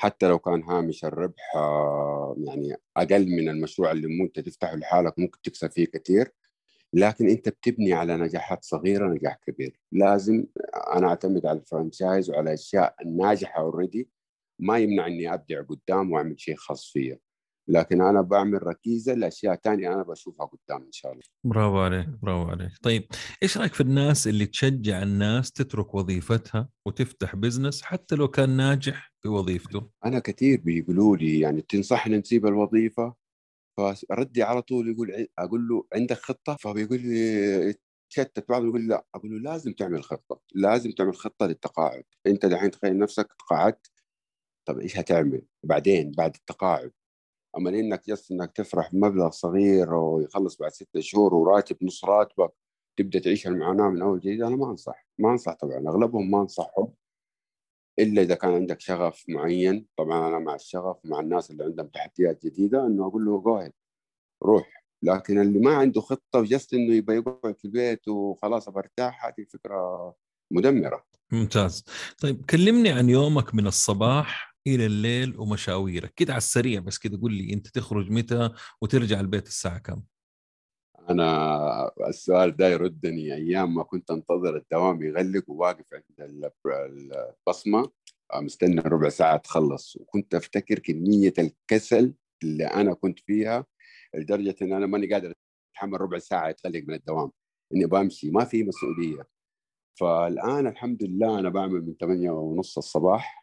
حتى 0.00 0.28
لو 0.28 0.38
كان 0.38 0.62
هامش 0.62 1.04
الربح 1.04 1.56
آه، 1.56 2.36
يعني 2.38 2.76
أقل 2.96 3.26
من 3.26 3.48
المشروع 3.48 3.90
اللي 3.92 4.22
أنت 4.24 4.40
تفتحه 4.40 4.76
لحالك 4.76 5.18
ممكن 5.18 5.40
تكسب 5.42 5.70
فيه 5.70 5.86
كثير 5.86 6.32
لكن 6.94 7.28
أنت 7.28 7.48
بتبني 7.48 7.92
على 7.92 8.16
نجاحات 8.16 8.64
صغيرة 8.64 9.08
نجاح 9.08 9.36
كبير. 9.46 9.80
لازم 9.92 10.44
أنا 10.96 11.08
أعتمد 11.08 11.46
على 11.46 11.58
الفرانشايز 11.58 12.30
وعلى 12.30 12.42
الأشياء 12.48 12.94
الناجحة 13.02 13.60
already 13.60 14.08
ما 14.58 14.78
يمنع 14.78 15.06
اني 15.06 15.34
أبدع 15.34 15.62
قدام 15.62 16.12
وأعمل 16.12 16.40
شيء 16.40 16.56
خاص 16.56 16.92
فيا. 16.92 17.18
لكن 17.68 18.00
أنا 18.00 18.20
بعمل 18.20 18.66
ركيزة 18.66 19.14
لأشياء 19.14 19.54
ثانية 19.54 19.92
أنا 19.94 20.02
بشوفها 20.02 20.46
قدام 20.46 20.82
إن 20.82 20.92
شاء 20.92 21.12
الله. 21.12 21.22
برافو 21.44 21.78
عليك 21.78 22.08
برافو 22.08 22.50
عليك. 22.50 22.72
طيب 22.82 23.06
إيش 23.42 23.58
رأيك 23.58 23.74
في 23.74 23.80
الناس 23.80 24.28
اللي 24.28 24.46
تشجع 24.46 25.02
الناس 25.02 25.52
تترك 25.52 25.94
وظيفتها 25.94 26.68
وتفتح 26.86 27.36
بزنس 27.36 27.82
حتى 27.82 28.14
لو 28.14 28.28
كان 28.28 28.50
ناجح 28.56 29.12
في 29.22 29.28
وظيفته؟ 29.28 29.90
أنا 30.04 30.18
كثير 30.18 30.60
بيقولوا 30.60 31.16
لي 31.16 31.40
يعني 31.40 31.62
تنصحني 31.62 32.18
نسيب 32.18 32.46
الوظيفة 32.46 33.14
فردي 33.76 34.42
على 34.42 34.62
طول 34.62 34.88
يقول 34.90 35.26
أقول 35.38 35.68
له 35.68 35.84
عندك 35.94 36.16
خطة؟ 36.16 36.56
فبيقول 36.60 37.00
لي 37.00 37.74
تشتت 38.10 38.48
بعض 38.48 38.64
يقول 38.64 38.88
لا 38.88 39.06
أقول 39.14 39.30
له 39.30 39.50
لازم 39.52 39.72
تعمل 39.72 40.04
خطة 40.04 40.40
لازم 40.54 40.90
تعمل 40.90 41.16
خطة 41.16 41.46
للتقاعد. 41.46 42.04
أنت 42.26 42.46
دحين 42.46 42.70
تخيل 42.70 42.98
نفسك 42.98 43.32
تقاعدت 43.38 43.90
طب 44.64 44.78
إيش 44.78 44.98
هتعمل؟ 44.98 45.42
بعدين 45.64 46.10
بعد 46.10 46.34
التقاعد. 46.34 46.92
اما 47.56 47.70
إنك 47.70 48.06
جالس 48.06 48.32
إنك 48.32 48.52
تفرح 48.52 48.92
بمبلغ 48.92 49.30
صغير 49.30 49.94
ويخلص 49.94 50.56
بعد 50.56 50.70
ستة 50.70 51.00
شهور 51.00 51.34
وراتب 51.34 51.76
نص 51.82 52.04
راتبك 52.04 52.52
تبدأ 52.96 53.18
تعيش 53.18 53.46
المعاناة 53.46 53.88
من 53.88 54.02
أول 54.02 54.20
جديد؟ 54.20 54.42
أنا 54.42 54.56
ما 54.56 54.70
أنصح 54.70 55.06
ما 55.18 55.30
أنصح 55.30 55.52
طبعا 55.52 55.88
أغلبهم 55.88 56.30
ما 56.30 56.40
أنصحهم 56.40 56.92
إلا 57.98 58.22
إذا 58.22 58.34
كان 58.34 58.54
عندك 58.54 58.80
شغف 58.80 59.24
معين. 59.28 59.86
طبعا 59.96 60.28
أنا 60.28 60.38
مع 60.38 60.54
الشغف 60.54 60.96
مع 61.04 61.20
الناس 61.20 61.50
اللي 61.50 61.64
عندهم 61.64 61.86
تحديات 61.86 62.46
جديدة 62.46 62.86
إنه 62.86 63.06
أقول 63.06 63.24
له 63.24 63.40
جو 63.40 63.68
روح. 64.42 64.84
لكن 65.02 65.40
اللي 65.40 65.58
ما 65.58 65.76
عنده 65.76 66.00
خطة 66.00 66.38
وجست 66.38 66.74
إنه 66.74 66.94
يبغى 66.94 67.16
يقعد 67.16 67.58
في 67.58 67.64
البيت 67.64 68.08
وخلاص 68.08 68.68
برتاح 68.68 69.26
هذه 69.26 69.46
فكرة 69.52 70.14
مدمرة. 70.50 71.04
ممتاز. 71.32 71.84
طيب 72.22 72.44
كلمني 72.50 72.90
عن 72.90 73.08
يومك 73.08 73.54
من 73.54 73.66
الصباح 73.66 74.51
إلى 74.66 74.86
الليل 74.86 75.38
ومشاويرك. 75.38 76.14
كده 76.14 76.32
على 76.32 76.38
السريع 76.38 76.80
بس 76.80 76.98
كده 76.98 77.20
قول 77.20 77.34
لي 77.34 77.52
أنت 77.52 77.68
تخرج 77.68 78.10
متى 78.10 78.50
وترجع 78.80 79.20
البيت 79.20 79.46
الساعة 79.46 79.78
كم؟ 79.78 80.02
أنا 81.10 81.90
السؤال 82.08 82.56
ده 82.56 82.68
يردني 82.68 83.34
أيام 83.34 83.74
ما 83.74 83.82
كنت 83.82 84.10
أنتظر 84.10 84.56
الدوام 84.56 85.02
يغلق 85.02 85.50
وواقف 85.50 85.84
عند 85.92 86.40
البصمة 87.48 87.90
مستني 88.34 88.80
ربع 88.80 89.08
ساعة 89.08 89.36
تخلص. 89.36 89.96
وكنت 89.96 90.34
أفتكر 90.34 90.78
كمية 90.78 91.32
الكسل 91.38 92.14
اللي 92.42 92.64
أنا 92.64 92.94
كنت 92.94 93.18
فيها 93.18 93.66
لدرجة 94.14 94.56
إن 94.62 94.72
أنا 94.72 94.86
ماني 94.86 95.12
قادر 95.12 95.32
أتحمل 95.74 96.00
ربع 96.00 96.18
ساعة 96.18 96.48
يتغلق 96.48 96.82
من 96.88 96.94
الدوام. 96.94 97.30
إني 97.74 97.86
بمشي 97.86 98.30
ما 98.30 98.44
في 98.44 98.64
مسؤولية. 98.64 99.28
فالآن 100.00 100.66
الحمد 100.66 101.02
لله 101.02 101.38
أنا 101.38 101.48
بعمل 101.48 101.80
من 101.86 101.94
8 101.96 102.30
ونص 102.30 102.78
الصباح. 102.78 103.41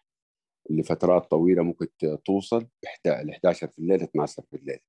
لفترات 0.69 1.31
طويلة 1.31 1.63
ممكن 1.63 1.87
توصل 2.25 2.67
ل 3.05 3.29
11 3.29 3.67
في 3.67 3.79
الليل 3.79 4.01
12 4.01 4.43
في 4.51 4.57
الليل. 4.57 4.79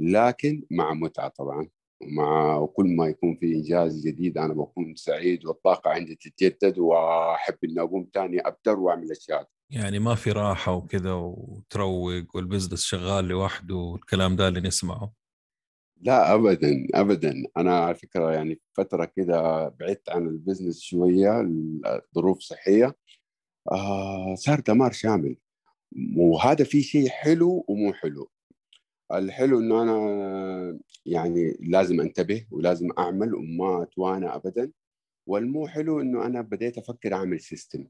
لكن 0.00 0.62
مع 0.70 0.94
متعة 0.94 1.28
طبعا. 1.28 1.68
مع 2.02 2.66
كل 2.66 2.96
ما 2.96 3.06
يكون 3.06 3.36
في 3.36 3.54
إنجاز 3.54 4.06
جديد 4.06 4.38
أنا 4.38 4.54
بكون 4.54 4.94
سعيد 4.96 5.46
والطاقة 5.46 5.90
عندي 5.90 6.14
تتجدد 6.14 6.78
وأحب 6.78 7.56
إني 7.64 7.80
أقوم 7.80 8.08
ثاني 8.14 8.40
ابدر 8.40 8.78
وأعمل 8.78 9.10
أشياء. 9.10 9.48
يعني 9.70 9.98
ما 9.98 10.14
في 10.14 10.32
راحة 10.32 10.74
وكذا 10.74 11.12
وتروق 11.12 12.36
والبزنس 12.36 12.82
شغال 12.82 13.24
لوحده 13.24 13.74
والكلام 13.74 14.36
ده 14.36 14.48
اللي 14.48 14.60
نسمعه؟ 14.60 15.12
لا 16.02 16.34
ابدا 16.34 16.86
ابدا. 16.94 17.34
أنا 17.56 17.78
على 17.78 17.94
فكرة 17.94 18.32
يعني 18.32 18.60
فترة 18.76 19.04
كده 19.16 19.68
بعدت 19.68 20.08
عن 20.08 20.26
البزنس 20.26 20.80
شوية 20.80 21.42
لظروف 21.42 22.38
صحية. 22.40 22.96
آه 23.68 24.34
صار 24.34 24.60
دمار 24.60 24.92
شامل. 24.92 25.36
وهذا 26.16 26.64
في 26.64 26.82
شيء 26.82 27.08
حلو 27.08 27.64
ومو 27.68 27.92
حلو. 27.92 28.30
الحلو 29.12 29.58
إنه 29.60 29.82
أنا 29.82 30.78
يعني 31.06 31.56
لازم 31.60 32.00
أنتبه 32.00 32.46
ولازم 32.50 32.88
أعمل 32.98 33.34
وما 33.34 33.82
أتوانى 33.82 34.26
ابدا. 34.26 34.72
والمو 35.26 35.66
حلو 35.66 36.00
إنه 36.00 36.26
أنا 36.26 36.40
بديت 36.40 36.78
أفكر 36.78 37.14
أعمل 37.14 37.40
system 37.40 37.86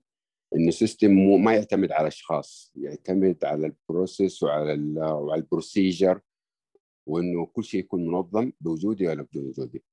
إنه 0.56 0.70
system 0.70 1.10
ما 1.44 1.54
يعتمد 1.54 1.92
على 1.92 2.08
أشخاص 2.08 2.72
يعتمد 2.76 3.44
على 3.44 3.66
ال 3.66 3.76
process 3.76 4.42
وعلى 4.42 5.00
وعلى 5.00 5.40
ال 5.40 5.48
procedure 5.48 6.20
وإنه 7.06 7.46
كل 7.46 7.64
شيء 7.64 7.80
يكون 7.80 8.06
منظم 8.06 8.52
بوجودي 8.60 9.06
ولا 9.08 9.22
بدون 9.22 9.46
وجودي. 9.46 9.84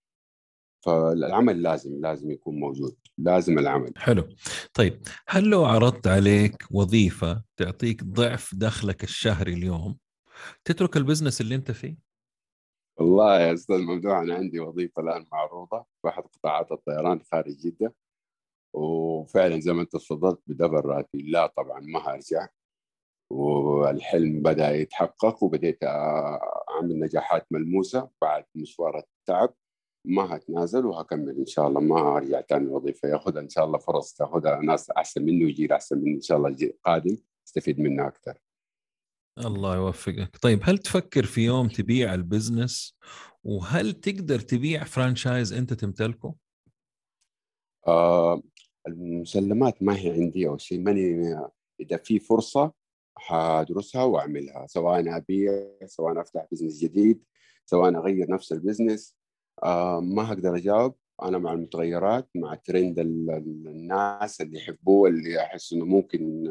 فالعمل 0.88 1.62
لازم 1.62 2.02
لازم 2.02 2.32
يكون 2.32 2.60
موجود 2.60 2.98
لازم 3.18 3.60
العمل. 3.60 3.94
حلو. 3.98 4.28
طيب 4.74 5.02
هل 5.28 5.44
لو 5.44 5.66
عرضت 5.66 6.08
عليك 6.08 6.64
وظيفة 6.72 7.44
تعطيك 7.58 8.04
ضعف 8.04 8.56
دخلك 8.56 9.04
الشهري 9.04 9.54
اليوم 9.54 9.98
تترك 10.66 10.98
البزنس 10.98 11.42
اللي 11.42 11.56
أنت 11.56 11.72
فيه؟ 11.72 11.98
والله 12.98 13.42
يا 13.42 13.54
أستاذ 13.54 13.78
ممدوح 13.78 14.18
أنا 14.18 14.36
عندي 14.36 14.60
وظيفة 14.60 15.02
الآن 15.02 15.26
معروضة 15.32 15.86
في 16.02 16.10
احد 16.10 16.24
قطاعات 16.24 16.72
الطيران 16.72 17.22
خارج 17.32 17.58
جدة 17.58 17.96
وفعلا 18.74 19.60
زي 19.60 19.74
ما 19.74 19.82
أنت 19.82 19.92
تفضلت 19.92 20.40
بدبر 20.48 20.86
راتبي 20.86 21.32
لا 21.32 21.48
طبعا 21.48 21.80
ما 21.80 22.00
هرجع 22.00 22.48
والحلم 23.32 24.42
بدأ 24.42 24.72
يتحقق 24.76 25.44
وبديت 25.44 25.84
أعمل 25.84 27.00
نجاحات 27.00 27.48
ملموسة 27.52 28.10
بعد 28.22 28.46
مشوار 28.56 28.98
التعب. 28.98 29.54
ما 30.06 30.36
هتنازل 30.36 30.86
وهكمل 30.86 31.38
إن 31.38 31.46
شاء 31.46 31.68
الله 31.68 31.82
ما 31.82 32.02
هرجع 32.02 32.42
ثاني 32.42 32.66
الوظيفه 32.66 33.10
ياخذها 33.10 33.42
إن 33.42 33.50
شاء 33.50 33.66
الله 33.66 33.78
فرص 33.78 34.14
تاخذها 34.14 34.60
ناس 34.60 34.90
أحسن 34.90 35.22
مني 35.22 35.46
ويجي 35.46 35.74
أحسن 35.74 35.98
مني 35.98 36.16
إن 36.16 36.22
شاء 36.22 36.38
الله. 36.38 36.50
الجيل 36.50 36.70
القادم 36.70 37.18
استفيد 37.48 37.80
منه 37.80 38.08
أكثر. 38.08 38.38
الله 39.38 39.76
يوفقك. 39.76 40.38
طيب 40.38 40.60
هل 40.64 40.78
تفكر 40.78 41.26
في 41.26 41.42
يوم 41.42 41.68
تبيع 41.68 42.14
البزنس؟ 42.14 42.98
وهل 43.44 43.94
تقدر 43.94 44.40
تبيع 44.40 44.84
فرانشايز 44.84 45.54
أنت 45.54 45.74
تمتلكه؟ 45.74 46.36
آه 47.88 48.42
المسلمات 48.88 49.84
ما 49.84 49.98
هي 50.00 50.12
عندي 50.12 50.48
أو 50.48 50.58
شيء. 50.58 50.80
ماني 50.80 51.36
إذا 51.80 51.98
في 51.98 52.20
فرصة 52.20 52.74
حادرسها 53.18 54.04
وأعملها. 54.04 54.68
سواء 54.68 55.18
أبيع 55.18 55.68
سواء 55.86 56.22
أفتح 56.22 56.48
بزنس 56.52 56.80
جديد 56.80 57.24
سواء 57.66 57.98
أغير 57.98 58.32
نفس 58.32 58.52
البزنس 58.52 59.18
ما 60.02 60.30
هقدر 60.30 60.56
أجاوب. 60.56 60.96
أنا 61.24 61.38
مع 61.38 61.54
المتغيرات 61.54 62.30
مع 62.36 62.56
ترند 62.56 63.00
الناس 63.00 64.42
اللي 64.42 64.58
يحبوه 64.58 65.10
اللي 65.10 65.42
احس 65.42 65.74
إنه 65.74 65.86
ممكن 65.86 66.44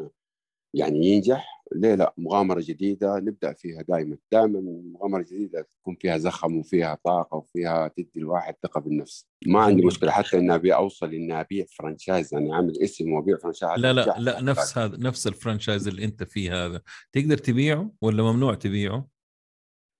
يعني 0.74 1.06
ينجح. 1.06 1.56
ليه 1.72 1.94
لا؟ 1.94 2.14
مغامرة 2.18 2.60
جديدة 2.64 3.16
نبدأ 3.16 3.52
فيها 3.52 3.82
دائما 3.82 4.16
دائما 4.32 4.60
مغامرة 4.92 5.22
جديدة 5.22 5.62
تكون 5.62 5.96
فيها 6.00 6.18
زخم 6.18 6.56
وفيها 6.56 6.98
طاقة 7.04 7.36
وفيها 7.36 7.88
تدي 7.88 8.10
الواحد 8.16 8.54
ثقة 8.62 8.80
بالنفس. 8.80 9.26
ما 9.46 9.60
عندي 9.60 9.86
مشكلة 9.86 10.10
حتى 10.10 10.38
إني 10.38 10.54
أبي 10.54 10.74
أوصل 10.74 11.14
إني 11.14 11.40
أبيع 11.40 11.64
فرانشايز 11.78 12.34
يعني 12.34 12.52
أعمل 12.52 12.82
اسم 12.82 13.12
وأبيع 13.12 13.36
فرانشايز 13.36 13.80
لا 13.80 13.92
لا 13.92 14.14
لا 14.18 14.40
نفس 14.40 14.78
هذا 14.78 14.96
نفس 14.96 15.26
الفرانشايز 15.26 15.88
اللي 15.88 16.04
أنت 16.04 16.22
فيه 16.22 16.66
هذا. 16.66 16.82
تقدر 17.12 17.36
تبيعه 17.36 17.92
ولا 18.02 18.22
ممنوع 18.22 18.54
تبيعه؟ 18.54 19.08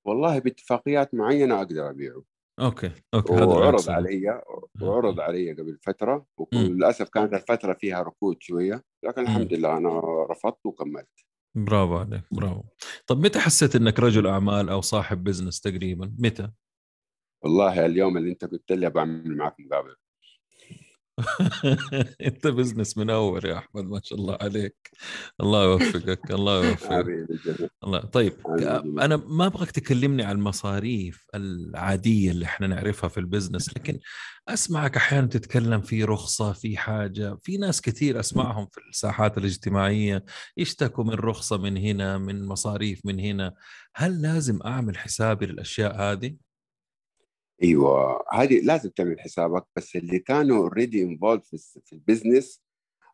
والله 0.06 0.38
باتفاقيات 0.38 1.14
معينة 1.14 1.58
أقدر 1.58 1.90
أبيعه. 1.90 2.22
أوكي 2.60 2.90
أوكي 3.14 3.32
هذا 3.32 3.44
وعرض 3.44 3.90
علي 3.90 4.42
وعرض 4.82 5.20
علي 5.20 5.52
قبل 5.52 5.78
فترة 5.82 6.26
وللأسف 6.54 7.08
كانت 7.08 7.34
الفترة 7.34 7.72
فيها 7.72 8.02
ركود 8.02 8.36
شوية 8.40 8.84
لكن 9.04 9.22
الحمد 9.22 9.52
لله 9.52 9.76
أنا 9.76 10.00
رفضت 10.30 10.66
وكملت. 10.66 11.26
برافو 11.56 11.96
عليك 11.96 12.22
برافو. 12.30 12.62
طب 13.06 13.24
متى 13.24 13.38
حسيت 13.38 13.76
إنك 13.76 14.00
رجل 14.00 14.26
أعمال 14.26 14.68
أو 14.68 14.80
صاحب 14.80 15.24
بزنس 15.24 15.60
تقريبا؟ 15.60 16.14
متى؟ 16.18 16.50
والله 17.44 17.86
اليوم 17.86 18.16
اللي 18.16 18.30
أنت 18.30 18.44
قلت 18.44 18.72
لي 18.72 18.90
بعمل 18.90 19.36
معك 19.36 19.54
مقابله 19.58 19.96
انت 22.26 22.46
بزنس 22.46 22.98
منور 22.98 23.46
يا 23.46 23.58
أحمد 23.58 23.84
ما 23.84 24.00
شاء 24.04 24.18
الله 24.18 24.38
عليك. 24.40 24.90
الله 25.40 25.64
يوفقك 25.64 26.30
الله 26.30 26.66
يوفقك. 26.66 27.26
الله 27.84 28.00
طيب 28.00 28.32
أنا 29.00 29.16
ما 29.16 29.46
أبغاك 29.46 29.70
تكلمني 29.70 30.22
عن 30.22 30.36
المصاريف 30.36 31.26
العادية 31.34 32.30
اللي 32.30 32.44
إحنا 32.44 32.66
نعرفها 32.66 33.08
في 33.08 33.20
البزنس 33.20 33.76
لكن 33.76 33.98
أسمعك 34.48 34.96
أحيانا 34.96 35.26
تتكلم 35.26 35.80
في 35.80 36.04
رخصة 36.04 36.52
في 36.52 36.76
حاجة 36.76 37.38
في 37.42 37.56
ناس 37.56 37.80
كثير 37.80 38.20
أسمعهم 38.20 38.66
في 38.72 38.80
الساحات 38.90 39.38
الاجتماعية 39.38 40.24
يشتكوا 40.56 41.04
من 41.04 41.14
رخصة 41.14 41.56
من 41.56 41.76
هنا 41.76 42.18
من 42.18 42.46
مصاريف 42.46 43.00
من 43.06 43.20
هنا. 43.20 43.54
هل 43.96 44.22
لازم 44.22 44.58
أعمل 44.66 44.98
حسابي 44.98 45.46
للأشياء 45.46 45.96
هذه؟ 45.96 46.45
أيوه. 47.62 48.24
هذه 48.32 48.60
لازم 48.60 48.90
تعمل 48.90 49.20
حسابك 49.20 49.66
بس 49.76 49.96
اللي 49.96 50.18
كانوا 50.18 50.56
already 50.58 51.02
involved 51.02 51.42
في 51.44 51.92
البزنس 51.92 52.62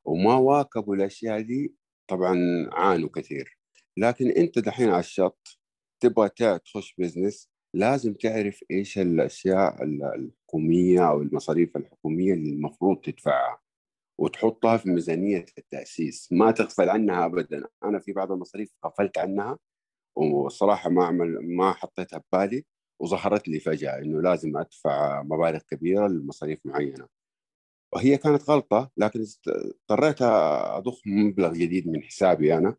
وما 0.04 0.34
واكبوا 0.36 0.94
الأشياء 0.96 1.40
دي 1.40 1.74
طبعا 2.08 2.36
عانوا 2.72 3.08
كثير. 3.08 3.58
لكن 3.96 4.30
أنت 4.30 4.58
دحين 4.58 4.88
على 4.88 5.00
الشط 5.00 5.60
تبغى 6.00 6.28
تخش 6.58 6.94
بزنس 6.98 7.48
لازم 7.74 8.14
تعرف 8.14 8.60
إيش 8.70 8.98
الأشياء 8.98 9.84
الحكومية 9.84 11.08
أو 11.10 11.22
المصاريف 11.22 11.76
الحكومية 11.76 12.34
اللي 12.34 12.50
المفروض 12.50 13.00
تدفعها 13.00 13.60
وتحطها 14.20 14.76
في 14.76 14.90
ميزانية 14.90 15.46
التأسيس. 15.58 16.28
ما 16.32 16.50
تغفل 16.50 16.88
عنها 16.90 17.26
ابدا. 17.26 17.64
أنا 17.84 17.98
في 17.98 18.12
بعض 18.12 18.32
المصاريف 18.32 18.70
غفلت 18.86 19.18
عنها 19.18 19.58
والصراحه 20.16 20.90
ما 20.90 21.04
اعمل 21.04 21.38
ما 21.56 21.72
حطيتها 21.72 22.22
ببالي 22.32 22.64
وظهرت 23.02 23.48
لي 23.48 23.60
فجأة 23.60 23.98
إنه 23.98 24.22
لازم 24.22 24.56
أدفع 24.56 25.22
مبالغ 25.22 25.58
كبيرة 25.58 26.08
لمصاريف 26.08 26.60
معينة. 26.64 27.08
وهي 27.94 28.16
كانت 28.16 28.50
غلطة 28.50 28.90
لكن 28.96 29.24
اضطريت 29.48 30.22
أضخ 30.22 31.00
مبلغ 31.06 31.52
جديد 31.52 31.88
من 31.88 32.02
حسابي 32.02 32.54
أنا 32.54 32.76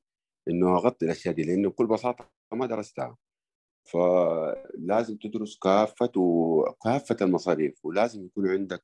إنه 0.50 0.76
أغطي 0.76 1.06
الأشياء 1.06 1.34
دي 1.36 1.44
لأنه 1.44 1.70
بكل 1.70 1.88
بساطة 1.88 2.32
ما 2.54 2.66
درستها. 2.66 3.18
فلازم 3.84 5.18
تدرس 5.18 5.58
كافة 5.60 6.12
وكافة 6.18 7.18
المصاريف 7.22 7.86
ولازم 7.86 8.26
يكون 8.26 8.50
عندك 8.50 8.84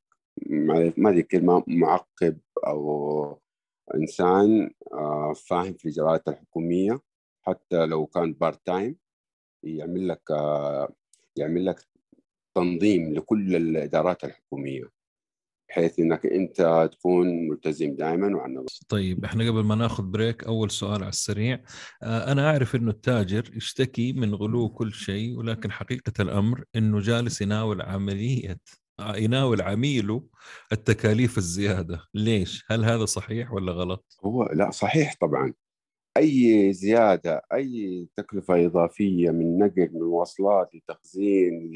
ما 0.97 1.09
أدري 1.09 1.19
الكلمة 1.19 1.63
معقب 1.67 2.39
أو 2.67 3.41
إنسان 3.95 4.71
آه، 4.93 5.33
فاهم 5.33 5.73
في 5.73 5.85
الإجراءات 5.85 6.27
الحكومية 6.27 6.99
حتى 7.41 7.85
لو 7.85 8.05
كان 8.05 8.33
part 8.34 8.65
time 8.65 8.97
يعمل 9.63 10.07
لك 10.07 10.31
آه، 10.31 10.93
يعمل 11.39 11.65
لك 11.65 11.87
تنظيم 12.55 13.13
لكل 13.13 13.55
الإدارات 13.55 14.23
الحكومية 14.23 14.99
بحيث 15.69 15.99
إنك 15.99 16.25
أنت 16.25 16.89
تكون 16.91 17.47
ملتزم 17.47 17.95
دائما 17.95 18.37
وعن 18.37 18.65
طيب 18.89 19.25
إحنا 19.25 19.49
قبل 19.49 19.63
ما 19.63 19.75
نأخذ 19.75 20.03
بريك 20.03 20.43
أول 20.43 20.71
سؤال 20.71 21.01
على 21.01 21.09
السريع. 21.09 21.63
آه، 22.03 22.31
أنا 22.31 22.51
أعرف 22.51 22.75
إنه 22.75 22.91
التاجر 22.91 23.49
يشتكي 23.55 24.13
من 24.13 24.35
غلو 24.35 24.69
كل 24.69 24.93
شيء 24.93 25.37
ولكن 25.37 25.71
حقيقة 25.71 26.13
الأمر 26.19 26.63
إنه 26.75 26.99
جالس 26.99 27.41
يناول 27.41 27.81
عملية 27.81 28.59
يناول 29.15 29.61
عميله 29.61 30.23
التكاليف 30.71 31.37
الزيادة. 31.37 32.07
ليش؟ 32.13 32.65
هل 32.67 32.85
هذا 32.85 33.05
صحيح 33.05 33.53
ولا 33.53 33.71
غلط؟ 33.71 34.17
هو 34.25 34.43
لا 34.53 34.71
صحيح 34.71 35.15
طبعا. 35.21 35.53
أي 36.18 36.74
زيادة 36.74 37.41
أي 37.53 38.07
تكلفة 38.16 38.66
إضافية 38.66 39.30
من 39.32 39.57
نقل 39.60 39.89
من 39.93 40.01
مواصلات 40.01 40.76
لتخزين 40.76 41.74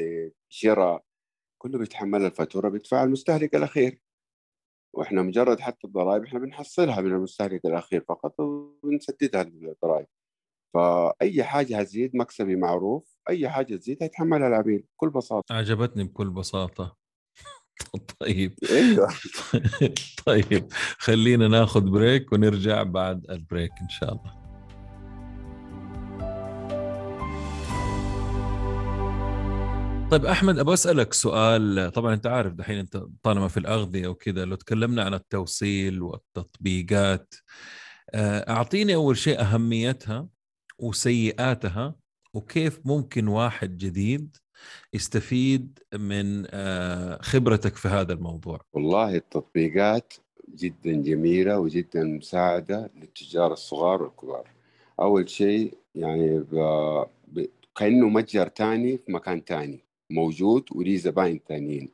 لشراء 0.52 1.04
كله 1.58 1.78
بيتحمل 1.80 2.26
الفاتورة 2.26 2.70
بيدفعها 2.70 3.04
المستهلك 3.04 3.56
الأخير. 3.56 4.02
وإحنا 4.94 5.22
مجرد 5.22 5.60
حتى 5.60 5.88
الضرائب 5.88 6.24
إحنا 6.24 6.40
بنحصلها 6.40 7.02
من 7.02 7.12
المستهلك 7.12 7.66
الأخير 7.66 8.06
فقط 8.10 8.40
ونسددها 8.84 9.42
الضرائب. 9.42 10.08
فأي 10.74 11.44
حاجة 11.44 11.80
هتزيد 11.80 12.16
مكسبي 12.16 12.56
معروف 12.56 13.18
أي 13.30 13.50
حاجة 13.50 13.76
تزيد 13.76 14.04
هيتحملها 14.04 14.48
العميل 14.48 14.84
بكل 14.98 15.10
بساطة. 15.10 15.56
عجبتني 15.56 16.04
بكل 16.04 16.30
بساطة. 16.30 16.98
طيب. 18.20 18.54
أيوه. 18.72 19.14
طيب 20.26 20.68
خلينا 20.98 21.48
ناخذ 21.48 21.82
break 21.82 22.34
ونرجع 22.34 22.84
بعد 22.84 23.26
البريك 23.30 23.72
إن 23.82 23.90
شاء 23.90 24.14
الله. 24.14 24.44
طيب 30.12 30.26
أحمد 30.26 30.60
أبغى 30.60 30.74
أسألك 30.74 31.14
سؤال. 31.14 31.92
طبعا 31.96 32.14
أنت 32.14 32.28
عارف 32.28 32.54
دحين 32.54 32.78
أنت 32.78 33.04
طالما 33.24 33.48
في 33.48 33.58
الأغذية 33.58 34.08
وكذا 34.08 34.46
لو 34.46 34.56
تكلمنا 34.56 35.04
عن 35.04 35.14
التوصيل 35.14 36.02
والتطبيقات 36.02 37.34
آه، 38.14 38.52
أعطيني 38.52 38.96
أول 38.96 39.18
شيء 39.18 39.42
أهميتها 39.42 40.28
وسيئاتها 40.80 41.96
وكيف 42.34 42.80
ممكن 42.86 43.28
واحد 43.28 43.78
جديد 43.78 44.38
يستفيد 44.94 45.80
من 45.94 46.46
آه، 46.50 47.22
خبرتك 47.22 47.76
في 47.76 47.88
هذا 47.88 48.14
الموضوع. 48.14 48.60
والله 48.74 49.16
التطبيقات 49.16 50.14
جدا 50.56 50.92
جميلة 50.92 51.60
وجدا 51.60 52.04
مساعدة 52.04 52.92
للتجار 52.96 53.54
الصغار 53.54 54.04
والكبار. 54.04 54.48
أول 55.00 55.30
شيء 55.30 55.74
يعني 55.96 56.40
ب... 56.40 56.56
ب... 57.28 57.46
كأنه 57.76 58.10
متجر 58.10 58.48
تاني 58.48 58.98
في 58.98 59.12
مكان 59.12 59.46
تاني 59.46 59.80
موجود 60.10 60.64
وليه 60.72 60.98
زباين 60.98 61.40
ثانيين 61.48 61.90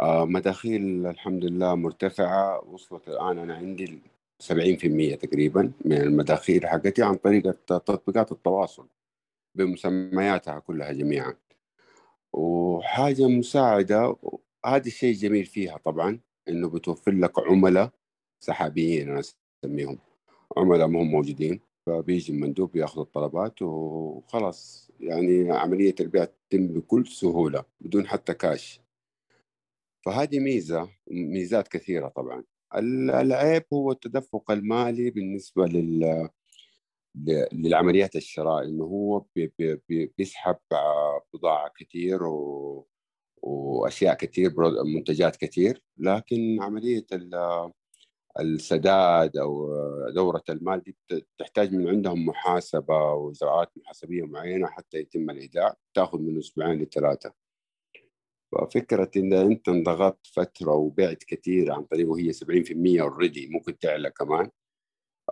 آه 0.00 0.24
مداخيل 0.24 1.06
الحمد 1.06 1.44
لله 1.44 1.74
مرتفعة 1.74 2.64
وصلت 2.68 3.08
الآن 3.08 3.38
أنا 3.38 3.54
عندي 3.54 3.98
70% 4.42 5.18
تقريبا 5.20 5.72
من 5.84 5.96
المداخيل 5.96 6.66
حقتي 6.66 7.02
عن 7.02 7.14
طريق 7.14 7.50
تطبيقات 7.66 8.32
التواصل 8.32 8.86
بمسمياتها 9.54 10.58
كلها 10.58 10.92
جميعا. 10.92 11.34
وحاجة 12.32 13.28
مساعدة 13.28 14.16
هذا 14.66 14.86
الشيء 14.86 15.14
جميل 15.14 15.44
فيها 15.46 15.76
طبعا 15.76 16.20
إنه 16.48 16.68
بتوفر 16.68 17.12
لك 17.12 17.32
عملاء 17.38 17.90
سحابيين 18.40 19.08
أنا 19.10 19.22
أسميهم. 19.64 19.98
عملاء 20.56 20.86
ما 20.86 21.02
هم 21.02 21.10
موجودين. 21.10 21.60
فبيجي 21.86 22.32
المندوب 22.32 22.76
يأخذ 22.76 23.00
الطلبات 23.00 23.62
وخلاص 23.62 24.90
يعني 25.00 25.52
عملية 25.52 25.94
البيع 26.00 26.24
تتم 26.24 26.66
بكل 26.66 27.06
سهولة 27.06 27.64
بدون 27.80 28.06
حتى 28.06 28.34
كاش. 28.34 28.80
فهذه 30.04 30.38
ميزة 30.38 30.90
ميزات 31.10 31.68
كثيرة 31.68 32.08
طبعا. 32.08 32.44
العيب 32.74 33.64
هو 33.72 33.92
التدفق 33.92 34.50
المالي 34.50 35.10
بالنسبة 35.10 35.66
لل 35.66 36.28
للعمليات 37.52 38.16
الشراء 38.16 38.64
إنه 38.64 38.84
هو 38.84 39.24
بي 39.36 39.52
بي 39.88 40.12
بيسحب 40.18 40.56
بضاعة 41.34 41.70
كثير 41.76 42.24
و... 42.24 42.86
وأشياء 43.42 44.14
كثير 44.14 44.54
منتجات 44.96 45.36
كثير 45.36 45.82
لكن 45.98 46.62
عملية 46.62 47.06
السداد 48.40 49.36
أو 49.36 49.68
دورة 50.14 50.42
المال 50.48 50.82
دي 50.82 50.96
تحتاج 51.38 51.72
من 51.74 51.88
عندهم 51.88 52.26
محاسبة 52.26 53.12
وإجراءات 53.12 53.70
محاسبية 53.76 54.22
معينة 54.22 54.66
حتى 54.66 54.98
يتم 54.98 55.30
الإيداع 55.30 55.74
تأخذ 55.94 56.18
من 56.18 56.38
أسبوعين 56.38 56.82
لثلاثة. 56.82 57.32
ففكرة 58.52 59.10
إن 59.16 59.32
أنت 59.32 59.68
انضغطت 59.68 60.26
فترة 60.26 60.72
وبعت 60.74 61.24
كثير 61.24 61.72
عن 61.72 61.82
طريق 61.84 62.08
وهي 62.10 62.32
70% 62.32 63.00
اوريدي 63.00 63.48
ممكن 63.48 63.78
تعلى 63.78 64.10
كمان 64.10 64.50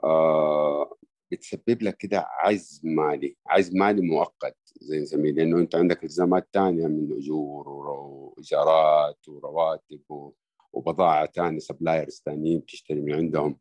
آه 0.04 0.96
بتسبب 1.32 1.82
لك 1.82 1.96
كده 1.96 2.26
عجز 2.28 2.80
مالي 2.84 3.36
عجز 3.46 3.74
مالي 3.74 4.02
مؤقت 4.02 4.56
زي 4.80 5.00
نسميه 5.00 5.32
لأنه 5.32 5.58
أنت 5.58 5.74
عندك 5.74 6.04
التزامات 6.04 6.48
ثانية 6.52 6.86
من 6.86 7.12
أجور 7.12 7.68
وإيجارات 7.68 9.28
ورواتب 9.28 10.32
وبضاعة 10.72 11.26
ثانية 11.26 11.58
سبلايرز 11.58 12.22
ثانيين 12.24 12.60
بتشتري 12.60 13.00
من 13.00 13.14
عندهم. 13.14 13.58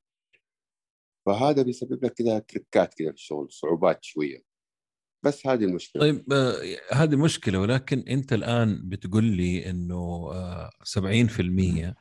فهذا 1.26 1.62
بيسبب 1.62 2.06
لك 2.06 2.14
كده 2.14 2.40
تركات 2.40 2.94
كده 2.94 3.10
في 3.10 3.16
الشغل 3.16 3.52
صعوبات 3.52 4.04
شوية. 4.04 4.42
بس 5.24 5.48
هذه 5.48 5.64
المشكلة. 5.64 6.02
طيب 6.02 6.34
آه 6.34 6.56
هذه 6.92 7.16
مشكلة 7.16 7.60
ولكن 7.60 8.00
أنت 8.00 8.34
الآن 8.34 8.90
بتقول 8.90 9.24
لي 9.24 9.70
إنه 9.70 10.30
آه 10.34 10.70
70% 10.84 11.96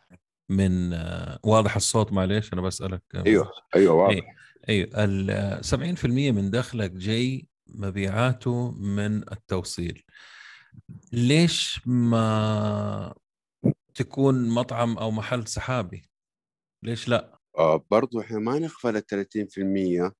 من 0.49 0.93
آه 0.93 1.39
واضح 1.45 1.77
الصوت 1.77 2.12
معليش 2.12 2.53
أنا 2.53 2.62
بسألك. 2.62 3.03
أيوه 3.14 3.51
أيوه 3.77 3.95
واضح. 3.95 4.14
أيوه. 4.14 4.39
أيوه 4.69 4.89
ال 5.05 5.64
70% 5.64 6.05
من 6.07 6.51
دخلك 6.51 6.91
جاي 6.91 7.49
مبيعاته 7.69 8.71
من 8.71 9.16
التوصيل. 9.33 10.03
ليش 11.12 11.81
ما 11.87 13.14
تكون 13.95 14.49
مطعم 14.49 14.99
أو 14.99 15.11
محل 15.11 15.47
سحابي؟ 15.47 16.03
ليش 16.83 17.09
لا؟ 17.09 17.39
آه 17.59 17.85
برضو 17.91 18.21
إحنا 18.21 18.39
ما 18.39 18.59
نغفل 18.59 18.97
ال 18.97 19.05
30% 19.07 20.12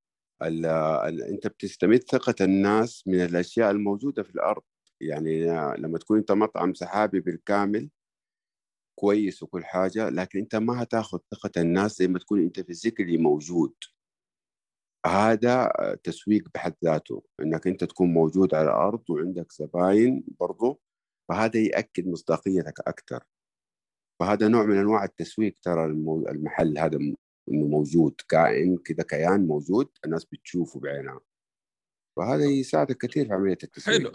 ال 0.43 0.67
ال 0.67 1.23
أنت 1.23 1.47
بتستمد 1.47 2.03
ثقة 2.03 2.35
الناس 2.41 3.05
من 3.07 3.21
الأشياء 3.21 3.71
الموجودة 3.71 4.23
في 4.23 4.31
الأرض. 4.31 4.63
يعني 5.01 5.45
لما 5.79 5.99
تكون 5.99 6.19
أنت 6.19 6.33
مطعم 6.33 6.75
سحابي 6.75 7.21
بالكامل 7.21 7.91
كويس 8.99 9.43
وكل 9.43 9.65
حاجة 9.65 10.09
لكن 10.09 10.39
أنت 10.39 10.57
ما 10.57 10.83
هتاخذ 10.83 11.19
ثقة 11.31 11.51
الناس 11.57 11.99
زي 11.99 12.09
ما 12.09 12.19
تكون 12.19 12.43
أنت 12.43 12.61
فيزيكلي 12.61 13.17
موجود. 13.19 13.75
هذا 15.07 15.73
تسويق 16.05 16.49
بحد 16.55 16.75
ذاته 16.85 17.23
إنك 17.41 17.67
أنت 17.67 17.85
تكون 17.85 18.13
موجود 18.13 18.55
على 18.55 18.69
الأرض 18.69 19.11
وعندك 19.11 19.53
زباين 19.53 20.25
برضو 20.41 20.81
فهذا 21.29 21.61
يأكد 21.61 22.07
مصداقيتك 22.07 22.81
أكثر 22.81 23.25
فهذا 24.21 24.49
نوع 24.49 24.65
من 24.65 24.79
أنواع 24.79 25.05
التسويق 25.05 25.57
ترى 25.63 25.85
المحل 26.31 26.79
هذا 26.79 26.99
إنه 27.51 27.67
موجود 27.67 28.15
كائن 28.29 28.77
كذا 28.77 29.03
كيان 29.03 29.47
موجود 29.47 29.89
الناس 30.05 30.25
بتشوفه 30.25 30.81
بعينها. 30.81 31.21
وهذا 32.19 32.45
يساعدك 32.45 32.97
كثير 32.97 33.27
في 33.27 33.33
عملية 33.33 33.59
التسويق. 33.63 33.99
حلو. 33.99 34.11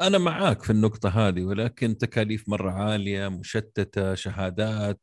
أنا 0.00 0.18
معاك 0.18 0.62
في 0.62 0.70
النقطة 0.70 1.08
هذه 1.08 1.44
ولكن 1.44 1.98
تكاليف 1.98 2.48
مرة 2.48 2.70
عالية 2.70 3.28
مشتتة 3.28 4.14
شهادات 4.14 5.00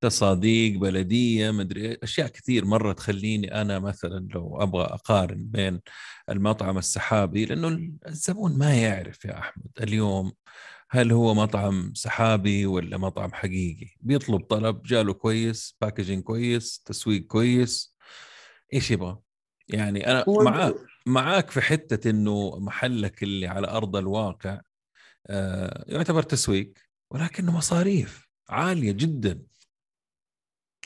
تصاديق 0.00 0.78
بلدية 0.78 1.50
مدري 1.50 1.98
أشياء 2.02 2.28
كثير 2.28 2.64
مرة 2.64 2.92
تخليني 2.92 3.60
أنا 3.60 3.78
مثلا 3.78 4.28
لو 4.34 4.62
أبغى 4.62 4.84
أقارن 4.84 5.46
بين 5.46 5.80
المطعم 6.30 6.78
السحابي 6.78 7.44
لأنه 7.44 7.90
الزبون 8.08 8.58
ما 8.58 8.74
يعرف 8.74 9.24
يا 9.24 9.38
أحمد 9.38 9.70
اليوم 9.82 10.32
هل 10.90 11.12
هو 11.12 11.34
مطعم 11.34 11.92
سحابي 11.94 12.66
ولا 12.66 12.98
مطعم 12.98 13.32
حقيقي. 13.32 13.96
بيطلب 14.00 14.40
طلب 14.40 14.82
جاله 14.82 15.12
كويس 15.12 15.76
باكجينج 15.80 16.22
كويس 16.22 16.82
تسويق 16.84 17.26
كويس 17.26 17.96
إيش 18.74 18.90
يبغى؟ 18.90 19.18
يعني 19.68 20.10
أنا 20.10 20.24
معاك. 20.28 20.74
معاك 21.06 21.50
في 21.50 21.60
حتة 21.60 22.10
إنه 22.10 22.58
محلك 22.58 23.22
اللي 23.22 23.46
على 23.46 23.68
أرض 23.68 23.96
الواقع 23.96 24.60
آه، 25.26 25.84
يعتبر 25.88 26.22
تسويق 26.22 26.72
ولكنه 27.10 27.56
مصاريف 27.56 28.28
عالية 28.48 28.92
جدا. 28.92 29.42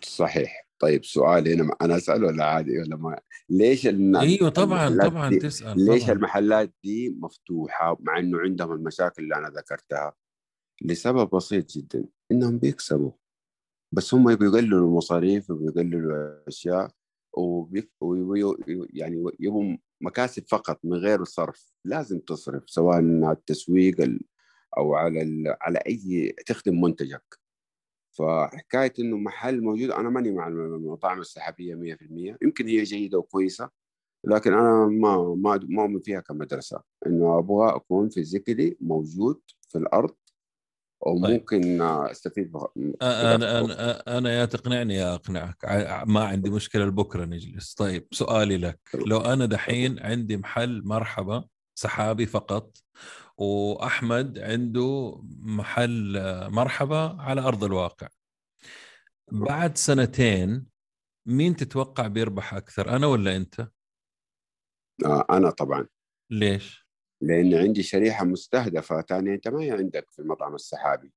صحيح. 0.02 0.66
طيب 0.78 1.04
سؤال 1.04 1.48
هنا 1.48 1.76
أنا 1.82 1.96
أسأل 1.96 2.24
ولا 2.24 2.44
عادي 2.44 2.78
ولا 2.78 2.96
ما؟ 2.96 3.20
ليش 3.48 3.86
إيوه 3.86 4.48
طبعا 4.48 4.98
طبعا 5.08 5.38
تسأل 5.38 5.84
ليش 5.84 6.02
طبعا. 6.02 6.14
المحلات 6.14 6.74
دي 6.84 7.10
مفتوحة 7.10 7.96
مع 8.00 8.18
إنه 8.18 8.40
عندهم 8.40 8.72
المشاكل 8.72 9.22
اللي 9.22 9.34
أنا 9.36 9.48
ذكرتها؟ 9.48 10.12
لسبب 10.82 11.30
بسيط 11.36 11.70
جدا 11.70 12.04
إنهم 12.32 12.58
بيكسبوا. 12.58 13.12
بس 13.92 14.14
هم 14.14 14.34
بيقللوا 14.34 14.86
المصاريف 14.88 15.50
وبيقللوا 15.50 16.40
الأشياء 16.42 16.90
وبي... 17.36 17.90
يعني 18.92 19.24
يبغوا 19.40 19.76
مكاسب 20.00 20.44
فقط 20.48 20.80
من 20.84 20.98
غير 20.98 21.24
صرف 21.24 21.72
لازم 21.84 22.18
تصرف 22.18 22.70
سواء 22.70 22.96
على 22.96 23.32
التسويق 23.32 24.18
أو 24.78 24.94
على. 24.94 25.56
على 25.60 25.78
أي 25.78 26.34
تخدم 26.46 26.80
منتجك 26.80 27.40
فحكاية 28.12 28.92
إنه 28.98 29.16
محل 29.16 29.60
موجود 29.62 29.90
أنا 29.90 30.10
ماني 30.10 30.30
مع 30.32 30.48
المطاعم 30.48 31.20
السحابية 31.20 31.74
100% 31.74 32.36
يمكن 32.42 32.68
هي 32.68 32.82
جيدة 32.82 33.18
وكويسة 33.18 33.70
لكن 34.24 34.52
أنا 34.52 34.86
ما 34.86 35.36
ما 35.68 35.82
أؤمن 35.82 36.00
فيها 36.00 36.20
كمدرسة 36.20 36.82
إنه 37.06 37.38
أبغى 37.38 37.76
أكون 37.76 38.08
فيزيكلي 38.08 38.76
موجود 38.80 39.40
في 39.68 39.78
الأرض 39.78 40.14
وممكن 41.00 41.60
طيب. 41.60 41.82
أستفيد 41.82 42.52
أنا 43.02 43.60
أنا 43.60 44.18
أنا 44.18 44.32
يا 44.32 44.44
تقنعني 44.44 44.94
يا 44.94 45.14
أقنعك. 45.14 45.56
ما 46.06 46.24
عندي 46.24 46.50
مشكلة 46.50 46.84
لبكرة 46.84 47.24
نجلس. 47.24 47.74
طيب 47.74 48.08
سؤالي 48.12 48.56
لك. 48.56 48.80
لو 48.94 49.18
أنا 49.20 49.46
دحين 49.46 49.98
عندي 49.98 50.36
محل 50.36 50.82
مرحبا 50.84 51.44
سحابي 51.74 52.26
فقط 52.26 52.76
وأحمد 53.36 54.38
عنده 54.38 55.20
محل 55.38 56.18
مرحبا 56.50 57.16
على 57.18 57.40
أرض 57.40 57.64
الواقع. 57.64 58.08
بعد 59.32 59.78
سنتين 59.78 60.66
مين 61.26 61.56
تتوقع 61.56 62.06
بيربح 62.06 62.54
أكثر 62.54 62.96
أنا 62.96 63.06
ولا 63.06 63.36
أنت؟ 63.36 63.68
آه 65.04 65.26
أنا 65.30 65.50
طبعا. 65.50 65.86
ليش؟ 66.30 66.89
لأن 67.20 67.54
عندي 67.54 67.82
شريحة 67.82 68.24
مستهدفة 68.24 69.02
ثانية 69.02 69.34
أنت 69.34 69.48
ما 69.48 69.62
هي 69.62 69.70
عندك 69.70 70.10
في 70.10 70.18
المطعم 70.18 70.54
السحابي 70.54 71.12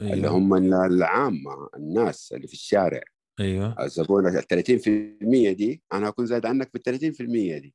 أيوة. 0.00 0.12
اللي 0.12 0.28
هم 0.28 0.54
العامة 0.54 1.68
الناس 1.76 2.32
اللي 2.32 2.46
في 2.46 2.52
الشارع. 2.52 3.02
أيوه. 3.40 3.84
الزبون 3.84 4.26
ال 4.26 4.42
30% 4.42 5.52
دي 5.52 5.82
أنا 5.92 6.08
أكون 6.08 6.26
زايد 6.26 6.46
عنك 6.46 6.70
في 6.72 6.78
30% 6.78 7.58
دي. 7.60 7.74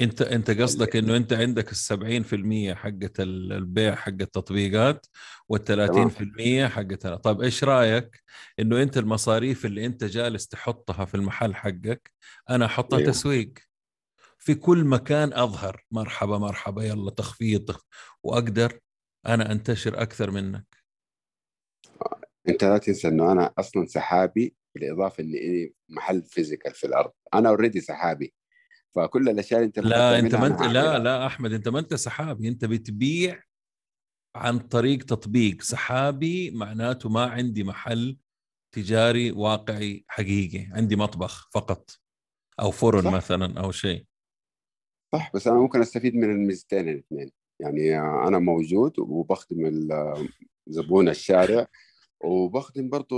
أنت 0.00 0.22
أنت 0.22 0.50
قصدك 0.50 0.96
إنه 0.96 1.16
أنت 1.16 1.32
عندك 1.32 1.72
ال 1.72 1.76
70% 1.76 2.74
حقت 2.74 3.20
البيع 3.20 3.94
حق 3.94 4.08
التطبيقات 4.08 5.06
وال 5.48 5.64
30% 5.64 6.68
حقت 6.68 7.06
طيب 7.06 7.40
إيش 7.40 7.64
رأيك 7.64 8.22
إنه 8.58 8.82
أنت 8.82 8.98
المصاريف 8.98 9.66
اللي 9.66 9.86
أنت 9.86 10.04
جالس 10.04 10.48
تحطها 10.48 11.04
في 11.04 11.14
المحل 11.14 11.54
حقك 11.54 12.12
أنا 12.50 12.64
أحطها 12.64 12.98
أيوه. 12.98 13.10
تسويق؟ 13.10 13.52
في 14.44 14.54
كل 14.54 14.84
مكان 14.84 15.32
أظهر. 15.32 15.84
مرحبا 15.90 16.38
مرحبا 16.38 16.82
يلا 16.84 17.10
تخفيض 17.10 17.76
وأقدر 18.22 18.80
أنا 19.26 19.52
أنتشر 19.52 20.02
أكثر 20.02 20.30
منك. 20.30 20.66
أنت 22.48 22.64
لا 22.64 22.78
تنسى 22.78 23.08
إنه 23.08 23.32
أنا 23.32 23.54
أصلا 23.58 23.86
سحابي 23.86 24.56
بالإضافة 24.74 25.22
إني 25.22 25.74
محل 25.88 26.22
physical 26.22 26.74
في 26.74 26.86
الأرض. 26.86 27.12
أنا 27.34 27.48
already 27.48 27.80
سحابي. 27.80 28.34
فكل 28.94 29.28
الأشياء 29.28 29.60
اللي 29.60 29.66
أنت 29.66 29.78
لا 29.78 30.18
أنت 30.18 30.34
ما 30.34 30.46
انت 30.46 30.62
لا 30.62 30.98
لا 30.98 31.26
أحمد 31.26 31.52
أنت 31.52 31.68
ما 31.68 31.78
أنت 31.78 31.94
سحابي. 31.94 32.48
أنت 32.48 32.64
بتبيع 32.64 33.42
عن 34.36 34.58
طريق 34.58 35.04
تطبيق. 35.04 35.62
سحابي 35.62 36.50
معناته 36.50 37.08
ما 37.08 37.24
عندي 37.24 37.64
محل 37.64 38.18
تجاري 38.74 39.32
واقعي 39.32 40.04
حقيقي. 40.08 40.68
عندي 40.72 40.96
مطبخ 40.96 41.50
فقط 41.52 41.90
أو 42.60 42.70
فرن 42.70 43.02
صح. 43.02 43.12
مثلا 43.12 43.60
أو 43.60 43.72
شيء. 43.72 44.06
صح 45.12 45.30
بس 45.34 45.46
أنا 45.46 45.56
ممكن 45.56 45.80
أستفيد 45.80 46.14
من 46.14 46.30
الميزتين 46.30 46.88
الاثنين 46.88 47.30
يعني 47.60 47.98
أنا 47.98 48.38
موجود 48.38 48.98
وبخدم 48.98 49.88
زبون 50.66 51.08
الشارع 51.08 51.66
وبخدم 52.24 52.88
برضو 52.88 53.16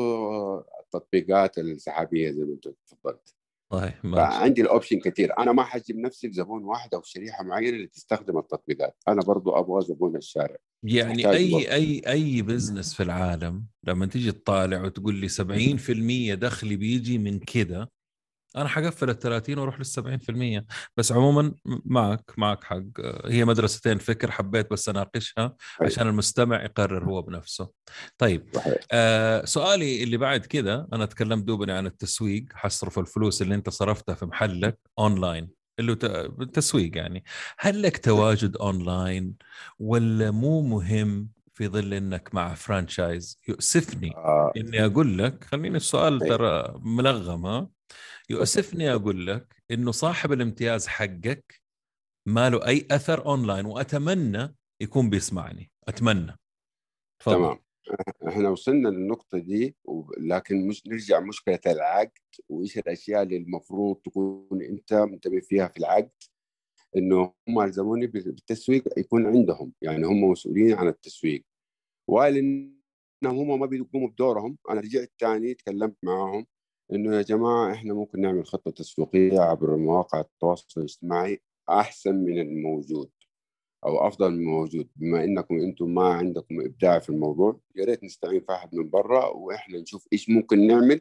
التطبيقات 0.58 1.58
السحابيه 1.58 2.30
زي 2.30 2.44
ما 2.44 2.52
أنت 2.52 2.68
تفضلت. 2.86 3.34
طيب 3.72 3.92
ماشي. 4.04 4.16
فعندي 4.16 4.62
ال 4.62 4.68
option 4.68 4.98
كثير. 4.98 5.38
أنا 5.38 5.52
ما 5.52 5.62
حجم 5.62 6.00
نفسي 6.00 6.28
بزبون 6.28 6.64
واحد 6.64 6.94
أو 6.94 7.02
شريحة 7.02 7.44
معينة 7.44 7.76
اللي 7.76 7.86
تستخدم 7.86 8.38
التطبيقات. 8.38 8.96
أنا 9.08 9.22
برضو 9.22 9.50
أبغى 9.50 9.84
زبون 9.84 10.16
الشارع. 10.16 10.56
يعني 10.82 11.30
أي 11.30 11.50
برضه. 11.50 11.72
أي 11.72 12.02
أي 12.06 12.42
بزنس 12.42 12.94
في 12.94 13.02
العالم 13.02 13.66
لما 13.84 14.06
تيجي 14.06 14.32
تطالع 14.32 14.82
وتقول 14.84 15.14
لي 15.14 15.28
70% 15.28 16.34
دخلي 16.34 16.76
بيجي 16.76 17.18
من 17.18 17.38
كده 17.38 17.90
أنا 18.56 18.68
حقفل 18.68 19.10
ال 19.10 19.18
30 19.18 19.58
وأروح 19.58 19.78
لل 19.78 19.86
70% 19.86 20.64
بس 20.96 21.12
عموما 21.12 21.54
معك 21.64 22.32
معك 22.38 22.64
حق. 22.64 22.82
هي 23.24 23.44
مدرستين 23.44 23.98
فكر 23.98 24.30
حبيت 24.30 24.70
بس 24.70 24.88
أناقشها 24.88 25.56
عشان 25.80 26.08
المستمع 26.08 26.62
يقرر 26.64 27.04
هو 27.04 27.22
بنفسه. 27.22 27.70
طيب 28.18 28.48
آه 28.92 29.44
سؤالي 29.44 30.02
اللي 30.02 30.16
بعد 30.16 30.46
كده 30.46 30.88
أنا 30.92 31.06
تكلمت 31.06 31.44
دوبني 31.44 31.72
عن 31.72 31.86
التسويق 31.86 32.44
حصرف 32.54 32.98
الفلوس 32.98 33.42
اللي 33.42 33.54
أنت 33.54 33.68
صرفتها 33.70 34.14
في 34.14 34.26
محلك 34.26 34.78
أونلاين 34.98 35.50
اللي 35.78 35.92
هو 35.92 35.96
ت- 35.96 36.04
التسويق 36.40 36.96
يعني. 36.96 37.24
هل 37.58 37.82
لك 37.82 37.96
تواجد 37.98 38.56
أونلاين 38.56 39.34
ولا 39.78 40.30
مو 40.30 40.62
مهم 40.62 41.28
في 41.54 41.68
ظل 41.68 41.94
إنك 41.94 42.34
مع 42.34 42.54
franchise 42.54 43.40
يؤسفني 43.48 44.16
آه. 44.16 44.52
إني 44.56 44.84
أقول 44.86 45.18
لك 45.18 45.44
خليني 45.44 45.76
السؤال 45.76 46.20
طيب. 46.20 46.28
ترى 46.28 46.74
ملغم 46.82 47.46
ها 47.46 47.68
يؤسفني 48.30 48.92
أقول 48.94 49.26
لك 49.26 49.62
إنه 49.70 49.92
صاحب 49.92 50.32
الامتياز 50.32 50.86
حقك 50.86 51.62
ما 52.28 52.50
له 52.50 52.66
أي 52.66 52.86
أثر 52.90 53.26
أونلاين 53.26 53.66
وأتمنى 53.66 54.56
يكون 54.80 55.10
بيسمعني. 55.10 55.70
أتمنى. 55.88 56.36
تفضل. 57.20 57.36
تمام. 57.36 57.58
إحنا 58.28 58.48
وصلنا 58.48 58.88
للنقطة 58.88 59.38
دي 59.38 59.76
لكن 60.18 60.68
مش 60.68 60.86
نرجع 60.86 61.20
مشكلة 61.20 61.60
العقد 61.66 62.18
وإيش 62.48 62.78
الأشياء 62.78 63.22
اللي 63.22 63.36
المفروض 63.36 63.96
تكون 63.96 64.62
أنت 64.62 64.94
منتبه 64.94 65.40
فيها 65.40 65.68
في 65.68 65.76
العقد؟ 65.76 66.10
إنه 66.96 67.34
هم 67.48 67.60
الزموني 67.60 68.06
بالتسويق 68.06 68.98
يكون 68.98 69.26
عندهم 69.26 69.72
يعني 69.82 70.06
هم 70.06 70.24
مسؤولين 70.24 70.74
عن 70.74 70.88
التسويق. 70.88 71.44
وقال 72.08 72.36
إنهم 72.36 73.38
هم 73.50 73.60
ما 73.60 73.66
بيقوموا 73.66 74.08
بدورهم. 74.08 74.58
أنا 74.70 74.80
رجعت 74.80 75.12
تاني 75.18 75.54
تكلمت 75.54 75.96
معاهم. 76.02 76.46
إنه 76.92 77.16
يا 77.16 77.22
جماعة 77.22 77.72
إحنا 77.72 77.94
ممكن 77.94 78.20
نعمل 78.20 78.46
خطة 78.46 78.70
تسويقية 78.70 79.40
عبر 79.40 79.76
مواقع 79.76 80.20
التواصل 80.20 80.80
الاجتماعي 80.80 81.40
أحسن 81.70 82.14
من 82.14 82.38
الموجود 82.38 83.10
أو 83.84 84.08
أفضل 84.08 84.30
من 84.30 84.38
الموجود. 84.38 84.88
بما 84.96 85.24
إنكم 85.24 85.60
أنتم 85.60 85.94
ما 85.94 86.08
عندكم 86.08 86.60
إبداع 86.60 86.98
في 86.98 87.10
الموضوع 87.10 87.60
يا 87.76 87.84
ريت 87.84 88.04
نستعين 88.04 88.40
في 88.40 88.52
أحد 88.52 88.74
من 88.74 88.90
برا 88.90 89.26
وإحنا 89.26 89.78
نشوف 89.78 90.06
إيش 90.12 90.30
ممكن 90.30 90.66
نعمل 90.66 91.00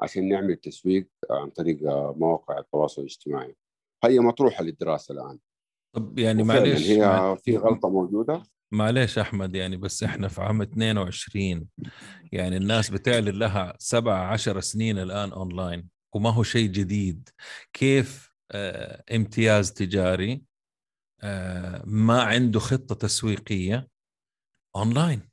عشان 0.00 0.28
نعمل 0.28 0.56
تسويق 0.56 1.08
عن 1.30 1.50
طريق 1.50 1.78
مواقع 2.16 2.58
التواصل 2.58 3.02
الاجتماعي. 3.02 3.56
هي 4.04 4.18
مطروحة 4.18 4.64
للدراسة 4.64 5.14
الآن. 5.14 5.38
طب 5.96 6.18
يعني 6.18 6.42
معليش 6.42 6.90
هي 6.90 7.36
في 7.44 7.56
غلطة 7.56 7.88
موجودة. 7.88 8.42
معليش 8.72 9.18
أحمد 9.18 9.54
يعني 9.54 9.76
بس 9.76 10.02
إحنا 10.02 10.28
في 10.28 10.40
عام 10.42 10.62
22 10.62 11.66
يعني 12.32 12.56
الناس 12.56 12.90
بتعلن 12.90 13.28
لها 13.38 13.74
سبع 13.78 14.32
عشر 14.32 14.60
سنين 14.60 14.98
الآن 14.98 15.32
اونلاين 15.32 15.88
وما 16.14 16.30
هو 16.30 16.42
شيء 16.42 16.68
جديد. 16.68 17.28
كيف 17.72 18.32
آه 18.52 19.04
امتياز 19.16 19.72
تجاري؟ 19.72 20.42
آه 21.20 21.82
ما 21.86 22.22
عنده 22.22 22.60
خطة 22.60 22.94
تسويقية 22.94 23.88
اونلاين 24.76 25.30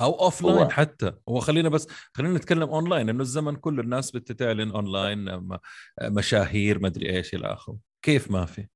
أو 0.00 0.20
اوف 0.20 0.42
لاين 0.42 0.70
حتى. 0.70 1.12
هو 1.28 1.40
خلينا 1.40 1.68
بس 1.68 1.88
خلينا 2.14 2.34
نتكلم 2.34 2.68
اونلاين 2.68 3.08
انه 3.08 3.22
الزمن 3.22 3.56
كل 3.56 3.80
الناس 3.80 4.10
بتتعلن 4.10 4.70
اونلاين 4.70 5.28
آه، 5.28 5.60
مشاهير 6.02 6.78
مدري 6.82 7.16
إيش 7.16 7.34
إلى 7.34 7.52
آخره. 7.52 7.78
كيف 8.02 8.30
ما 8.30 8.44
في؟ 8.46 8.66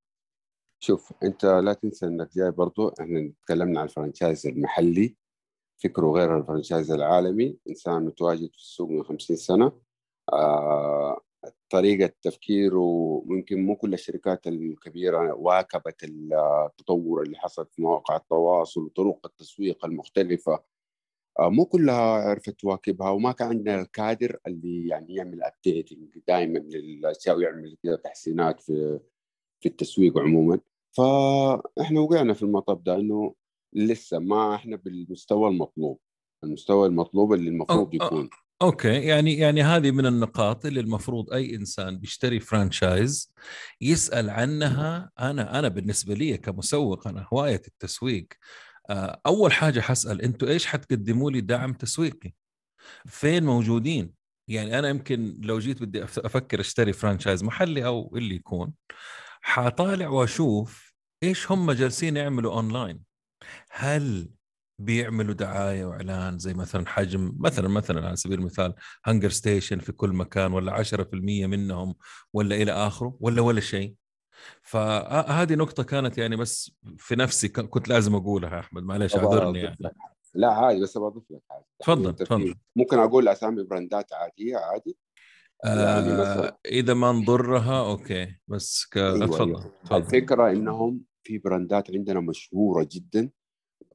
شوف 0.80 1.12
أنت 1.22 1.44
لا 1.44 1.72
تنسى 1.72 2.06
إنك 2.06 2.34
جاي 2.34 2.50
برضو 2.50 2.88
إحنا 2.88 3.32
تكلمنا 3.42 3.80
عن 3.80 3.86
ال 3.86 3.92
franchise 3.92 4.46
المحلي. 4.46 5.16
فكره 5.82 6.06
غير 6.06 6.38
ال 6.38 6.44
franchise 6.44 6.90
العالمي 6.90 7.58
إنسان 7.68 8.04
متواجد 8.04 8.50
في 8.52 8.56
السوق 8.58 8.90
من 8.90 9.02
50 9.04 9.36
سنة. 9.36 9.72
آه 10.32 11.20
طريقة 11.70 12.12
تفكيره 12.22 13.22
ممكن 13.26 13.62
مو 13.66 13.76
كل 13.76 13.94
الشركات 13.94 14.46
الكبيرة 14.46 15.34
واكبت 15.34 16.04
التطور 16.04 17.22
اللي 17.22 17.36
حصل 17.38 17.66
في 17.66 17.82
مواقع 17.82 18.16
التواصل 18.16 18.80
وطرق 18.84 19.26
التسويق 19.26 19.84
المختلفة. 19.84 20.64
آه 21.38 21.48
مو 21.48 21.64
كلها 21.64 21.96
عرفت 22.00 22.50
تواكبها 22.60 23.10
وما 23.10 23.32
كان 23.32 23.48
عندنا 23.48 23.80
الكادر 23.80 24.38
اللي 24.46 24.88
يعني 24.88 25.14
يعمل 25.14 25.42
ابديتنج 25.42 26.18
دائما 26.28 26.58
للأشياء 26.58 27.36
ويعمل 27.36 27.76
كذا 27.82 27.96
تحسينات 27.96 28.60
في 28.60 29.00
في 29.60 29.68
التسويق 29.68 30.18
عموما. 30.18 30.58
فإحنا 30.92 32.00
وقعنا 32.00 32.34
في 32.34 32.42
المطب 32.42 32.84
ده 32.84 32.96
إنه 32.96 33.34
لسه 33.72 34.18
ما 34.18 34.54
إحنا 34.54 34.76
بالمستوى 34.76 35.50
المطلوب 35.50 35.98
المستوى 36.44 36.88
المطلوب 36.88 37.32
اللي 37.32 37.50
المفروض 37.50 37.94
يكون. 37.94 38.30
okay 38.62 38.88
يعني 38.88 39.34
يعني 39.34 39.62
هذه 39.62 39.90
من 39.90 40.06
النقاط 40.06 40.66
اللي 40.66 40.80
المفروض 40.80 41.32
أي 41.32 41.54
إنسان 41.54 41.98
بيشتري 41.98 42.40
franchise 42.40 43.34
يسأل 43.80 44.30
عنها. 44.30 45.10
أنا 45.20 45.58
أنا 45.58 45.68
بالنسبة 45.68 46.14
لي 46.14 46.36
كمسوق 46.36 47.08
أنا 47.08 47.26
هواية 47.32 47.62
التسويق 47.68 48.28
آه، 48.90 49.20
أول 49.26 49.52
حاجة 49.52 49.80
حسأل 49.80 50.22
أنتوا 50.22 50.48
إيش 50.48 50.66
حتقدموا 50.66 51.30
لي 51.30 51.40
دعم 51.40 51.72
تسويقي؟ 51.72 52.32
فين 53.06 53.44
موجودين؟ 53.44 54.12
يعني 54.48 54.78
أنا 54.78 54.88
يمكن 54.88 55.40
لو 55.42 55.58
جيت 55.58 55.82
بدي 55.82 56.04
أفكر 56.04 56.60
أشتري 56.60 56.92
franchise 56.92 57.44
محلي 57.44 57.86
أو 57.86 58.16
اللي 58.16 58.34
يكون. 58.34 58.72
حطالع 59.42 60.08
واشوف 60.08 60.94
إيش 61.22 61.52
هم 61.52 61.72
جالسين 61.72 62.16
يعملوا 62.16 62.52
اونلاين 62.54 63.02
هل 63.70 64.30
بيعملوا 64.80 65.34
دعاية 65.34 65.84
وإعلان 65.84 66.38
زي 66.38 66.54
مثلا 66.54 66.86
حجم 66.86 67.34
مثلا 67.38 67.68
مثلا 67.68 68.06
على 68.06 68.16
سبيل 68.16 68.38
المثال 68.38 68.74
هانجر 69.04 69.28
ستيشن 69.30 69.78
في 69.78 69.92
كل 69.92 70.10
مكان 70.12 70.52
ولا 70.52 70.72
10% 70.72 71.46
منهم 71.46 71.94
ولا 72.32 72.56
إلى 72.56 72.72
آخره 72.72 73.16
ولا 73.20 73.42
ولا 73.42 73.60
شيء. 73.60 73.94
فهذه 74.62 75.54
نقطة 75.54 75.82
كانت 75.82 76.18
يعني 76.18 76.36
بس 76.36 76.72
في 76.98 77.16
نفسي 77.16 77.48
كنت 77.48 77.88
لازم 77.88 78.14
أقولها 78.14 78.60
أحمد. 78.60 78.82
معلش 78.82 79.16
أعذرني 79.16 79.58
يعني. 79.58 79.76
لا 80.34 80.48
عادي 80.52 80.80
بس 80.80 80.98
بضيف 80.98 81.22
لك 81.30 81.40
حاجة. 81.50 81.64
تفضل، 81.78 82.08
أنت 82.08 82.18
في- 82.18 82.24
تفضل. 82.24 82.54
ممكن 82.76 82.98
أقول 82.98 83.28
أسامي 83.28 83.64
براندات 83.64 84.12
عادي 84.12 84.56
عادي. 84.56 84.90
يعني 84.90 84.96
آه 85.64 86.58
إذا 86.66 86.94
ما 86.94 87.12
نضرها 87.12 87.90
okay. 87.90 88.26
بس 88.48 88.86
ك... 88.86 88.96
أيوة، 88.96 89.26
تفضل 89.26 89.46
أيوة. 89.46 89.60
تفضل 89.84 89.96
الفكرة 89.96 90.50
إنهم 90.50 91.04
في 91.22 91.38
براندات 91.38 91.90
عندنا 91.90 92.20
مشهورة 92.20 92.88
جدا. 92.92 93.30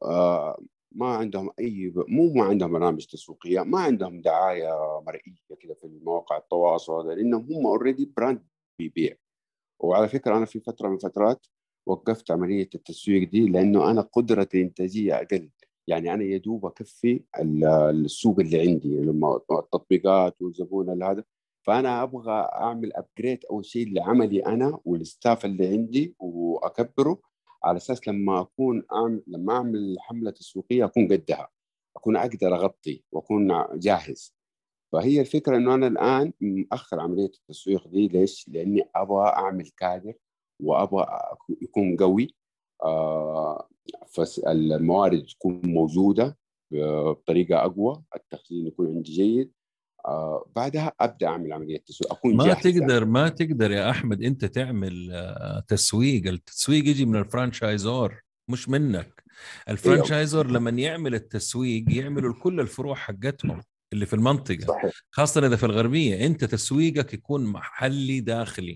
آه 0.03 0.61
ما 0.91 1.07
عندهم 1.07 1.49
أي. 1.59 1.93
مو 1.95 2.33
ما 2.33 2.43
عندهم 2.43 2.71
برامج 2.71 3.05
تسويقية 3.05 3.59
ما 3.61 3.79
عندهم 3.79 4.21
دعاية 4.21 5.01
مرئية 5.07 5.35
كده 5.59 5.73
في 5.73 5.99
مواقع 6.03 6.37
التواصل 6.37 6.93
هذا 6.93 7.15
لأنهم 7.15 7.41
هم 7.53 7.67
already 7.67 8.11
brand 8.17 8.47
بيبيع. 8.79 9.15
وعلى 9.79 10.07
فكرة 10.07 10.37
أنا 10.37 10.45
في 10.45 10.59
فترة 10.59 10.89
من 10.89 10.97
فترات 10.97 11.45
وقفت 11.87 12.31
عملية 12.31 12.69
التسويق 12.75 13.29
دي 13.29 13.47
لأنه 13.47 13.91
أنا 13.91 14.01
قدرتي 14.01 14.57
الإنتاجية 14.57 15.15
أقل. 15.15 15.49
يعني 15.87 16.13
أنا 16.13 16.23
يدوب 16.23 16.65
أكفي 16.65 17.23
ال- 17.39 17.65
السوق 17.65 18.39
اللي 18.39 18.59
عندي 18.61 18.95
لما 19.01 19.35
التطبيقات 19.51 20.41
والزبون 20.41 21.03
هذا. 21.03 21.23
فأنا 21.63 22.03
أبغى 22.03 22.31
أعمل 22.53 22.93
upgrade 22.93 23.45
اول 23.51 23.65
شيء 23.65 23.93
لعملي 23.93 24.45
أنا 24.45 24.79
وال 24.85 25.03
staff 25.03 25.45
اللي 25.45 25.67
عندي 25.67 26.15
وأكبره 26.19 27.19
على 27.63 27.77
أساس 27.77 28.07
لما 28.07 28.41
أكون 28.41 28.83
أعمل 28.93 29.23
لما 29.27 29.53
أعمل 29.53 29.95
حملة 29.99 30.31
تسويقية 30.31 30.85
أكون 30.85 31.07
قدها 31.07 31.49
أكون 31.95 32.15
أقدر 32.17 32.55
أغطي 32.55 33.03
وأكون 33.11 33.65
جاهز 33.73 34.33
فهي 34.93 35.21
الفكرة 35.21 35.57
إنه 35.57 35.73
أنا 35.75 35.87
الآن 35.87 36.33
مأخر 36.41 36.99
عملية 36.99 37.25
التسويق 37.25 37.87
دي 37.87 38.07
ليش؟ 38.07 38.49
لأني 38.49 38.83
أبغى 38.95 39.27
أعمل 39.27 39.69
كادر 39.77 40.13
وأبغى 40.59 41.07
يكون 41.61 41.97
قوي 41.97 42.35
آه 42.83 43.67
فالموارد 44.07 45.25
تكون 45.25 45.61
موجودة 45.63 46.37
بطريقة 46.71 47.65
أقوى 47.65 48.03
التخزين 48.15 48.67
يكون 48.67 48.87
عندي 48.87 49.11
جيد 49.11 49.51
آه 50.05 50.45
بعدها 50.55 50.93
أبدأ 51.01 51.27
أعمل 51.27 51.53
عملية 51.53 51.77
تسويق 51.77 52.13
أكون 52.13 52.35
ما 52.35 52.45
جاهز 52.45 52.57
تقدر 52.63 53.05
ما 53.05 53.29
تقدر 53.29 53.71
يا 53.71 53.89
أحمد 53.89 54.23
أنت 54.23 54.45
تعمل 54.45 55.09
آه، 55.13 55.63
تسويق 55.67 56.27
التسويق 56.27 56.87
يجي 56.87 57.05
من 57.05 57.15
ال 57.15 57.25
franchisor 57.25 58.21
مش 58.49 58.69
منك. 58.69 59.23
ال 59.69 59.76
franchisor 59.76 60.47
لما 60.51 60.69
يعمل 60.71 61.15
التسويق 61.15 61.85
يعملوا 61.87 62.33
لكل 62.33 62.59
الفروع 62.59 62.95
حقتهم. 62.95 63.61
اللي 63.93 64.05
في 64.05 64.13
المنطقة 64.13 64.65
صحيح. 64.67 64.91
خاصة 65.11 65.47
إذا 65.47 65.55
في 65.55 65.65
الغربية 65.65 66.25
أنت 66.25 66.45
تسويقك 66.45 67.13
يكون 67.13 67.45
محلي 67.45 68.19
داخلي. 68.19 68.75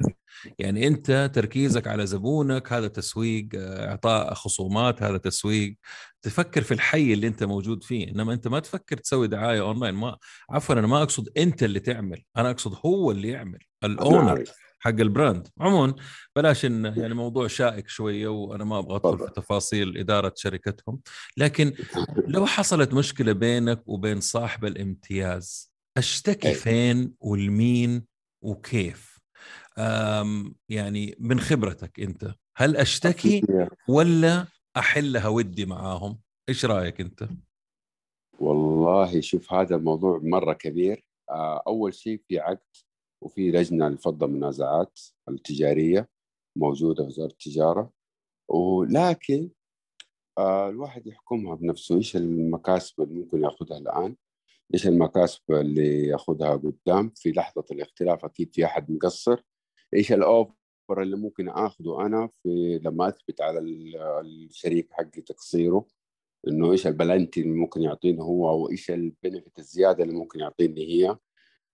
يعني 0.60 0.88
أنت 0.88 1.32
تركيزك 1.34 1.88
على 1.88 2.06
زبونك 2.06 2.74
هذا 2.74 2.88
تسويق 2.88 3.48
آه، 3.56 3.90
إعطاء 3.90 4.34
خصومات 4.34 5.04
هذا 5.04 5.18
تسويق. 5.18 5.78
تفكر 6.22 6.62
في 6.62 6.74
الحي 6.74 7.14
اللي 7.14 7.28
أنت 7.28 7.44
موجود 7.44 7.84
فيه. 7.84 8.12
إنما 8.12 8.34
أنت 8.34 8.48
ما 8.48 8.60
تفكر 8.60 8.98
تسوي 8.98 9.28
دعاية 9.28 9.62
اونلاين 9.62 9.96
ما 9.96 10.18
عفوا 10.50 10.76
أنا 10.76 10.88
ما 10.88 11.04
أقصد 11.04 11.30
أنت 11.38 11.64
اللي 11.64 11.80
تعمل 11.80 12.24
أنا 12.38 12.50
أقصد 12.50 12.78
هو 12.86 13.12
اللي 13.12 13.28
يعمل 13.28 13.60
ال 13.84 13.94
owner 13.94 14.44
حق 14.80 14.90
ال 15.00 15.07
brand. 15.07 15.48
عموما 15.60 15.96
بلاش 16.36 16.66
إن 16.66 16.86
يعني 16.86 17.14
موضوع 17.14 17.48
شائك 17.48 17.88
شوية 17.88 18.28
وأنا 18.28 18.64
ما 18.64 18.80
أبغى 18.80 18.96
ادخل 18.96 19.20
في 19.20 19.32
تفاصيل 19.34 19.98
إدارة 19.98 20.34
شركتهم 20.36 21.00
لكن 21.38 21.74
لو 22.34 22.46
حصلت 22.46 22.94
مشكلة 22.94 23.32
بينك 23.32 23.84
وبين 23.88 24.22
صاحب 24.22 24.66
الامتياز 24.66 25.74
أشتكي 25.98 26.54
فين 26.54 27.14
والمين 27.20 28.06
وكيف؟ 28.42 29.18
يعني 30.70 31.16
من 31.20 31.40
خبرتك 31.40 32.00
أنت 32.00 32.34
هل 32.58 32.78
أشتكي 32.78 33.42
ولا 33.90 34.48
أحلها 34.78 35.28
ودي 35.28 35.66
معاهم؟ 35.66 36.20
إيش 36.50 36.66
رأيك 36.66 37.02
أنت؟ 37.02 37.30
والله 38.40 39.22
شوف 39.22 39.54
هذا 39.54 39.76
الموضوع 39.76 40.20
مرة 40.24 40.54
كبير. 40.54 41.06
آه، 41.30 41.64
أول 41.68 41.94
شيء 41.94 42.22
في 42.28 42.40
عقد. 42.40 42.60
وفي 43.22 43.52
لجنة 43.52 43.90
لفض 43.90 44.24
المنازعات 44.24 45.00
التجارية 45.30 46.10
موجودة 46.58 47.04
في 47.04 47.10
وزارة 47.10 47.32
التجارة. 47.32 47.92
ولكن 48.50 49.50
آه، 50.38 50.70
الواحد 50.70 51.08
يحكمها 51.08 51.56
بنفسه. 51.56 51.96
إيش 51.96 52.16
المكاسب 52.16 53.02
اللي 53.02 53.14
ممكن 53.20 53.44
يأخذها 53.44 53.78
الآن؟ 53.78 54.16
إيش 54.74 54.88
المكاسب 54.88 55.42
اللي 55.52 56.08
يأخذها 56.08 56.56
قدام؟ 56.56 57.12
في 57.16 57.32
لحظة 57.32 57.66
الاختلاف 57.72 58.26
أكيد 58.26 58.54
في 58.56 58.66
أحد 58.66 58.92
مقصر. 58.92 59.44
إيش 59.94 60.12
الأوفر 60.14 60.56
اللي 61.02 61.18
ممكن 61.18 61.50
أخذه 61.50 62.06
أنا 62.06 62.30
في 62.44 62.80
لما 62.84 63.08
أثبت 63.08 63.42
على 63.42 63.60
الشريك 64.22 64.94
حقي 64.94 65.22
تقصيره؟ 65.22 65.86
إنه 66.48 66.72
إيش 66.72 66.88
البلنتي 66.88 67.42
اللي 67.42 67.54
ممكن 67.54 67.82
يعطيني 67.82 68.22
هو؟ 68.22 68.50
أو 68.50 68.70
إيش 68.70 68.92
البنفيت 68.92 69.60
الزيادة 69.60 70.04
اللي 70.04 70.16
ممكن 70.16 70.40
يعطيني 70.40 70.82
هي؟ 70.82 71.18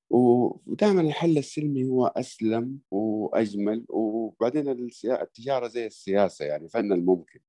ودائما 0.10 1.02
الحل 1.02 1.38
السلمي 1.38 1.86
هو 1.86 2.08
أسلم 2.08 2.80
وأجمل 2.92 3.86
وبعدين 3.90 4.70
التجارة 5.06 5.68
زي 5.68 5.86
السياسة 5.86 6.46
يعني 6.46 6.70
فن 6.70 6.92
الممكن. 6.94 7.40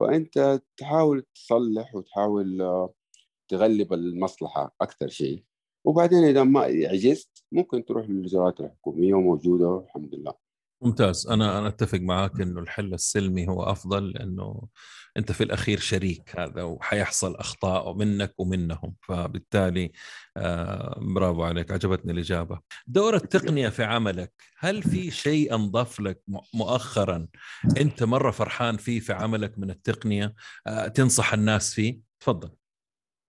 فأنت 0.00 0.60
تحاول 0.76 1.24
تصلح 1.34 1.94
وتحاول 1.94 2.88
تغلب 3.48 3.92
المصلحة 3.92 4.74
أكثر 4.80 5.08
شيء. 5.08 5.44
وبعدين 5.84 6.24
إذا 6.24 6.44
ما 6.44 6.60
عجزت 6.60 7.44
ممكن 7.52 7.84
تروح 7.84 8.10
للاجراءات 8.10 8.60
الحكومية 8.60 9.14
وموجودة 9.14 9.68
والحمد 9.68 10.14
لله. 10.14 10.45
ممتاز. 10.86 11.26
أنا 11.26 11.58
أنا 11.58 11.68
أتفق 11.68 11.98
معاك 11.98 12.40
إنه 12.40 12.60
الحل 12.60 12.94
السلمي 12.94 13.48
هو 13.48 13.62
أفضل 13.62 14.10
لأنه 14.10 14.68
أنت 15.16 15.32
في 15.32 15.44
الأخير 15.44 15.78
شريك 15.78 16.38
هذا 16.38 16.62
وحيحصل 16.62 17.36
أخطاء 17.36 17.94
منك 17.94 18.34
ومنهم. 18.38 18.94
فبالتالي 19.02 19.92
آه 20.36 20.98
برافو 21.02 21.42
عليك 21.42 21.70
عجبتني 21.72 22.12
الإجابة. 22.12 22.60
دور 22.86 23.16
التقنية 23.16 23.68
في 23.68 23.84
عملك 23.84 24.32
هل 24.58 24.82
في 24.82 25.10
شيء 25.10 25.54
أنضاف 25.54 26.00
لك 26.00 26.22
مؤخرا 26.54 27.26
أنت 27.80 28.02
مرة 28.02 28.30
فرحان 28.30 28.76
فيه 28.76 29.00
في 29.00 29.12
عملك 29.12 29.58
من 29.58 29.70
التقنية؟ 29.70 30.34
آه 30.66 30.88
تنصح 30.88 31.32
الناس 31.32 31.74
فيه؟ 31.74 32.00
تفضل. 32.20 32.50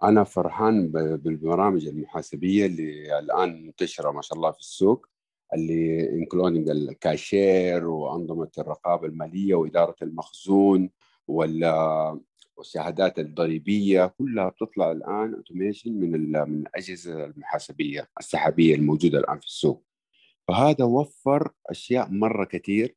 أنا 0.03 0.23
فرحان 0.23 0.91
بالبرامج 0.91 1.87
المحاسبية 1.87 2.65
اللي 2.65 3.19
الآن 3.19 3.65
منتشرة 3.65 4.11
ما 4.11 4.21
شاء 4.21 4.37
الله 4.37 4.51
في 4.51 4.59
السوق. 4.59 5.07
اللي 5.53 6.09
including 6.09 6.69
الكاشير 6.69 7.87
وأنظمة 7.87 8.49
الرقابة 8.57 9.07
المالية 9.07 9.55
وإدارة 9.55 9.95
المخزون 10.01 10.89
والشهادات 11.27 13.19
الضريبية 13.19 14.05
كلها 14.17 14.49
بتطلع 14.49 14.91
الآن 14.91 15.33
automation 15.33 15.93
من 15.93 16.11
من 16.11 16.67
الأجهزة 16.67 17.25
المحاسبية 17.25 18.09
السحابية 18.19 18.75
الموجودة 18.75 19.19
الآن 19.19 19.39
في 19.39 19.45
السوق. 19.45 19.83
فهذا 20.47 20.85
وفر 20.85 21.51
أشياء 21.69 22.09
مرة 22.11 22.45
كثير. 22.45 22.95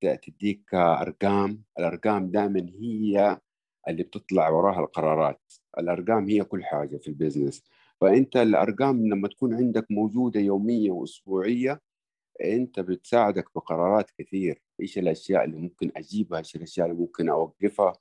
تديك 0.00 0.74
أرقام. 0.74 1.62
الأرقام 1.78 2.30
دائما 2.30 2.66
هي 2.80 3.38
اللي 3.88 4.02
بتطلع 4.02 4.48
وراها 4.48 4.80
القرارات. 4.80 5.52
الأرقام 5.78 6.28
هي 6.28 6.44
كل 6.44 6.64
حاجة 6.64 6.96
في 6.96 7.08
ال 7.08 7.13
business. 7.13 7.62
فأنت 8.00 8.36
الأرقام 8.36 9.06
لما 9.08 9.28
تكون 9.28 9.54
عندك 9.54 9.86
موجودة 9.90 10.40
يومية 10.40 10.90
وأسبوعية 10.90 11.80
أنت 12.44 12.80
بتساعدك 12.80 13.44
بقرارات 13.54 14.10
كثير. 14.18 14.62
إيش 14.80 14.98
الأشياء 14.98 15.44
اللي 15.44 15.56
ممكن 15.56 15.92
أجيبها؟ 15.96 16.38
إيش 16.38 16.56
الأشياء 16.56 16.86
اللي 16.86 16.98
ممكن 16.98 17.28
أوقفها؟ 17.28 17.92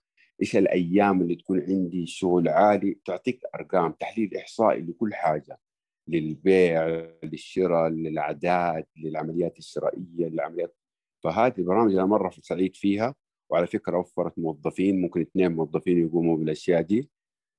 إيش 0.41 0.55
الأيام 0.57 1.21
اللي 1.21 1.35
تكون 1.35 1.61
عندي 1.61 2.05
شغل 2.05 2.47
عالي؟ 2.49 2.99
تعطيك 3.05 3.41
أرقام 3.55 3.91
تحليل 3.91 4.37
إحصائي 4.37 4.81
لكل 4.81 5.13
حاجة. 5.13 5.59
للبيع 6.07 6.87
للشراء 7.23 7.89
للأعداد 7.89 8.85
للعمليات 8.97 9.57
الشرائية 9.57 10.03
للعمليات. 10.27 10.75
فهذه 11.23 11.53
البرامج 11.57 11.93
أنا 11.93 12.05
مرة 12.05 12.29
سعيد 12.41 12.75
فيها 12.75 13.15
وعلى 13.49 13.67
فكرة 13.67 13.97
وفرت 13.97 14.39
موظفين 14.39 15.01
ممكن 15.01 15.21
اثنين 15.21 15.51
موظفين 15.51 15.97
يقوموا 16.07 16.37
بالأشياء 16.37 16.81
دي. 16.81 17.09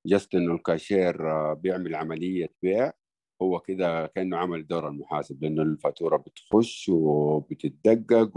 just 0.07 0.35
إنه 0.35 0.55
الكاشير 0.55 1.31
آه، 1.31 1.55
بيعمل 1.55 1.95
عملية 1.95 2.51
بيع 2.63 2.93
هو 3.43 3.61
كده 3.61 4.07
كأنه 4.07 4.37
عمل 4.37 4.67
دور 4.67 4.89
المحاسب 4.89 5.43
لأنه 5.45 5.63
الفاتورة 5.63 6.17
بتخش 6.17 6.89
وبتتدقق 6.89 8.33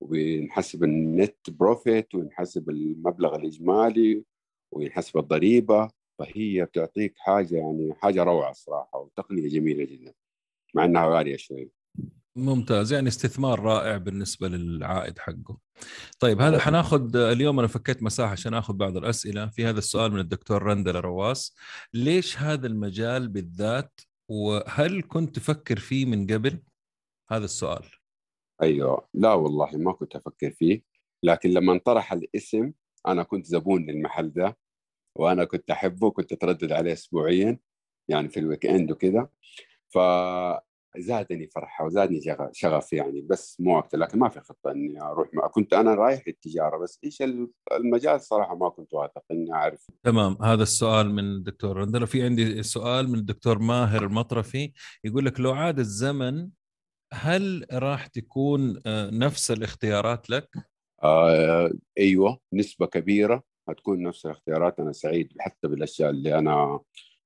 وبينحسب 0.00 0.84
ال 0.84 1.00
net 1.00 1.50
profit 1.50 2.14
وينحسب 2.14 2.70
المبلغ 2.70 3.36
الإجمالي 3.36 4.24
وينحسب 4.72 5.18
الضريبة. 5.18 5.88
فهي 6.18 6.64
بتعطيك 6.64 7.14
حاجة 7.18 7.56
يعني 7.56 7.94
حاجة 7.94 8.22
روعة 8.22 8.52
صراحة 8.52 8.98
وتقنية 8.98 9.48
جميلة 9.48 9.84
جدا 9.84 10.14
مع 10.74 10.84
إنها 10.84 11.06
غالية 11.08 11.36
شوي. 11.36 11.70
ممتاز 12.36 12.92
يعني 12.92 13.08
استثمار 13.08 13.60
رائع 13.60 13.96
بالنسبة 13.96 14.48
للعائد 14.48 15.18
حقه. 15.18 15.58
طيب 16.20 16.40
هذا 16.40 16.58
حناخذ 16.58 17.16
اليوم 17.16 17.58
أنا 17.58 17.68
فكيت 17.68 18.02
مساحة 18.02 18.32
عشان 18.32 18.54
آخذ 18.54 18.74
بعض 18.74 18.96
الأسئلة. 18.96 19.46
في 19.46 19.66
هذا 19.66 19.78
السؤال 19.78 20.12
من 20.12 20.20
الدكتور 20.20 20.62
رندل 20.62 20.96
رواس 21.00 21.56
ليش 21.94 22.38
هذا 22.38 22.66
المجال 22.66 23.28
بالذات؟ 23.28 24.00
وهل 24.28 25.02
كنت 25.02 25.36
تفكر 25.36 25.78
فيه 25.78 26.06
من 26.06 26.26
قبل؟ 26.26 26.62
هذا 27.30 27.44
السؤال. 27.44 27.84
أيوه. 28.62 29.08
لا 29.14 29.32
والله 29.32 29.70
ما 29.76 29.92
كنت 29.92 30.16
أفكر 30.16 30.50
فيه. 30.50 30.82
لكن 31.22 31.50
لما 31.50 31.72
انطرح 31.72 32.12
الاسم 32.12 32.72
أنا 33.06 33.22
كنت 33.22 33.46
زبون 33.46 33.86
للمحل 33.86 34.32
ده 34.32 34.56
وأنا 35.16 35.44
كنت 35.44 35.70
أحبه 35.70 36.10
كنت 36.10 36.32
أتردد 36.32 36.72
عليه 36.72 36.92
اسبوعيا 36.92 37.58
يعني 38.08 38.28
في 38.28 38.40
ال 38.40 38.66
weekend 38.66 38.90
وكذا. 38.92 39.28
ف 39.88 39.98
زادني 40.98 41.46
فرحة 41.46 41.84
وزادني 41.84 42.20
شغف 42.52 42.92
يعني 42.92 43.20
بس 43.20 43.60
مو 43.60 43.78
أكثر 43.78 43.98
لكن 43.98 44.18
ما 44.18 44.28
في 44.28 44.40
خطة 44.40 44.70
إني 44.70 45.02
أروح 45.02 45.28
ما 45.34 45.48
كنت 45.48 45.72
أنا 45.74 45.94
رايح 45.94 46.28
للتجارة 46.28 46.78
بس 46.78 47.00
إيش 47.04 47.22
المجال 47.72 48.20
صراحة 48.20 48.54
ما 48.54 48.68
كنت 48.68 48.94
واثق 48.94 49.22
إني 49.30 49.52
أعرف. 49.52 49.86
تمام 50.02 50.36
هذا 50.42 50.62
السؤال 50.62 51.10
من 51.10 51.24
الدكتور. 51.24 51.76
رندل 51.76 52.06
في 52.06 52.22
عندي 52.22 52.62
سؤال 52.62 53.08
من 53.08 53.18
الدكتور 53.18 53.58
ماهر 53.58 54.02
المطرفي 54.04 54.72
يقول 55.04 55.26
لك 55.26 55.40
لو 55.40 55.52
عاد 55.52 55.78
الزمن 55.78 56.48
هل 57.12 57.66
راح 57.72 58.06
تكون 58.06 58.80
آه، 58.86 59.10
نفس 59.10 59.50
الاختيارات 59.50 60.30
لك؟ 60.30 60.48
آه 61.02 61.70
أيوه 61.98 62.38
نسبة 62.52 62.86
كبيرة 62.86 63.42
هتكون 63.68 64.02
نفس 64.02 64.26
الاختيارات. 64.26 64.80
أنا 64.80 64.92
سعيد 64.92 65.32
حتى 65.38 65.68
بالأشياء 65.68 66.10
اللي 66.10 66.38
أنا 66.38 66.80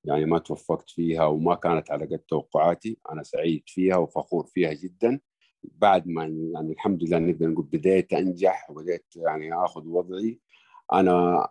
يعني 0.09 0.25
ما 0.25 0.39
توفقت 0.39 0.91
فيها 0.91 1.25
وما 1.25 1.55
كانت 1.55 1.91
على 1.91 2.07
قد 2.07 2.19
توقعاتي 2.19 2.99
أنا 3.13 3.23
سعيد 3.23 3.63
فيها 3.67 3.97
وفخور 3.97 4.47
فيها 4.47 4.73
جدا 4.73 5.21
بعد 5.63 6.09
ما 6.09 6.23
يعني 6.25 6.73
الحمد 6.73 7.05
لله 7.05 7.19
نقدر 7.19 7.49
نقول 7.49 7.65
بديت 7.65 8.13
أنجح 8.13 8.71
وبديت 8.71 9.07
يعني 9.17 9.55
آخذ 9.55 9.87
وضعي 9.87 10.41
أنا 10.93 11.49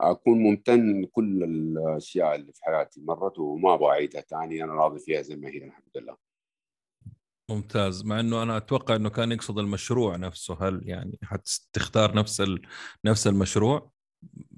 أكون 0.00 0.38
ممتن 0.38 1.02
لكل 1.02 1.44
الأشياء 1.44 2.34
اللي 2.34 2.52
في 2.52 2.64
حياتي 2.64 3.00
مرت 3.00 3.38
وما 3.38 3.74
أبغى 3.74 3.90
أعيدها 3.90 4.20
ثاني 4.20 4.64
أنا 4.64 4.72
راضي 4.72 5.00
فيها 5.00 5.22
زي 5.22 5.36
ما 5.36 5.48
هي 5.48 5.64
الحمد 5.64 5.90
لله 5.96 6.16
ممتاز 7.50 8.04
مع 8.04 8.20
إنه 8.20 8.42
أنا 8.42 8.56
أتوقع 8.56 8.96
إنه 8.96 9.10
كان 9.10 9.32
يقصد 9.32 9.58
المشروع 9.58 10.16
نفسه 10.16 10.68
هل 10.68 10.80
يعني 10.84 11.18
حتختار 11.22 12.14
نفس 12.16 12.42
نفس 13.04 13.26
المشروع 13.26 13.90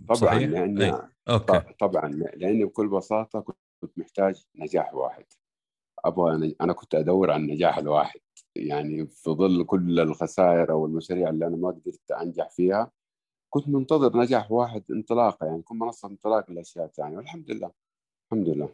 طبعا 0.08 0.16
صحيح؟ 0.16 0.48
لأن 0.48 0.82
أي. 0.82 1.15
أوكي. 1.28 1.62
طبعا 1.80 2.08
لأني 2.08 2.64
بكل 2.64 2.88
بساطة 2.88 3.40
كنت 3.40 3.98
محتاج 3.98 4.44
نجاح 4.56 4.94
واحد. 4.94 5.24
أبغى 6.04 6.54
أنا 6.60 6.72
كنت 6.72 6.94
أدور 6.94 7.30
عن 7.30 7.40
النجاح 7.40 7.78
الواحد. 7.78 8.20
يعني 8.56 9.06
في 9.06 9.30
ظل 9.30 9.64
كل 9.64 10.00
الخسائر 10.00 10.72
أو 10.72 10.86
المشاريع 10.86 11.30
اللي 11.30 11.46
أنا 11.46 11.56
ما 11.56 11.68
قدرت 11.68 12.10
أنجح 12.10 12.50
فيها 12.50 12.90
كنت 13.50 13.68
منتظر 13.68 14.16
نجاح 14.16 14.52
واحد 14.52 14.84
انطلاقه 14.90 15.46
يعني 15.46 15.62
كنت 15.62 15.82
منصة 15.82 16.08
انطلاق 16.08 16.50
للاشياء 16.50 16.84
الثانية. 16.86 17.16
والحمد 17.16 17.50
لله. 17.50 17.70
الحمد 18.32 18.48
لله. 18.48 18.68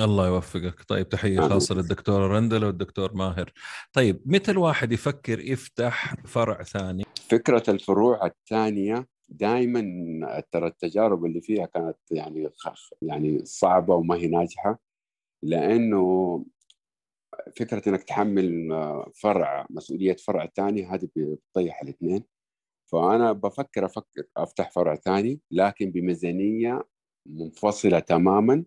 الله 0.00 0.26
يوفقك. 0.26 0.84
طيب 0.88 1.08
تحية 1.08 1.38
آمين. 1.38 1.50
خاصة 1.50 1.74
للدكتور 1.74 2.20
رندل 2.20 2.64
والدكتور 2.64 3.14
ماهر. 3.14 3.52
طيب 3.92 4.22
متى 4.26 4.50
الواحد 4.50 4.92
يفكر 4.92 5.40
يفتح 5.40 6.14
فرع 6.26 6.62
ثاني؟ 6.62 7.04
فكرة 7.28 7.62
الفروع 7.68 8.26
الثانية 8.26 9.08
دائما 9.28 10.40
ترى 10.52 10.66
التجارب 10.66 11.24
اللي 11.24 11.40
فيها 11.40 11.66
كانت 11.66 11.96
يعني 12.10 12.50
يعني 13.02 13.44
صعبة 13.44 13.94
وما 13.94 14.16
هي 14.16 14.26
ناجحة 14.26 14.78
لأنه 15.42 16.44
فكرة 17.56 17.88
إنك 17.88 18.02
تحمل 18.02 18.68
فرع 19.14 19.66
مسؤولية 19.70 20.16
فرع 20.16 20.46
ثاني 20.46 20.86
هذه 20.86 21.08
بتطيح 21.16 21.82
الاثنين. 21.82 22.24
فأنا 22.92 23.32
بفكر 23.32 23.86
أفكر 23.86 24.24
أفتح 24.36 24.70
فرع 24.70 24.94
ثاني 24.94 25.40
لكن 25.50 25.90
بميزانية 25.90 26.82
منفصلة 27.26 27.98
تماما 27.98 28.64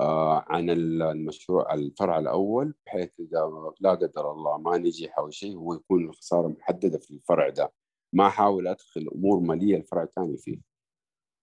آه، 0.00 0.44
عن 0.48 0.70
المشروع 0.70 1.74
الفرع 1.74 2.18
الأول 2.18 2.74
بحيث 2.86 3.10
إذا 3.20 3.50
لا 3.80 3.90
قدر 3.90 4.32
الله 4.32 4.58
ما 4.58 4.78
نجح 4.78 5.18
أو 5.18 5.30
شيء 5.30 5.56
هو 5.56 5.74
يكون 5.74 6.04
الخسارة 6.04 6.48
محددة 6.48 6.98
في 6.98 7.10
الفرع 7.10 7.48
ده. 7.48 7.72
ما 8.12 8.26
أحاول 8.26 8.68
أدخل 8.68 9.08
أمور 9.14 9.40
مالية 9.40 9.76
الفرع 9.76 10.02
الثاني 10.02 10.36
فيه. 10.38 10.58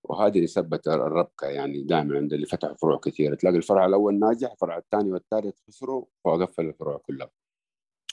وهذه 0.04 0.36
اللي 0.36 0.48
سبت 0.48 0.88
الربكة 0.88 1.48
يعني 1.48 1.84
دائما 1.84 2.18
عند 2.18 2.34
اللي 2.34 2.46
فتحوا 2.46 2.76
فروع 2.76 3.00
كثيرة. 3.00 3.36
تلاقي 3.36 3.58
الفرع 3.58 3.86
الأول 3.86 4.20
ناجح 4.20 4.52
الفرع 4.52 4.78
الثاني 4.78 5.12
والثالث 5.12 5.56
خسروا 5.68 6.06
فقفل 6.26 6.66
الفروع 6.66 6.98
كلها. 6.98 7.30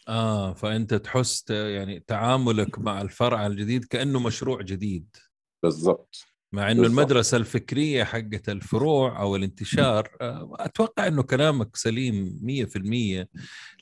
آه 0.08 0.52
فأنت 0.52 0.94
تحس 0.94 1.50
يعني 1.50 2.00
تعاملك 2.00 2.78
مع 2.78 3.00
الفرع 3.00 3.46
الجديد 3.46 3.84
كأنه 3.84 4.20
مشروع 4.20 4.62
جديد. 4.62 5.16
بالضبط. 5.62 6.24
مع 6.52 6.70
إنه 6.70 6.82
بالضبط. 6.82 6.98
المدرسة 6.98 7.36
الفكرية 7.36 8.04
حقت 8.04 8.48
الفروع 8.48 9.20
أو 9.20 9.36
الانتشار 9.36 10.16
آه، 10.20 10.56
أتوقع 10.60 11.06
إنه 11.06 11.22
كلامك 11.22 11.76
سليم 11.76 12.40
100% 12.42 13.28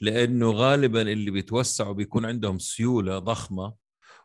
لأنه 0.01 0.51
غالبا 0.51 1.03
اللي 1.03 1.31
بيتوسعوا 1.31 1.93
بيكون 1.93 2.25
عندهم 2.25 2.59
سيولة 2.59 3.18
ضخمة. 3.18 3.82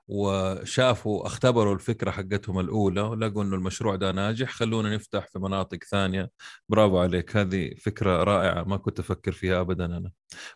وشافوا 0.07 1.27
اختبروا 1.27 1.73
الفكرة 1.73 2.11
حقتهم 2.11 2.59
الأولى 2.59 3.01
ولقوا 3.01 3.43
إنه 3.43 3.55
المشروع 3.55 3.95
ده 3.95 4.11
ناجح 4.11 4.49
خلونا 4.51 4.95
نفتح 4.95 5.27
في 5.27 5.39
مناطق 5.39 5.83
ثانية. 5.83 6.31
برافو 6.69 6.99
عليك 6.99 7.37
هذه 7.37 7.75
فكرة 7.75 8.23
رائعة 8.23 8.63
ما 8.63 8.77
كنت 8.77 8.99
أفكر 8.99 9.31
فيها 9.31 9.61
ابدا 9.61 9.85
أنا. 9.85 10.11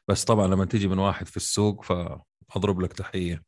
بس 0.07 0.23
طبعا 0.23 0.47
لما 0.47 0.65
تيجي 0.65 0.87
من 0.87 0.99
واحد 0.99 1.27
في 1.27 1.37
السوق 1.37 1.83
فأضرب 1.83 2.81
لك 2.81 2.93
تحية. 2.93 3.43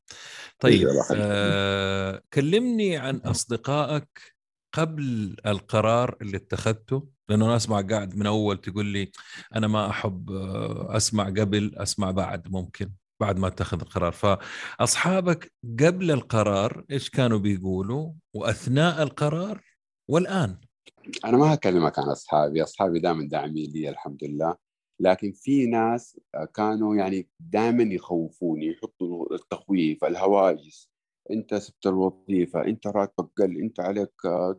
طيب 0.60 0.82
يخليك. 0.82 1.22
آه 1.22 2.22
كلمني 2.34 2.98
عن 2.98 3.16
أصدقائك 3.18 4.34
قبل 4.74 5.36
القرار 5.46 6.18
اللي 6.22 6.38
اتخذته 6.38 7.08
لأنه 7.30 7.46
أنا 7.46 7.56
اسمع 7.56 7.82
قاعد 7.82 8.16
من 8.18 8.26
أول 8.26 8.58
تقول 8.58 8.86
لي 8.86 9.12
أنا 9.56 9.68
ما 9.68 9.90
أحب 9.90 10.32
آه، 10.32 10.98
أسمع 10.98 11.26
قبل 11.26 11.76
أسمع 11.76 12.12
بعد 12.12 12.48
ممكن. 12.52 12.92
بعد 13.20 13.40
ما 13.40 13.48
اتخذ 13.48 13.82
القرار. 13.82 14.12
فأصحابك 14.12 15.52
قبل 15.80 16.12
القرار 16.12 16.86
إيش 16.92 17.10
كانوا 17.10 17.40
بيقولوا؟ 17.40 18.14
وأثناء 18.34 19.04
القرار 19.04 19.62
والآن. 20.08 20.58
أنا 21.26 21.38
ما 21.38 21.54
هكلمك 21.54 22.00
عن 22.00 22.06
أصحابي 22.06 22.64
أصحابي 22.64 23.00
دائما 23.00 23.28
داعمين 23.28 23.72
لي 23.72 23.90
الحمد 23.90 24.24
لله. 24.24 24.56
لكن 25.00 25.32
في 25.32 25.66
ناس 25.66 26.20
كانوا 26.56 26.96
يعني 26.96 27.30
دائما 27.40 27.84
يخوفوني 27.84 28.68
يحطوا 28.68 29.34
التخويف 29.36 30.04
الهواجس. 30.04 30.90
أنت 31.32 31.56
سبت 31.56 31.88
الوظيفة 31.88 32.66
أنت 32.66 32.88
راتبك 32.88 33.42
قل 33.42 33.58
أنت 33.58 33.80
عليك 33.80 34.14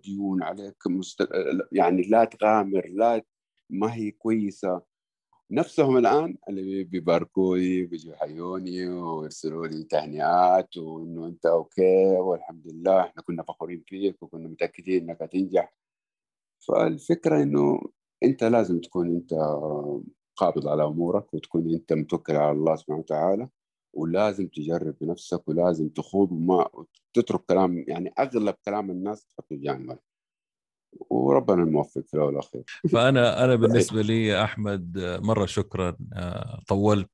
ديون 0.05 0.43
عليك 0.43 0.87
مست... 0.87 1.29
يعني 1.73 2.03
لا 2.03 2.25
تغامر 2.25 2.87
لا 2.95 3.23
ما 3.71 3.95
هي 3.95 4.11
كويسة. 4.11 4.83
نفسهم 5.55 5.97
الآن 5.97 6.37
اللي 6.49 6.85
بيباركوا 6.85 7.57
لي 7.57 7.89
يحيوني 8.07 8.89
ويرسلوا 8.89 9.67
لي 9.67 9.85
تهنئات 9.85 10.77
وإنه 10.77 11.27
أنت 11.27 11.47
أوكي 11.47 12.17
والحمد 12.19 12.67
لله 12.67 13.01
إحنا 13.01 13.23
كنا 13.23 13.43
فخورين 13.43 13.85
فيك 13.87 14.23
وكنا 14.23 14.49
متأكدين 14.49 15.03
إنك 15.11 15.23
هتنجح. 15.23 15.75
فالفكرة 16.69 17.43
إنه 17.43 17.81
أنت 18.23 18.45
لازم 18.45 18.81
تكون 18.81 19.09
أنت 19.09 19.35
قابض 20.37 20.69
على 20.69 20.85
أمورك 20.85 21.35
وتكون 21.35 21.75
أنت 21.75 21.93
متوكل 21.93 22.37
على 22.37 22.51
الله 22.53 22.77
سبحانه 22.77 22.99
وتعالى 22.99 23.49
ولازم 23.93 24.47
تجرب 24.49 24.95
بنفسك 25.01 25.49
ولازم 25.49 25.89
تخوض 25.89 26.33
وما 26.33 26.69
تترك 27.15 27.45
كلام 27.45 27.85
يعني 27.89 28.13
أغلب 28.19 28.55
كلام 28.65 28.91
الناس 28.91 29.25
تحطه 29.27 29.57
جانبا 29.57 29.99
وربنا 31.11 31.63
الموفق 31.63 32.01
في 32.07 32.15
الأول 32.15 32.29
والأخير. 32.35 32.63
فأنا 32.93 33.45
أنا 33.45 33.55
بالنسبة 33.55 34.03
لي 34.03 34.27
يا 34.27 34.45
أحمد 34.45 34.99
مرة 35.23 35.47
شكرا. 35.47 35.97
آه، 36.13 36.61
طولت 36.69 37.11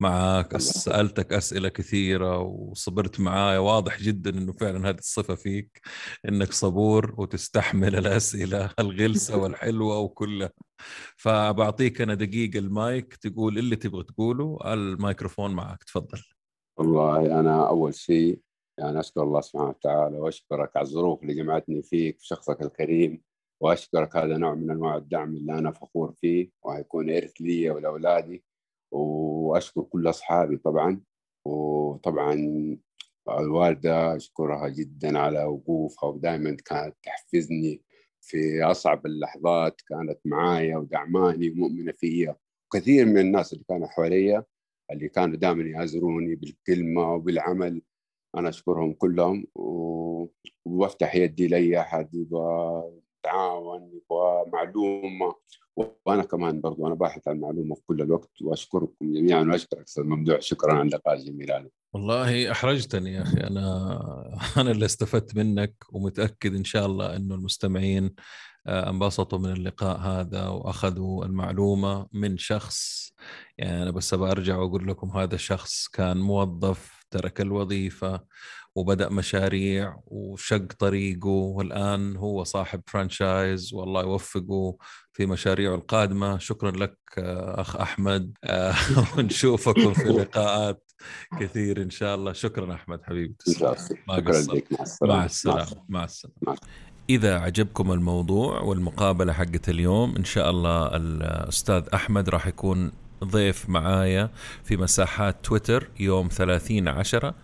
معك. 0.00 0.56
سألتك 0.56 1.32
أسئلة 1.32 1.68
كثيرة 1.68 2.38
وصبرت 2.38 3.20
معايا. 3.20 3.58
واضح 3.58 4.02
جدا 4.02 4.30
إنه 4.30 4.52
فعلا 4.52 4.88
هذه 4.88 4.98
الصفة 4.98 5.34
فيك 5.34 5.80
إنك 6.28 6.52
صبور 6.52 7.14
وتستحمل 7.18 7.96
الأسئلة 7.96 8.70
الغلسة 8.80 9.36
والحلوة 9.42 9.98
وكلها. 9.98 10.50
فبعطيك 11.16 12.00
أنا 12.00 12.14
دقيقه 12.14 12.58
المايك 12.58 13.16
تقول 13.16 13.58
اللي 13.58 13.76
تبغى 13.76 14.02
تقوله 14.04 14.58
الميكروفون 14.64 15.50
معك 15.54 15.84
تفضل. 15.84 16.22
والله 16.78 17.40
أنا 17.40 17.68
أول 17.68 17.94
شيء 17.94 18.40
يعني 18.78 19.00
أشكر 19.00 19.22
الله 19.22 19.40
سبحانه 19.40 19.68
وتعالى 19.68 20.18
وأشكرك 20.18 20.76
على 20.76 20.86
الظروف 20.86 21.22
اللي 21.22 21.34
جمعتني 21.34 21.82
فيك 21.82 22.18
في 22.18 22.26
شخصك 22.26 22.62
الكريم 22.62 23.22
وأشكرك 23.62 24.16
هذا 24.16 24.36
نوع 24.36 24.54
من 24.54 24.70
أنواع 24.70 24.96
الدعم 24.96 25.36
اللي 25.36 25.52
أنا 25.58 25.70
فخور 25.70 26.12
فيه 26.12 26.50
وهيكون 26.62 27.10
إرث 27.10 27.32
لي 27.40 27.70
ولأولادي. 27.70 28.44
وأشكر 28.92 29.82
كل 29.82 30.08
أصحابي 30.08 30.56
طبعا. 30.56 31.00
وطبعا 31.46 32.34
الوالدة 33.28 34.16
أشكرها 34.16 34.68
جدا 34.68 35.18
على 35.18 35.44
وقوفها 35.44 36.08
ودائما 36.10 36.56
كانت 36.64 36.96
تحفزني 37.02 37.82
في 38.20 38.62
أصعب 38.62 39.06
اللحظات 39.06 39.80
كانت 39.88 40.18
معايا 40.24 40.76
ودعماني 40.76 41.50
ومؤمنة 41.50 41.92
فيا. 41.92 42.36
كثير 42.72 43.06
من 43.06 43.18
الناس 43.18 43.52
اللي 43.52 43.64
كانوا 43.68 43.86
حواليا 43.88 44.44
اللي 44.92 45.08
كانوا 45.08 45.36
دائما 45.36 45.62
يعذروني 45.62 46.34
بالكلمة 46.34 47.14
وبالعمل 47.14 47.82
أنا 48.36 48.48
أشكرهم 48.48 48.92
كلهم 48.92 49.46
و- 49.54 50.26
وأفتح 50.64 51.14
يدي 51.14 51.46
لأي 51.48 51.80
أحد 51.80 52.14
يبغى 52.14 52.82
يتعاون 53.18 53.82
يبغى 53.82 54.44
معلومة 54.52 55.34
وأنا 56.06 56.22
كمان 56.22 56.60
برضو 56.60 56.86
أنا 56.86 56.94
باحث 56.94 57.28
عن 57.28 57.40
معلومة 57.40 57.74
في 57.74 57.80
كل 57.86 58.02
الوقت 58.02 58.42
وأشكركم 58.42 58.94
جميعا 59.12 59.42
وأشكرك 59.42 59.82
أستاذ 59.82 60.04
ممدوح 60.04 60.40
شكرا 60.40 60.72
على 60.74 60.82
اللقاء 60.82 61.14
الجميل 61.14 61.52
هذا. 61.52 61.68
والله 61.94 62.50
أحرجتني 62.52 63.12
يا 63.12 63.22
أخي 63.22 63.40
أنا 63.40 63.98
أنا 64.60 64.70
اللي 64.70 64.84
استفدت 64.84 65.36
منك 65.36 65.74
ومتأكد 65.92 66.54
إن 66.54 66.64
شاء 66.64 66.86
الله 66.86 67.16
إنه 67.16 67.34
المستمعين 67.34 68.14
آه، 68.66 68.90
انبسطوا 68.90 69.38
من 69.38 69.52
اللقاء 69.52 69.98
هذا 69.98 70.48
وأخذوا 70.48 71.24
المعلومة 71.24 72.06
من 72.12 72.38
شخص 72.38 73.10
يعني 73.58 73.82
أنا 73.82 73.90
بس 73.90 74.14
برجع 74.14 74.56
وأقول 74.56 74.88
لكم 74.88 75.10
هذا 75.10 75.34
الشخص 75.34 75.88
كان 75.88 76.16
موظف 76.16 76.95
ترك 77.10 77.40
الوظيفة 77.40 78.20
وبدأ 78.76 79.08
مشاريع 79.08 80.00
وشق 80.06 80.72
طريقه 80.78 81.28
والآن 81.28 82.16
هو 82.16 82.44
صاحب 82.44 82.82
فرانشايز 82.86 83.74
والله 83.74 84.02
يوفقه 84.02 84.76
في 85.12 85.26
مشاريعه 85.26 85.74
القادمة. 85.74 86.38
شكرا 86.38 86.70
لك 86.70 86.98
آه، 87.18 87.60
أخ 87.60 87.76
أحمد. 87.76 88.38
آه، 88.44 88.74
ونشوفكم 89.18 89.94
في 89.94 90.08
لقاءات 90.20 90.90
كثير 91.40 91.82
إن 91.82 91.90
شاء 91.90 92.14
الله. 92.14 92.32
شكرا 92.32 92.74
أحمد 92.74 93.02
حبيبي 93.02 93.34
إن. 93.44 93.96
ما. 94.08 94.14
لك. 94.54 94.64
مع 95.02 95.24
السلامة. 95.24 95.84
مع 95.88 96.04
مع 96.42 96.56
إذا 97.10 97.38
عجبكم 97.38 97.92
الموضوع 97.92 98.60
والمقابلة 98.60 99.32
حقت 99.32 99.68
اليوم 99.68 100.16
إن 100.16 100.24
شاء 100.24 100.50
الله 100.50 100.96
الأستاذ 100.96 101.82
أحمد 101.94 102.28
راح 102.28 102.46
يكون 102.46 102.92
ضيف 103.24 103.68
معايا 103.68 104.30
في 104.64 104.76
مساحات 104.76 105.36
تويتر 105.44 105.88
يوم 106.00 106.28
30 106.28 106.88
عشرة 106.88 107.34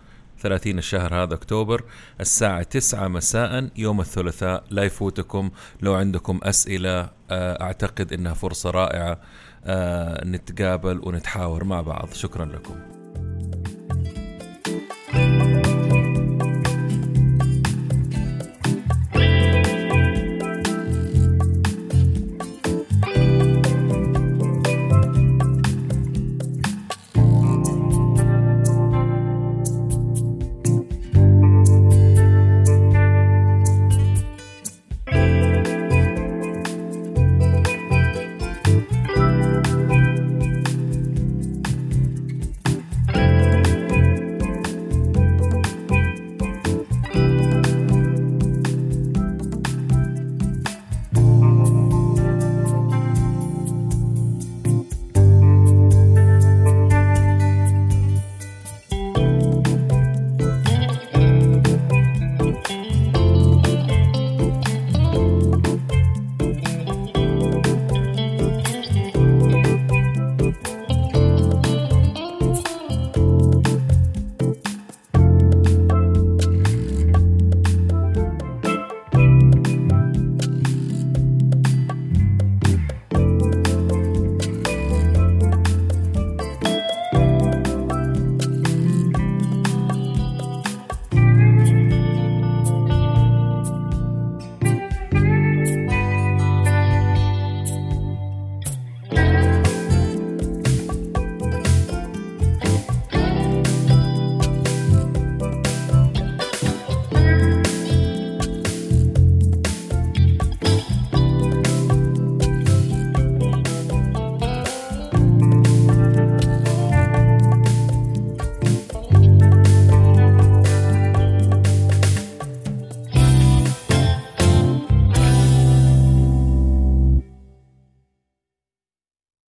30 0.43 0.77
الشهر 0.77 1.15
هذا 1.23 1.33
أكتوبر 1.33 1.83
الساعة 2.21 2.63
9 2.63 3.07
مساء 3.07 3.69
يوم 3.75 4.01
الثلاثاء. 4.01 4.63
لا 4.69 4.83
يفوتكم 4.83 5.51
لو 5.81 5.93
عندكم 5.93 6.39
أسئلة 6.43 7.09
آه، 7.31 7.61
أعتقد 7.61 8.13
إنها 8.13 8.33
فرصة 8.33 8.69
رائعة 8.69 9.19
آه، 9.65 10.25
نتقابل 10.25 11.01
ونتحاور 11.03 11.63
مع 11.63 11.81
بعض. 11.81 12.09
شكرا 12.13 12.45
لكم. 12.45 12.75